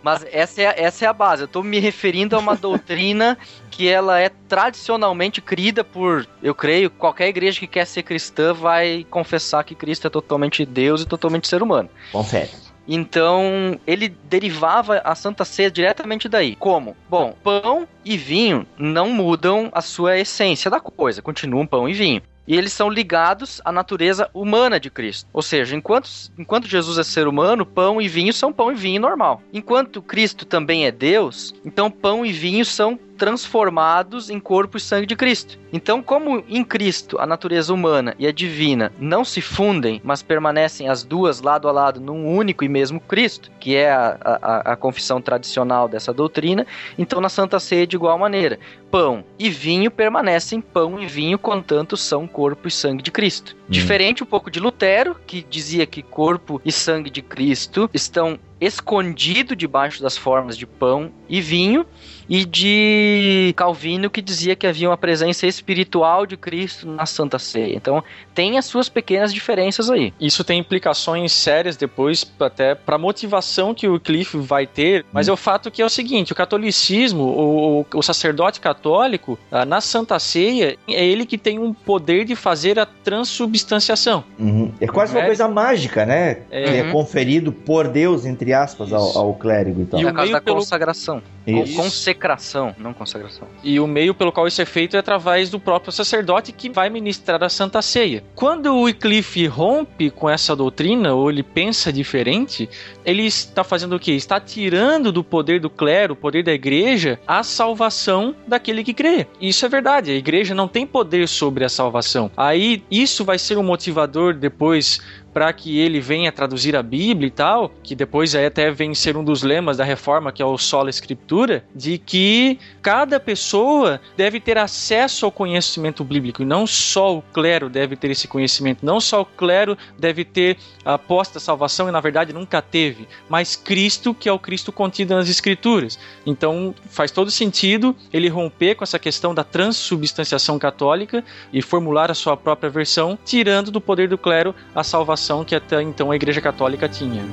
mas 0.03 0.25
essa 0.31 0.63
é, 0.63 0.67
a- 0.67 0.75
essa 0.77 1.05
é 1.05 1.09
a 1.09 1.13
base. 1.13 1.43
Eu 1.43 1.49
tô 1.49 1.63
me 1.63 1.79
referindo 1.79 2.37
a 2.37 2.39
uma 2.39 2.55
doutrina 2.57 3.37
que 3.71 3.89
ela 3.89 4.19
é 4.21 4.29
tradicionalmente 4.49 5.41
crida 5.41 5.83
por, 5.85 6.27
eu 6.43 6.55
creio, 6.55 6.91
qualquer 6.91 7.29
igreja 7.29 7.59
que 7.61 7.67
quer 7.67 7.87
ser 7.87 8.03
cristã 8.03 8.53
vai 8.53 9.07
confessar 9.11 9.65
que 9.65 9.75
Cristo 9.75 10.07
é 10.07 10.11
totalmente 10.11 10.65
Deus 10.65 11.03
e 11.03 11.07
totalmente 11.07 11.49
ser 11.49 11.63
humano. 11.63 11.89
Confere. 12.13 12.51
Então, 12.89 13.81
ele 13.85 14.09
derivava 14.09 15.01
a 15.05 15.15
Santa 15.17 15.45
Ceia 15.45 15.69
diretamente 15.71 16.29
daí. 16.29 16.55
Como? 16.55 16.97
Bom, 17.11 17.35
pão 17.43 17.87
e 18.05 18.17
vinho 18.17 18.65
não 18.79 19.11
mudam 19.11 19.69
a 19.73 19.83
sua 19.83 20.17
essência 20.19 20.71
da 20.71 20.79
coisa, 20.79 21.21
continuam 21.21 21.67
pão 21.67 21.89
e 21.89 21.93
vinho. 21.93 22.23
E 22.47 22.57
eles 22.57 22.73
são 22.73 22.89
ligados 22.89 23.61
à 23.65 23.73
natureza 23.73 24.31
humana 24.33 24.79
de 24.79 24.91
Cristo. 24.91 25.29
Ou 25.33 25.43
seja, 25.43 25.75
enquanto, 25.75 26.09
enquanto 26.39 26.69
Jesus 26.69 26.99
é 26.99 27.03
ser 27.03 27.27
humano, 27.27 27.67
pão 27.67 28.01
e 28.01 28.09
vinho 28.09 28.33
são 28.33 28.53
pão 28.53 28.71
e 28.71 28.75
vinho 28.75 29.01
normal. 29.01 29.43
Enquanto 29.53 30.01
Cristo 30.01 30.45
também 30.45 30.87
é 30.87 30.93
Deus, 30.93 31.55
então 31.65 31.91
pão 31.91 32.25
e 32.25 32.33
vinho 32.33 32.65
são 32.65 32.99
transformados 33.17 34.31
em 34.31 34.39
corpo 34.39 34.77
e 34.77 34.81
sangue 34.81 35.07
de 35.07 35.17
Cristo. 35.17 35.59
Então, 35.73 36.03
como 36.03 36.45
em 36.49 36.65
Cristo 36.65 37.19
a 37.19 37.27
natureza 37.27 37.73
humana 37.73 38.15
e 38.19 38.27
a 38.27 38.33
divina 38.33 38.93
não 38.99 39.25
se 39.25 39.41
fundem, 39.41 40.01
mas 40.05 40.23
permanecem 40.23 40.89
as 40.89 41.03
duas 41.03 41.41
lado 41.41 41.69
a 41.69 41.73
lado 41.73 42.01
num 42.01 42.27
único 42.27 42.65
e 42.65 42.69
mesmo 42.69 43.01
Cristo, 43.01 43.51
que 43.59 43.75
é 43.75 43.91
a, 43.91 44.17
a, 44.23 44.73
a 44.73 44.77
confissão 44.77 45.21
tradicional 45.21 45.89
dessa 45.89 46.13
doutrina, 46.13 46.67
então 46.97 47.21
na 47.21 47.29
Santa 47.29 47.59
Ceia 47.59 47.87
de 47.87 47.97
igual 47.97 48.19
maneira, 48.19 48.59
pão 48.91 49.25
e 49.39 49.51
vinho 49.51 49.91
permanecem 49.91 50.61
pão 50.61 51.01
e 51.01 51.07
vinho, 51.07 51.39
contanto 51.39 51.97
são 51.97 52.27
corpo 52.27 52.69
e 52.69 52.71
sangue 52.71 53.03
de 53.03 53.11
Cristo. 53.11 53.57
Diferente 53.69 54.23
um 54.23 54.27
pouco 54.27 54.51
de 54.51 54.61
Lutero, 54.61 55.17
que 55.27 55.45
dizia 55.49 55.87
que 55.87 56.03
corpo 56.03 56.61
e 56.65 56.71
sangue 56.71 57.11
de 57.11 57.21
Cristo 57.21 57.91
estão 57.93 58.39
escondidos 58.61 59.57
debaixo 59.57 60.03
das 60.03 60.17
formas 60.17 60.57
de 60.57 60.67
pão 60.67 61.11
e 61.29 61.41
vinho, 61.41 61.85
e 62.29 62.45
de 62.45 63.53
Calvino 63.57 64.11
que 64.11 64.21
dizia 64.21 64.57
que 64.57 64.67
havia 64.67 64.89
uma 64.89 64.97
presença 64.97 65.47
espiritual 65.47 66.27
de 66.27 66.37
Cristo 66.37 66.87
na 66.87 67.07
Santa 67.07 67.39
Ceia. 67.39 67.75
Então, 67.77 68.03
tem 68.35 68.59
as 68.59 68.65
suas 68.67 68.89
pequenas 68.89 69.33
diferenças 69.33 69.89
aí. 69.91 70.13
Isso 70.21 70.43
tem 70.45 70.59
implicações 70.59 71.33
sérias 71.33 71.77
depois, 71.77 72.31
até 72.41 72.75
para 72.75 72.97
a 72.97 72.99
motivação 72.99 73.73
que 73.75 73.89
o 73.89 73.99
Cliff 74.01 74.37
vai 74.39 74.67
ter. 74.67 75.05
Mas 75.13 75.29
é 75.29 75.33
o 75.33 75.37
fato 75.37 75.71
que 75.71 75.81
é 75.81 75.85
o 75.85 75.89
seguinte: 75.89 76.33
o 76.33 76.37
catolicismo, 76.37 77.23
o, 77.23 77.87
o- 77.95 78.03
sacerdote 78.03 78.61
católico, 78.61 79.39
ah, 79.51 79.65
na 79.65 79.81
Santa 79.81 80.19
Ceia, 80.19 80.77
é 80.89 81.05
ele 81.07 81.27
que 81.27 81.37
tem 81.39 81.59
um 81.59 81.73
poder 81.73 82.25
de 82.25 82.35
fazer 82.37 82.79
a 82.79 82.87
transubstanciação. 82.87 84.25
Uhum. 84.39 84.73
É 84.81 84.87
quase 84.87 85.13
uma 85.15 85.23
É. 85.23 85.27
coisa 85.27 85.49
mágica, 85.49 86.05
né? 86.07 86.39
É. 86.51 86.65
Que 86.65 86.77
é 86.79 86.83
Uhum. 86.85 86.93
conferido 86.93 87.53
por 87.53 87.89
Deus, 87.89 88.25
entre 88.27 88.53
aspas, 88.53 88.93
ao, 88.93 89.17
ao 89.19 89.35
clérigo 89.35 89.83
e 89.83 89.87
tal. 89.87 90.01
E 90.01 90.05
o 90.05 90.09
a 90.09 90.13
causa 90.13 90.23
meio 90.23 90.33
da 90.35 90.41
pelo- 90.41 90.57
consagração. 90.59 91.23
Isso. 91.47 91.77
Con- 91.77 91.91
Consecração, 92.17 92.75
não 92.79 92.95
consagração. 92.95 93.47
E 93.63 93.79
o 93.79 93.87
meio 93.87 94.15
pelo 94.15 94.33
qual 94.33 94.47
isso 94.47 94.63
é 94.63 94.65
feito 94.65 94.97
é 94.97 94.99
através 94.99 95.51
do 95.51 95.61
próprio 95.61 95.93
sacerdote 95.93 96.51
que 96.51 96.71
vai 96.71 96.89
ministrar 96.89 97.43
a 97.45 97.49
Santa 97.49 97.83
Ceia. 97.83 98.25
Quando 98.35 98.75
o 98.75 98.83
Wycliffe 98.83 99.47
rompe 99.47 100.11
com 100.11 100.29
essa 100.29 100.57
doutrina, 100.57 101.15
ou 101.15 101.31
ele 101.31 101.43
pensa 101.43 101.93
diferente, 101.93 102.69
ele 103.05 103.25
está 103.25 103.63
fazendo 103.63 103.97
o 103.97 104.01
quê? 104.01 104.13
Está 104.13 104.41
tirando 104.41 105.13
do 105.13 105.23
poder 105.23 105.61
do 105.61 105.69
clero, 105.69 106.15
o 106.15 106.17
poder 106.17 106.43
da 106.43 106.53
igreja, 106.53 107.21
a 107.27 107.43
salvação 107.43 108.35
daquele 108.47 108.83
que 108.83 108.95
crê. 108.95 109.27
Isso 109.41 109.67
é 109.67 109.69
verdade, 109.69 110.11
a 110.11 110.15
igreja 110.15 110.55
não 110.55 110.69
tem 110.69 110.87
poder 110.87 111.29
sobre 111.29 111.65
a 111.65 111.69
salvação. 111.69 112.31
Aí 112.37 112.83
isso 112.91 113.25
vai 113.25 113.39
ser 113.39 113.59
um 113.59 113.63
motivador 113.63 114.35
depois 114.35 115.01
para 115.37 115.53
que 115.53 115.79
ele 115.79 116.01
venha 116.01 116.33
traduzir 116.33 116.75
a 116.75 116.83
Bíblia 116.83 117.29
e 117.29 117.31
tal, 117.31 117.71
que 117.83 117.95
depois 117.95 118.35
aí 118.35 118.47
até 118.47 118.71
vem 118.71 118.95
ser 118.95 119.19
um 119.19 119.23
dos 119.23 119.43
lemas 119.43 119.77
da 119.77 119.85
reforma, 119.85 120.33
que 120.33 120.41
é 120.41 120.47
o 120.47 120.57
sola 120.57 120.89
escritura, 120.89 121.63
de 121.75 121.99
que 121.99 122.59
cada 122.81 123.21
pessoa 123.21 124.01
deve 124.17 124.41
ter 124.41 124.57
acesso 124.57 125.27
ao 125.27 125.31
conhecimento 125.31 126.03
bíblico, 126.03 126.41
e 126.41 126.47
não 126.47 126.67
só 126.67 127.19
o 127.19 127.21
clero 127.21 127.69
deve 127.69 127.97
ter 127.97 128.11
esse 128.11 128.27
conhecimento, 128.27 128.79
não 128.87 128.99
só 128.99 129.21
o 129.21 129.27
clero 129.27 129.77
deve 129.99 130.25
ter 130.25 130.57
a 130.83 130.97
posta 130.97 131.39
salvação, 131.39 131.87
e 131.87 131.93
na 131.93 132.01
verdade 132.01 132.33
nunca 132.33 132.63
teve, 132.63 133.07
mas 133.29 133.57
Cristo, 133.57 134.15
que 134.15 134.31
é 134.31 134.33
o 134.33 134.39
Cristo 134.39 134.73
contido 134.73 135.15
nas 135.15 135.29
escrituras. 135.29 135.99
Então 136.25 136.75
faz 136.89 137.11
todo 137.11 137.31
sentido 137.31 137.95
ele 138.11 138.31
romper 138.31 138.75
com 138.75 138.85
essa 138.85 138.99
questão 138.99 139.35
da 139.35 139.45
transubstanciação 139.45 140.59
católica 140.59 141.23
e 141.53 141.61
formular 141.61 142.11
a 142.11 142.15
sua 142.15 142.39
própria 142.39 142.71
versão, 142.71 143.19
tirando 143.23 143.71
do 143.71 143.83
poder 143.83 144.09
do 144.09 144.17
clero 144.17 144.55
a 144.75 144.83
salvação 144.83 145.26
que 145.45 145.55
até 145.55 145.83
então 145.83 146.11
a 146.11 146.17
Igreja 146.17 146.41
Católica 146.41 146.89
tinha. 146.89 147.25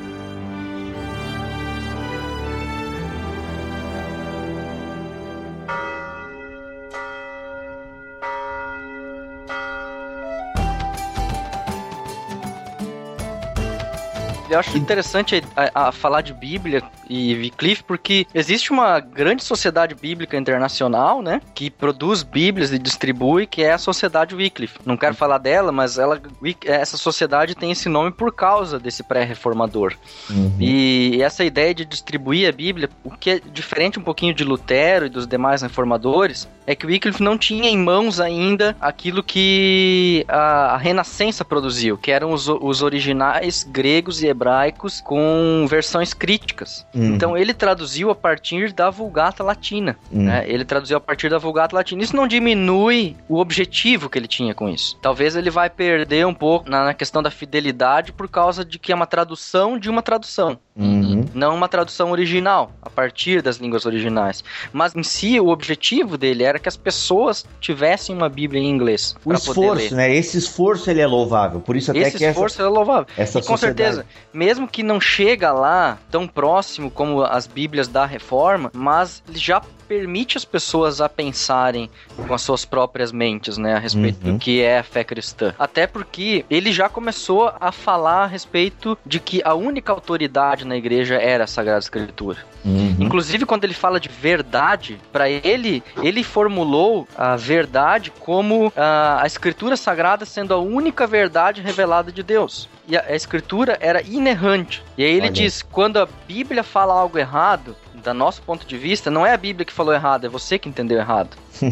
Eu 14.54 14.60
acho 14.60 14.78
interessante 14.78 15.44
a, 15.56 15.88
a 15.88 15.92
falar 15.92 16.22
de 16.22 16.32
Bíblia 16.32 16.84
e 17.10 17.34
Wycliffe 17.34 17.84
porque 17.84 18.28
existe 18.36 18.72
uma 18.72 19.00
grande 19.00 19.44
sociedade 19.44 19.96
bíblica 19.96 20.38
internacional, 20.38 21.24
né, 21.24 21.42
que 21.56 21.72
produz 21.72 22.22
Bíblias 22.22 22.72
e 22.72 22.78
distribui, 22.78 23.48
que 23.48 23.64
é 23.64 23.74
a 23.74 23.80
Sociedade 23.80 24.36
Wycliffe. 24.36 24.78
Não 24.86 24.96
quero 24.96 25.16
falar 25.16 25.40
dela, 25.40 25.72
mas 25.72 25.98
ela, 25.98 26.22
essa 26.66 26.98
sociedade 26.98 27.56
tem 27.56 27.72
esse 27.72 27.90
nome 27.90 28.12
por 28.12 28.32
causa 28.32 28.78
desse 28.78 29.02
pré-reformador. 29.02 29.96
Uhum. 30.30 30.56
E 30.60 31.20
essa 31.24 31.44
ideia 31.44 31.74
de 31.74 31.84
distribuir 31.84 32.48
a 32.48 32.52
Bíblia, 32.52 32.92
o 33.04 33.10
que 33.10 33.32
é 33.32 33.40
diferente 33.40 33.98
um 33.98 34.04
pouquinho 34.04 34.36
de 34.36 34.44
Lutero 34.44 35.08
e 35.08 35.10
dos 35.10 35.26
demais 35.26 35.64
reformadores, 35.64 36.48
é 36.66 36.76
que 36.76 36.86
Wycliffe 36.86 37.24
não 37.24 37.38
tinha 37.38 37.70
em 37.70 37.78
mãos 37.78 38.20
ainda 38.20 38.76
aquilo 38.80 39.24
que 39.24 40.24
a, 40.28 40.74
a 40.74 40.78
Renascença 40.78 41.44
produziu, 41.44 41.98
que 41.98 42.12
eram 42.12 42.32
os, 42.32 42.48
os 42.48 42.82
originais 42.82 43.64
gregos 43.64 44.22
e 44.22 44.28
hebraicos 44.44 45.00
com 45.02 45.66
versões 45.70 46.14
críticas. 46.14 46.86
Uhum. 46.94 47.16
Então 47.16 47.38
ele 47.38 47.54
traduziu 47.54 48.10
a 48.12 48.16
partir 48.16 48.74
da 48.74 48.90
Vulgata 48.90 49.44
Latina. 49.44 49.98
Uhum. 50.12 50.24
né? 50.24 50.44
Ele 50.48 50.66
traduziu 50.66 50.98
a 50.98 51.00
partir 51.00 51.30
da 51.30 51.38
Vulgata 51.38 51.76
Latina. 51.76 52.04
Isso 52.04 52.16
não 52.16 52.28
diminui 52.28 53.16
o 53.30 53.40
objetivo 53.40 54.10
que 54.10 54.20
ele 54.20 54.28
tinha 54.28 54.54
com 54.54 54.70
isso. 54.70 54.98
Talvez 55.02 55.36
ele 55.36 55.50
vai 55.50 55.70
perder 55.70 56.26
um 56.28 56.34
pouco 56.34 56.70
na, 56.70 56.84
na 56.86 56.94
questão 56.94 57.24
da 57.24 57.32
fidelidade 57.32 58.12
por 58.12 58.28
causa 58.30 58.64
de 58.66 58.78
que 58.78 58.92
é 58.92 58.96
uma 58.96 59.08
tradução 59.08 59.78
de 59.80 59.90
uma 59.90 60.02
tradução 60.02 60.58
Uhum. 60.76 61.24
não 61.36 61.54
uma 61.54 61.68
tradução 61.70 62.10
original, 62.10 62.72
a 62.82 62.90
partir 62.90 63.44
das 63.44 63.58
línguas 63.58 63.86
originais. 63.86 64.44
Mas 64.72 64.96
em 64.96 65.04
si, 65.04 65.40
o 65.40 65.50
objetivo 65.50 66.18
dele 66.18 66.44
era 66.44 66.58
que 66.58 66.68
as 66.68 66.76
pessoas 66.76 67.46
tivessem 67.62 68.16
uma 68.16 68.28
Bíblia 68.28 68.60
em 68.60 68.72
inglês. 68.72 69.16
O 69.24 69.30
pra 69.30 69.40
poder 69.40 69.60
ler. 69.60 69.68
esforço, 69.76 69.96
né? 69.96 70.16
Esse 70.16 70.38
esforço 70.40 70.90
ele 70.90 71.00
é 71.00 71.06
louvável. 71.06 71.60
Por 71.60 71.76
isso 71.76 71.92
até 71.92 72.00
Esse 72.00 72.18
que 72.18 72.24
essa, 72.26 72.32
esforço 72.32 72.60
é 72.60 72.68
louvável. 72.68 73.06
essa 73.16 73.38
e 73.38 73.42
com 73.44 73.50
sociedade- 73.50 73.98
certeza, 73.98 74.06
mesmo 74.34 74.68
que 74.68 74.84
não 74.84 75.00
chega 75.00 75.52
lá 75.52 75.98
tão 76.10 76.28
próximo 76.28 76.90
como 76.90 77.24
as 77.24 77.48
Bíblias 77.48 77.88
da 77.88 78.06
Reforma, 78.06 78.72
mas 78.74 79.24
já 79.34 79.62
permite 79.88 80.38
as 80.38 80.46
pessoas 80.46 81.02
a 81.02 81.08
pensarem 81.10 81.90
com 82.28 82.34
as 82.34 82.42
suas 82.42 82.66
próprias 82.66 83.12
mentes, 83.12 83.58
né, 83.58 83.76
a 83.76 83.80
respeito 83.80 84.26
Uhum. 84.26 84.34
do 84.34 84.40
que 84.40 84.62
é 84.62 84.80
a 84.80 84.84
fé 84.84 85.04
cristã. 85.04 85.54
Até 85.60 85.86
porque 85.88 86.46
ele 86.50 86.72
já 86.72 86.90
começou 86.90 87.52
a 87.60 87.72
falar 87.72 88.24
a 88.24 88.28
respeito 88.28 88.98
de 89.06 89.20
que 89.20 89.42
a 89.44 89.54
única 89.54 89.92
autoridade 89.92 90.66
na 90.66 90.76
igreja 90.76 91.16
era 91.16 91.44
a 91.44 91.48
Sagrada 91.48 91.80
Escritura. 91.80 92.40
Uhum. 92.66 92.96
Inclusive, 93.00 93.46
quando 93.46 93.66
ele 93.66 93.74
fala 93.74 94.00
de 94.00 94.08
verdade, 94.10 94.98
para 95.12 95.30
ele, 95.30 95.84
ele 96.02 96.24
formulou 96.24 97.08
a 97.18 97.36
verdade 97.36 98.12
como 98.20 98.72
ah, 98.76 99.20
a 99.22 99.28
Escritura 99.28 99.76
Sagrada 99.76 100.26
sendo 100.26 100.54
a 100.54 100.58
única 100.58 101.06
verdade 101.06 101.62
revelada 101.62 102.12
de 102.12 102.24
Deus. 102.24 102.70
E 102.88 102.96
a, 102.96 103.02
a 103.08 103.16
Escritura 103.16 103.78
era 103.82 104.02
inerrante. 104.02 104.82
E 104.98 105.04
aí 105.04 105.12
ele 105.12 105.24
Olha. 105.24 105.32
diz: 105.32 105.62
quando 105.62 105.98
a 106.00 106.08
Bíblia 106.28 106.64
fala 106.64 106.94
algo 106.94 107.18
errado, 107.20 107.76
da 108.04 108.14
nosso 108.14 108.42
ponto 108.42 108.66
de 108.68 108.78
vista, 108.78 109.10
não 109.10 109.26
é 109.26 109.34
a 109.34 109.38
Bíblia 109.38 109.66
que 109.66 109.74
falou 109.74 109.94
errado, 109.94 110.26
é 110.26 110.30
você 110.30 110.60
que 110.60 110.70
entendeu 110.70 110.98
errado. 110.98 111.30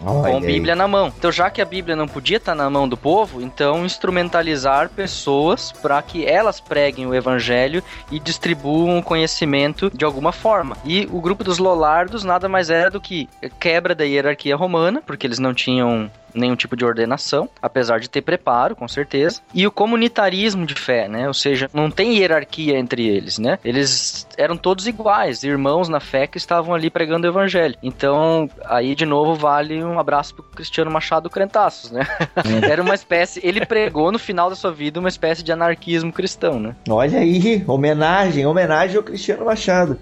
Olha 0.04 0.32
com 0.32 0.38
aí. 0.38 0.46
Bíblia 0.46 0.74
na 0.74 0.88
mão. 0.88 1.12
Então, 1.16 1.30
já 1.30 1.50
que 1.50 1.60
a 1.60 1.64
Bíblia 1.64 1.94
não 1.94 2.08
podia 2.08 2.38
estar 2.38 2.54
na 2.54 2.68
mão 2.68 2.88
do 2.88 2.96
povo, 2.96 3.40
então 3.40 3.84
instrumentalizar 3.84 4.88
pessoas 4.88 5.72
para 5.72 6.00
que 6.02 6.26
elas 6.26 6.60
preguem 6.60 7.06
o 7.06 7.14
evangelho 7.14 7.82
e 8.10 8.18
distribuam 8.18 8.98
o 8.98 9.02
conhecimento 9.02 9.90
de 9.94 10.04
alguma 10.04 10.32
forma. 10.32 10.76
E 10.84 11.08
o 11.12 11.20
grupo 11.20 11.44
dos 11.44 11.58
Lollardos 11.58 12.24
nada 12.24 12.48
mais 12.48 12.70
era 12.70 12.90
do 12.90 13.00
que 13.00 13.28
quebra 13.60 13.94
da 13.94 14.04
hierarquia 14.04 14.56
romana, 14.56 15.02
porque 15.04 15.26
eles 15.26 15.38
não 15.38 15.54
tinham 15.54 16.10
nenhum 16.34 16.56
tipo 16.56 16.76
de 16.76 16.84
ordenação, 16.84 17.48
apesar 17.60 18.00
de 18.00 18.08
ter 18.08 18.22
preparo, 18.22 18.76
com 18.76 18.88
certeza. 18.88 19.40
E 19.54 19.66
o 19.66 19.70
comunitarismo 19.70 20.66
de 20.66 20.74
fé, 20.74 21.08
né? 21.08 21.26
Ou 21.28 21.34
seja, 21.34 21.70
não 21.72 21.90
tem 21.90 22.16
hierarquia 22.16 22.78
entre 22.78 23.06
eles, 23.06 23.38
né? 23.38 23.58
Eles 23.64 24.26
eram 24.36 24.56
todos 24.56 24.86
iguais, 24.86 25.42
irmãos 25.42 25.88
na 25.88 26.00
fé 26.00 26.26
que 26.26 26.38
estavam 26.38 26.74
ali 26.74 26.90
pregando 26.90 27.26
o 27.26 27.30
evangelho. 27.30 27.76
Então, 27.82 28.48
aí 28.64 28.94
de 28.94 29.06
novo 29.06 29.34
vale 29.34 29.82
um 29.82 29.98
abraço 29.98 30.34
pro 30.34 30.42
Cristiano 30.44 30.90
Machado 30.90 31.30
Crentaços, 31.30 31.90
né? 31.90 32.06
Era 32.68 32.82
uma 32.82 32.94
espécie, 32.94 33.40
ele 33.42 33.64
pregou 33.64 34.12
no 34.12 34.18
final 34.18 34.50
da 34.50 34.56
sua 34.56 34.72
vida 34.72 35.00
uma 35.00 35.08
espécie 35.08 35.42
de 35.42 35.52
anarquismo 35.52 36.12
cristão, 36.12 36.58
né? 36.58 36.74
Olha 36.88 37.18
aí, 37.18 37.64
homenagem, 37.66 38.46
homenagem 38.46 38.96
ao 38.96 39.02
Cristiano 39.02 39.44
Machado. 39.44 39.98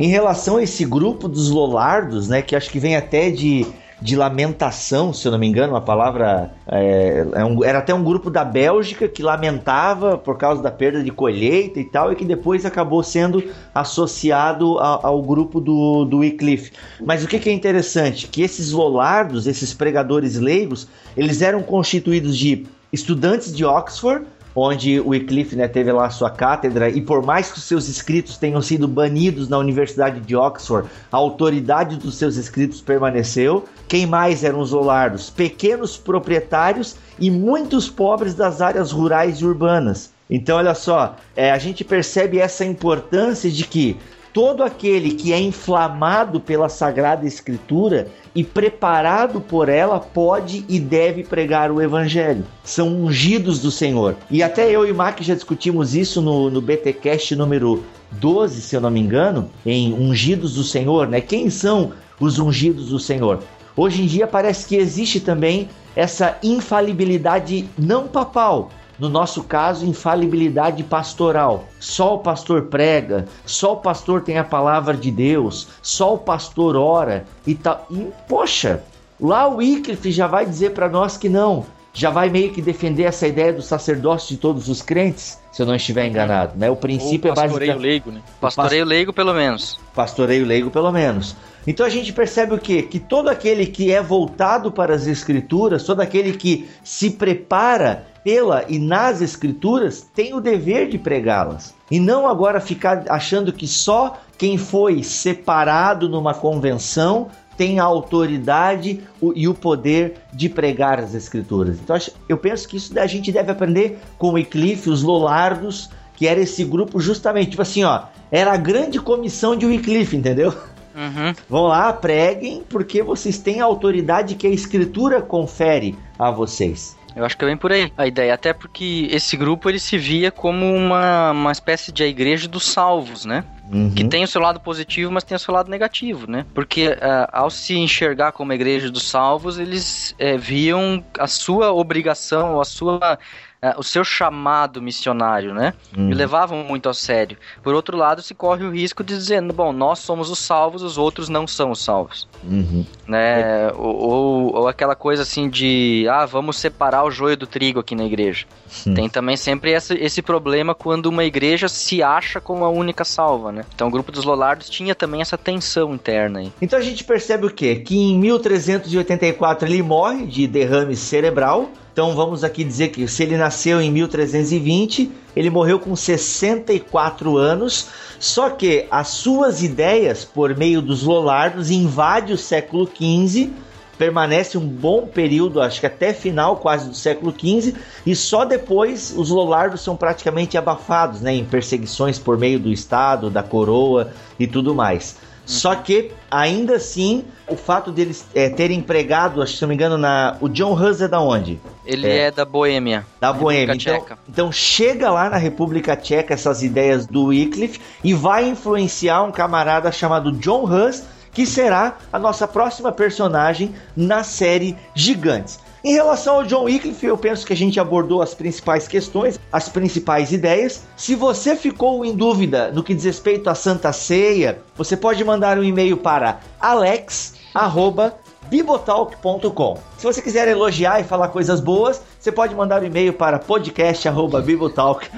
Em 0.00 0.08
relação 0.08 0.56
a 0.56 0.62
esse 0.62 0.86
grupo 0.86 1.28
dos 1.28 1.50
Lollardos, 1.50 2.26
né, 2.26 2.40
que 2.40 2.56
acho 2.56 2.70
que 2.70 2.78
vem 2.78 2.96
até 2.96 3.30
de, 3.30 3.66
de 4.00 4.16
lamentação, 4.16 5.12
se 5.12 5.28
eu 5.28 5.30
não 5.32 5.38
me 5.38 5.46
engano, 5.46 5.76
a 5.76 5.80
palavra 5.82 6.50
é, 6.66 7.26
é 7.34 7.68
era 7.68 7.80
até 7.80 7.92
um 7.92 8.02
grupo 8.02 8.30
da 8.30 8.42
Bélgica 8.42 9.06
que 9.06 9.22
lamentava 9.22 10.16
por 10.16 10.38
causa 10.38 10.62
da 10.62 10.70
perda 10.70 11.04
de 11.04 11.10
colheita 11.10 11.78
e 11.78 11.84
tal, 11.84 12.10
e 12.10 12.16
que 12.16 12.24
depois 12.24 12.64
acabou 12.64 13.02
sendo 13.02 13.44
associado 13.74 14.78
a- 14.78 15.00
ao 15.02 15.20
grupo 15.20 15.60
do, 15.60 16.06
do 16.06 16.20
Wycliffe. 16.20 16.72
Mas 17.04 17.22
o 17.22 17.28
que, 17.28 17.38
que 17.38 17.50
é 17.50 17.52
interessante? 17.52 18.26
Que 18.26 18.40
esses 18.40 18.72
Lollardos, 18.72 19.46
esses 19.46 19.74
pregadores 19.74 20.38
leigos, 20.38 20.88
eles 21.14 21.42
eram 21.42 21.62
constituídos 21.62 22.38
de 22.38 22.66
estudantes 22.90 23.54
de 23.54 23.66
Oxford, 23.66 24.24
onde 24.54 25.00
o 25.00 25.08
Wycliffe 25.08 25.56
né, 25.56 25.68
teve 25.68 25.92
lá 25.92 26.06
a 26.06 26.10
sua 26.10 26.30
cátedra, 26.30 26.88
e 26.88 27.00
por 27.00 27.24
mais 27.24 27.50
que 27.50 27.60
seus 27.60 27.88
escritos 27.88 28.36
tenham 28.36 28.60
sido 28.60 28.88
banidos 28.88 29.48
na 29.48 29.58
Universidade 29.58 30.20
de 30.20 30.36
Oxford, 30.36 30.88
a 31.10 31.16
autoridade 31.16 31.96
dos 31.96 32.16
seus 32.16 32.36
escritos 32.36 32.80
permaneceu. 32.80 33.64
Quem 33.88 34.06
mais 34.06 34.44
eram 34.44 34.60
os 34.60 34.72
Olardos? 34.72 35.30
Pequenos 35.30 35.96
proprietários 35.96 36.96
e 37.18 37.30
muitos 37.30 37.88
pobres 37.88 38.34
das 38.34 38.60
áreas 38.60 38.92
rurais 38.92 39.38
e 39.38 39.44
urbanas. 39.44 40.12
Então, 40.28 40.58
olha 40.58 40.74
só, 40.74 41.16
é, 41.34 41.50
a 41.50 41.58
gente 41.58 41.82
percebe 41.82 42.38
essa 42.38 42.64
importância 42.64 43.50
de 43.50 43.64
que 43.64 43.96
todo 44.32 44.62
aquele 44.62 45.12
que 45.12 45.32
é 45.32 45.40
inflamado 45.40 46.40
pela 46.40 46.68
Sagrada 46.68 47.26
Escritura 47.26 48.08
e 48.34 48.44
preparado 48.44 49.40
por 49.40 49.68
ela 49.68 49.98
pode 49.98 50.64
e 50.68 50.78
deve 50.78 51.24
pregar 51.24 51.70
o 51.70 51.82
Evangelho. 51.82 52.44
São 52.62 52.88
ungidos 52.88 53.60
do 53.60 53.70
Senhor. 53.70 54.16
E 54.30 54.42
até 54.42 54.70
eu 54.70 54.86
e 54.86 54.92
o 54.92 54.94
Mac 54.94 55.20
já 55.20 55.34
discutimos 55.34 55.94
isso 55.94 56.22
no, 56.22 56.50
no 56.50 56.60
BTcast 56.60 57.34
número 57.34 57.84
12, 58.12 58.60
se 58.62 58.76
eu 58.76 58.80
não 58.80 58.90
me 58.90 59.00
engano, 59.00 59.50
em 59.64 59.92
Ungidos 59.92 60.54
do 60.54 60.64
Senhor, 60.64 61.08
né? 61.08 61.20
Quem 61.20 61.50
são 61.50 61.92
os 62.18 62.38
ungidos 62.38 62.88
do 62.88 62.98
Senhor? 62.98 63.40
Hoje 63.76 64.02
em 64.02 64.06
dia 64.06 64.26
parece 64.26 64.66
que 64.66 64.76
existe 64.76 65.20
também 65.20 65.68
essa 65.94 66.38
infalibilidade 66.42 67.68
não 67.78 68.06
papal, 68.06 68.70
no 69.00 69.08
nosso 69.08 69.42
caso, 69.42 69.86
infalibilidade 69.86 70.84
pastoral. 70.84 71.64
Só 71.80 72.16
o 72.16 72.18
pastor 72.18 72.64
prega, 72.66 73.26
só 73.46 73.72
o 73.72 73.78
pastor 73.78 74.20
tem 74.20 74.36
a 74.36 74.44
palavra 74.44 74.94
de 74.94 75.10
Deus, 75.10 75.68
só 75.80 76.14
o 76.14 76.18
pastor 76.18 76.76
ora 76.76 77.24
e 77.46 77.54
tal. 77.54 77.86
E, 77.90 78.08
poxa, 78.28 78.84
lá 79.18 79.48
o 79.48 79.56
Wycliffe 79.56 80.12
já 80.12 80.26
vai 80.26 80.44
dizer 80.44 80.74
para 80.74 80.88
nós 80.88 81.16
que 81.16 81.28
não. 81.28 81.64
Já 81.92 82.10
vai 82.10 82.30
meio 82.30 82.52
que 82.52 82.62
defender 82.62 83.04
essa 83.04 83.26
ideia 83.26 83.52
do 83.52 83.62
sacerdócio 83.62 84.34
de 84.34 84.40
todos 84.40 84.68
os 84.68 84.80
crentes, 84.80 85.38
se 85.50 85.62
eu 85.62 85.66
não 85.66 85.74
estiver 85.74 86.06
enganado, 86.06 86.56
né? 86.56 86.70
O 86.70 86.76
princípio 86.76 87.28
Ou 87.28 87.32
é 87.32 87.34
pastoreio 87.34 87.72
basicamente 87.72 87.82
leigo, 87.82 88.10
né? 88.12 88.20
Pastoreio 88.40 88.84
leigo, 88.84 89.12
pelo 89.12 89.34
menos. 89.34 89.80
pastoreio 89.94 90.46
leigo 90.46 90.70
pelo 90.70 90.92
menos. 90.92 91.36
Então 91.66 91.84
a 91.84 91.90
gente 91.90 92.12
percebe 92.12 92.54
o 92.54 92.58
quê? 92.58 92.82
Que 92.82 92.98
todo 92.98 93.28
aquele 93.28 93.66
que 93.66 93.92
é 93.92 94.02
voltado 94.02 94.72
para 94.72 94.94
as 94.94 95.06
escrituras, 95.06 95.84
todo 95.84 96.00
aquele 96.00 96.32
que 96.32 96.68
se 96.82 97.10
prepara 97.10 98.06
pela 98.24 98.64
e 98.68 98.78
nas 98.78 99.20
escrituras, 99.20 100.06
tem 100.14 100.34
o 100.34 100.40
dever 100.40 100.88
de 100.88 100.98
pregá-las. 100.98 101.74
E 101.90 101.98
não 101.98 102.26
agora 102.26 102.60
ficar 102.60 103.04
achando 103.08 103.52
que 103.52 103.66
só 103.66 104.18
quem 104.38 104.56
foi 104.56 105.02
separado 105.02 106.08
numa 106.08 106.32
convenção 106.32 107.28
tem 107.60 107.78
a 107.78 107.84
autoridade 107.84 109.00
e 109.34 109.46
o 109.46 109.52
poder 109.52 110.14
de 110.32 110.48
pregar 110.48 110.98
as 110.98 111.14
escrituras. 111.14 111.78
Então 111.78 111.94
eu 112.26 112.38
penso 112.38 112.66
que 112.66 112.78
isso 112.78 112.98
a 112.98 113.06
gente 113.06 113.30
deve 113.30 113.52
aprender 113.52 113.98
com 114.16 114.28
o 114.28 114.32
Wycliffe, 114.32 114.88
os 114.88 115.02
Lollardos, 115.02 115.90
que 116.16 116.26
era 116.26 116.40
esse 116.40 116.64
grupo 116.64 116.98
justamente, 116.98 117.50
tipo 117.50 117.60
assim, 117.60 117.84
ó, 117.84 118.04
era 118.32 118.54
a 118.54 118.56
grande 118.56 118.98
comissão 118.98 119.54
de 119.54 119.66
Wycliffe, 119.66 120.16
entendeu? 120.16 120.54
Uhum. 120.94 121.34
Vão 121.50 121.64
lá, 121.64 121.92
preguem, 121.92 122.64
porque 122.66 123.02
vocês 123.02 123.36
têm 123.36 123.60
a 123.60 123.66
autoridade 123.66 124.36
que 124.36 124.46
a 124.46 124.50
escritura 124.50 125.20
confere 125.20 125.98
a 126.18 126.30
vocês. 126.30 126.96
Eu 127.14 127.26
acho 127.26 127.36
que 127.36 127.44
é 127.44 127.48
bem 127.48 127.58
por 127.58 127.72
aí 127.72 127.92
a 127.94 128.06
ideia. 128.06 128.32
Até 128.32 128.54
porque 128.54 129.06
esse 129.10 129.36
grupo 129.36 129.68
ele 129.68 129.78
se 129.78 129.98
via 129.98 130.30
como 130.30 130.64
uma, 130.74 131.32
uma 131.32 131.52
espécie 131.52 131.92
de 131.92 132.04
igreja 132.04 132.48
dos 132.48 132.64
salvos, 132.64 133.26
né? 133.26 133.44
Uhum. 133.72 133.94
Que 133.94 134.04
tem 134.04 134.24
o 134.24 134.28
seu 134.28 134.40
lado 134.40 134.58
positivo, 134.58 135.12
mas 135.12 135.22
tem 135.22 135.36
o 135.36 135.38
seu 135.38 135.54
lado 135.54 135.70
negativo, 135.70 136.28
né? 136.28 136.44
Porque 136.52 136.96
ah, 137.00 137.28
ao 137.32 137.50
se 137.50 137.76
enxergar 137.76 138.32
como 138.32 138.50
a 138.50 138.54
igreja 138.54 138.90
dos 138.90 139.04
salvos, 139.04 139.58
eles 139.58 140.14
eh, 140.18 140.36
viam 140.36 141.04
a 141.18 141.28
sua 141.28 141.72
obrigação, 141.72 142.60
a 142.60 142.64
sua, 142.64 143.18
ah, 143.62 143.74
o 143.76 143.82
seu 143.82 144.02
chamado 144.04 144.80
missionário, 144.80 145.52
né? 145.52 145.74
Uhum. 145.96 146.10
E 146.10 146.14
levavam 146.14 146.64
muito 146.64 146.88
a 146.88 146.94
sério. 146.94 147.36
Por 147.62 147.74
outro 147.74 147.96
lado, 147.96 148.22
se 148.22 148.34
corre 148.34 148.64
o 148.64 148.70
risco 148.70 149.04
de 149.04 149.14
dizer, 149.14 149.40
bom, 149.52 149.72
nós 149.72 149.98
somos 149.98 150.30
os 150.30 150.38
salvos, 150.38 150.82
os 150.82 150.96
outros 150.96 151.28
não 151.28 151.46
são 151.46 151.70
os 151.70 151.82
salvos 151.84 152.28
Uhum. 152.42 152.84
né? 153.06 153.70
Ou, 153.72 153.96
ou, 153.96 154.56
ou 154.56 154.68
aquela 154.68 154.94
coisa 154.94 155.22
assim 155.22 155.48
de, 155.48 156.06
ah, 156.10 156.24
vamos 156.24 156.56
separar 156.58 157.04
o 157.04 157.10
joio 157.10 157.36
do 157.36 157.46
trigo 157.46 157.80
aqui 157.80 157.94
na 157.94 158.04
igreja. 158.04 158.46
Tem 158.94 159.08
também 159.08 159.36
sempre 159.36 159.72
essa, 159.72 159.94
esse 159.94 160.22
problema 160.22 160.74
quando 160.74 161.06
uma 161.06 161.24
igreja 161.24 161.68
se 161.68 162.02
acha 162.02 162.40
como 162.40 162.64
a 162.64 162.68
única 162.70 163.04
salva, 163.04 163.52
né? 163.52 163.64
Então 163.74 163.88
o 163.88 163.90
grupo 163.90 164.12
dos 164.12 164.24
Lollardos 164.24 164.70
tinha 164.70 164.94
também 164.94 165.20
essa 165.20 165.36
tensão 165.36 165.94
interna 165.94 166.40
aí. 166.40 166.52
Então 166.62 166.78
a 166.78 166.82
gente 166.82 167.04
percebe 167.04 167.46
o 167.46 167.50
quê? 167.50 167.76
Que 167.76 167.96
em 167.96 168.18
1384 168.18 169.68
ele 169.68 169.82
morre 169.82 170.26
de 170.26 170.46
derrame 170.46 170.96
cerebral. 170.96 171.70
Então 171.92 172.14
vamos 172.14 172.44
aqui 172.44 172.62
dizer 172.62 172.88
que 172.88 173.06
se 173.08 173.22
ele 173.22 173.36
nasceu 173.36 173.80
em 173.80 173.90
1320, 173.90 175.10
ele 175.34 175.50
morreu 175.50 175.78
com 175.78 175.94
64 175.94 177.36
anos. 177.36 177.88
Só 178.18 178.50
que 178.50 178.86
as 178.90 179.08
suas 179.08 179.62
ideias, 179.62 180.24
por 180.24 180.56
meio 180.56 180.80
dos 180.80 181.02
Lollardos, 181.02 181.70
invade 181.70 182.32
o 182.32 182.38
século 182.38 182.86
XV, 182.86 183.50
permanece 183.98 184.56
um 184.56 184.66
bom 184.66 185.06
período, 185.06 185.60
acho 185.60 185.80
que 185.80 185.86
até 185.86 186.14
final 186.14 186.56
quase 186.56 186.88
do 186.88 186.94
século 186.94 187.34
XV, 187.38 187.74
e 188.06 188.16
só 188.16 188.46
depois 188.46 189.12
os 189.14 189.28
Lollardos 189.28 189.82
são 189.82 189.94
praticamente 189.94 190.56
abafados, 190.56 191.20
né, 191.20 191.34
em 191.34 191.44
perseguições 191.44 192.18
por 192.18 192.38
meio 192.38 192.58
do 192.58 192.72
Estado, 192.72 193.28
da 193.28 193.42
coroa 193.42 194.10
e 194.38 194.46
tudo 194.46 194.74
mais. 194.74 195.16
Só 195.44 195.74
que, 195.74 196.12
ainda 196.30 196.76
assim, 196.76 197.24
o 197.50 197.56
fato 197.56 197.90
deles 197.90 198.24
é, 198.34 198.48
terem 198.48 198.78
empregado, 198.78 199.44
se 199.46 199.60
não 199.60 199.68
me 199.68 199.74
engano, 199.74 199.98
na, 199.98 200.36
o 200.40 200.48
John 200.48 200.72
Hus 200.72 201.00
é 201.00 201.08
da 201.08 201.20
onde? 201.20 201.60
Ele 201.84 202.06
É. 202.06 202.18
é, 202.26 202.30
da 202.30 202.44
Boêmia. 202.44 203.04
Da 203.20 203.32
Boêmia. 203.32 203.74
Então, 203.74 204.06
então 204.28 204.52
chega 204.52 205.10
lá 205.10 205.28
na 205.28 205.36
República 205.36 205.96
Tcheca 205.96 206.34
essas 206.34 206.62
ideias 206.62 207.06
do 207.06 207.26
Wycliffe 207.26 207.80
e 208.02 208.14
vai 208.14 208.48
influenciar 208.48 209.22
um 209.22 209.32
camarada 209.32 209.90
chamado 209.90 210.32
John 210.32 210.64
Hus, 210.64 211.02
que 211.32 211.44
será 211.44 211.98
a 212.12 212.18
nossa 212.18 212.46
próxima 212.46 212.92
personagem 212.92 213.74
na 213.96 214.22
série 214.22 214.76
Gigantes. 214.94 215.58
Em 215.82 215.92
relação 215.94 216.36
ao 216.36 216.44
John 216.44 216.64
Wycliffe, 216.64 217.06
eu 217.06 217.16
penso 217.16 217.46
que 217.46 217.52
a 217.52 217.56
gente 217.56 217.80
abordou 217.80 218.20
as 218.20 218.34
principais 218.34 218.86
questões, 218.86 219.40
as 219.50 219.68
principais 219.68 220.30
ideias. 220.30 220.82
Se 220.96 221.14
você 221.14 221.56
ficou 221.56 222.04
em 222.04 222.14
dúvida 222.14 222.70
no 222.70 222.82
que 222.82 222.94
diz 222.94 223.04
respeito 223.04 223.48
à 223.48 223.54
Santa 223.54 223.92
Ceia, 223.92 224.60
você 224.76 224.96
pode 224.96 225.24
mandar 225.24 225.58
um 225.58 225.64
e-mail 225.64 225.96
para 225.96 226.40
alex 226.60 227.34
arroba 227.54 228.14
bibotalk.com. 228.50 229.78
Se 229.96 230.04
você 230.04 230.20
quiser 230.20 230.48
elogiar 230.48 231.00
e 231.00 231.04
falar 231.04 231.28
coisas 231.28 231.60
boas, 231.60 232.02
você 232.18 232.32
pode 232.32 232.54
mandar 232.54 232.82
um 232.82 232.86
e-mail 232.86 233.12
para 233.12 233.38
podcast@bibotalk.com. 233.38 235.10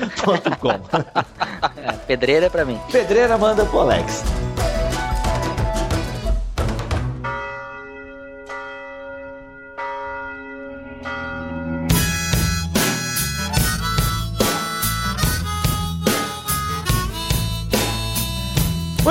É, 1.77 1.93
pedreira 1.93 2.47
é 2.47 2.49
pra 2.49 2.65
mim. 2.65 2.79
Pedreira 2.91 3.39
manda 3.39 3.65
pro 3.65 3.81
Alex. 3.81 4.25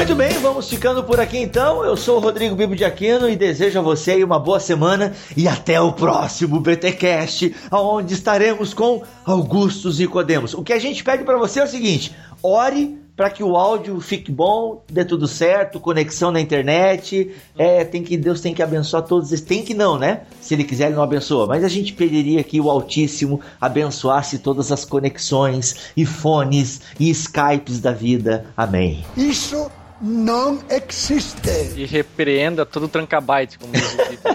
Muito 0.02 0.16
bem, 0.16 0.34
vamos 0.40 0.68
ficando 0.68 1.04
por 1.04 1.20
aqui 1.20 1.38
então. 1.38 1.86
Eu 1.86 1.96
sou 1.96 2.18
o 2.18 2.20
Rodrigo 2.20 2.56
Bibo 2.56 2.76
de 2.76 2.84
Aquino 2.84 3.30
e 3.30 3.36
desejo 3.36 3.78
a 3.78 3.84
você 3.84 4.14
aí 4.14 4.24
uma 4.24 4.40
boa 4.40 4.60
semana 4.60 5.14
e 5.38 5.48
até 5.48 5.80
o 5.80 5.94
próximo 5.94 6.60
BTcast, 6.60 7.56
onde 7.72 8.16
estaremos 8.16 8.74
com 8.74 9.04
Augustus 9.24 10.00
e 10.00 10.08
Codemos. 10.08 10.56
O 10.56 10.64
que 10.64 10.74
a 10.74 10.80
gente 10.80 11.04
pede 11.04 11.24
para 11.24 11.38
você 11.38 11.60
é 11.60 11.66
o 11.66 11.68
seguinte: 11.68 12.16
ore 12.42 12.98
para 13.16 13.30
que 13.30 13.44
o 13.44 13.56
áudio 13.56 14.02
fique 14.02 14.32
bom, 14.32 14.84
dê 14.92 15.06
tudo 15.06 15.28
certo, 15.28 15.80
conexão 15.80 16.32
na 16.32 16.42
internet. 16.42 17.36
É, 17.56 17.86
tem 17.86 18.02
que 18.02 18.18
Deus 18.18 18.42
tem 18.42 18.56
que 18.56 18.64
abençoar 18.64 19.04
todos. 19.04 19.40
Tem 19.42 19.64
que 19.64 19.76
não, 19.76 20.00
né? 20.00 20.22
Se 20.42 20.56
ele 20.56 20.64
quiser, 20.64 20.88
ele 20.88 20.96
não 20.96 21.04
abençoa. 21.04 21.46
Mas 21.46 21.64
a 21.64 21.70
gente 21.70 21.94
pediria 21.94 22.44
que 22.44 22.60
o 22.60 22.72
Altíssimo 22.72 23.40
abençoasse 23.62 24.40
todas 24.40 24.72
as 24.72 24.84
conexões 24.84 25.92
e 25.96 26.08
fones 26.08 26.82
e 27.00 27.08
Skypes 27.12 27.80
da 27.80 27.92
vida. 27.92 28.48
Amém. 28.58 29.06
Isso 29.16 29.70
não 30.02 30.60
existe. 30.70 31.50
E 31.76 31.86
repreenda 31.86 32.66
todo 32.66 32.86
o 32.86 32.88
trancabyte, 32.88 33.60
como 33.60 33.72
diz 33.74 33.94
o. 33.94 34.32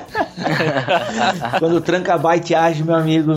Quando 1.58 1.76
o 1.76 1.80
Trancabyte 1.80 2.54
age, 2.54 2.84
meu 2.84 2.94
amigo. 2.94 3.32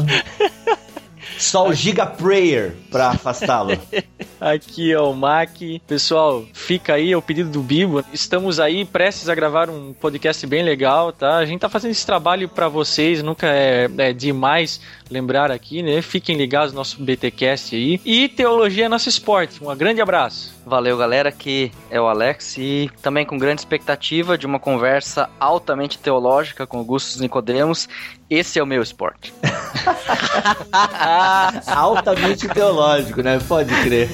Só 1.40 1.70
o 1.70 1.74
Giga 1.74 2.06
Prayer 2.06 2.76
pra 2.92 3.12
afastá-lo. 3.12 3.72
Aqui 4.40 4.92
é 4.92 5.00
o 5.00 5.14
Mac. 5.14 5.50
Pessoal, 5.88 6.46
fica 6.54 6.94
aí 6.94 7.12
é 7.12 7.18
o 7.18 7.22
pedido 7.22 7.50
do 7.50 7.62
Bibo. 7.62 8.04
Estamos 8.14 8.60
aí 8.60 8.86
prestes 8.86 9.30
a 9.30 9.36
gravar 9.36 9.70
um 9.70 9.94
podcast 9.94 10.46
bem 10.46 10.64
legal, 10.64 11.12
tá? 11.12 11.38
A 11.38 11.46
gente 11.46 11.60
tá 11.60 11.70
fazendo 11.70 11.92
esse 11.92 12.06
trabalho 12.06 12.48
pra 12.48 12.68
vocês, 12.68 13.24
nunca 13.24 13.48
é, 13.48 13.90
é 13.98 14.14
demais 14.14 14.82
lembrar 15.10 15.52
aqui, 15.52 15.82
né? 15.82 16.02
Fiquem 16.02 16.38
ligados 16.38 16.72
no 16.72 16.78
nosso 16.78 17.02
BTcast 17.02 17.76
aí. 17.76 18.00
E 18.06 18.30
Teologia 18.30 18.86
é 18.86 18.90
nosso 18.90 19.10
esporte. 19.10 19.64
Um 19.64 19.76
grande 19.76 20.02
abraço. 20.02 20.54
Valeu, 20.66 20.98
galera, 20.98 21.32
que 21.32 21.72
é 21.90 22.00
o 22.00 22.08
Alex 22.08 22.58
e 22.58 22.92
também 23.02 23.26
com 23.26 23.38
grande 23.38 23.62
expectativa 23.62 24.38
de 24.38 24.46
uma 24.46 24.60
conversa 24.60 25.30
altamente 25.40 25.98
teológica 25.98 26.68
com 26.68 26.78
Augustus 26.78 27.20
Nicodemos. 27.20 27.90
Esse 28.30 28.60
é 28.60 28.64
o 28.64 28.66
meu 28.66 28.84
esporte. 28.84 29.34
Altamente 31.66 32.48
teológico, 32.48 33.24
né? 33.24 33.40
Pode 33.48 33.74
crer. 33.82 34.10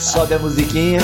Sobe 0.00 0.34
a 0.34 0.38
musiquinha. 0.38 1.00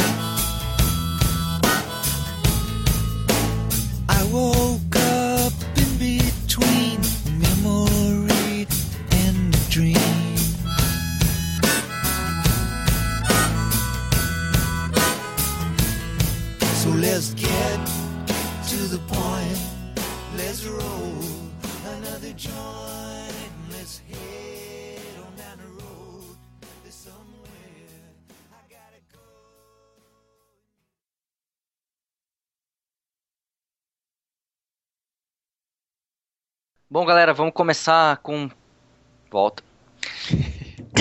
Bom, 36.94 37.04
galera, 37.04 37.34
vamos 37.34 37.52
começar 37.52 38.18
com. 38.18 38.48
Volta. 39.28 39.64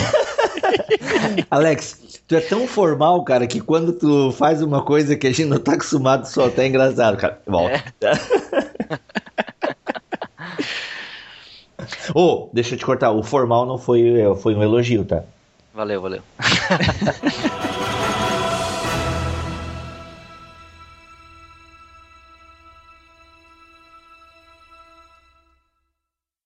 Alex, 1.52 2.20
tu 2.28 2.36
é 2.36 2.42
tão 2.42 2.68
formal, 2.68 3.24
cara, 3.24 3.46
que 3.46 3.62
quando 3.62 3.94
tu 3.94 4.32
faz 4.32 4.64
uma 4.64 4.82
coisa 4.82 5.16
que 5.16 5.28
a 5.28 5.30
gente 5.30 5.46
não 5.46 5.60
tá 5.60 5.74
acostumado, 5.74 6.26
só 6.26 6.48
até 6.48 6.66
engraçado, 6.66 7.16
cara. 7.16 7.40
Volta. 7.46 7.84
Ô, 12.16 12.50
deixa 12.52 12.74
eu 12.74 12.80
te 12.80 12.86
cortar, 12.88 13.12
o 13.12 13.22
formal 13.22 13.68
não 13.68 13.78
foi, 13.78 14.16
foi 14.42 14.56
um 14.56 14.64
elogio, 14.64 15.06
tá? 15.06 15.22
Valeu, 15.76 16.02
valeu. 16.02 16.24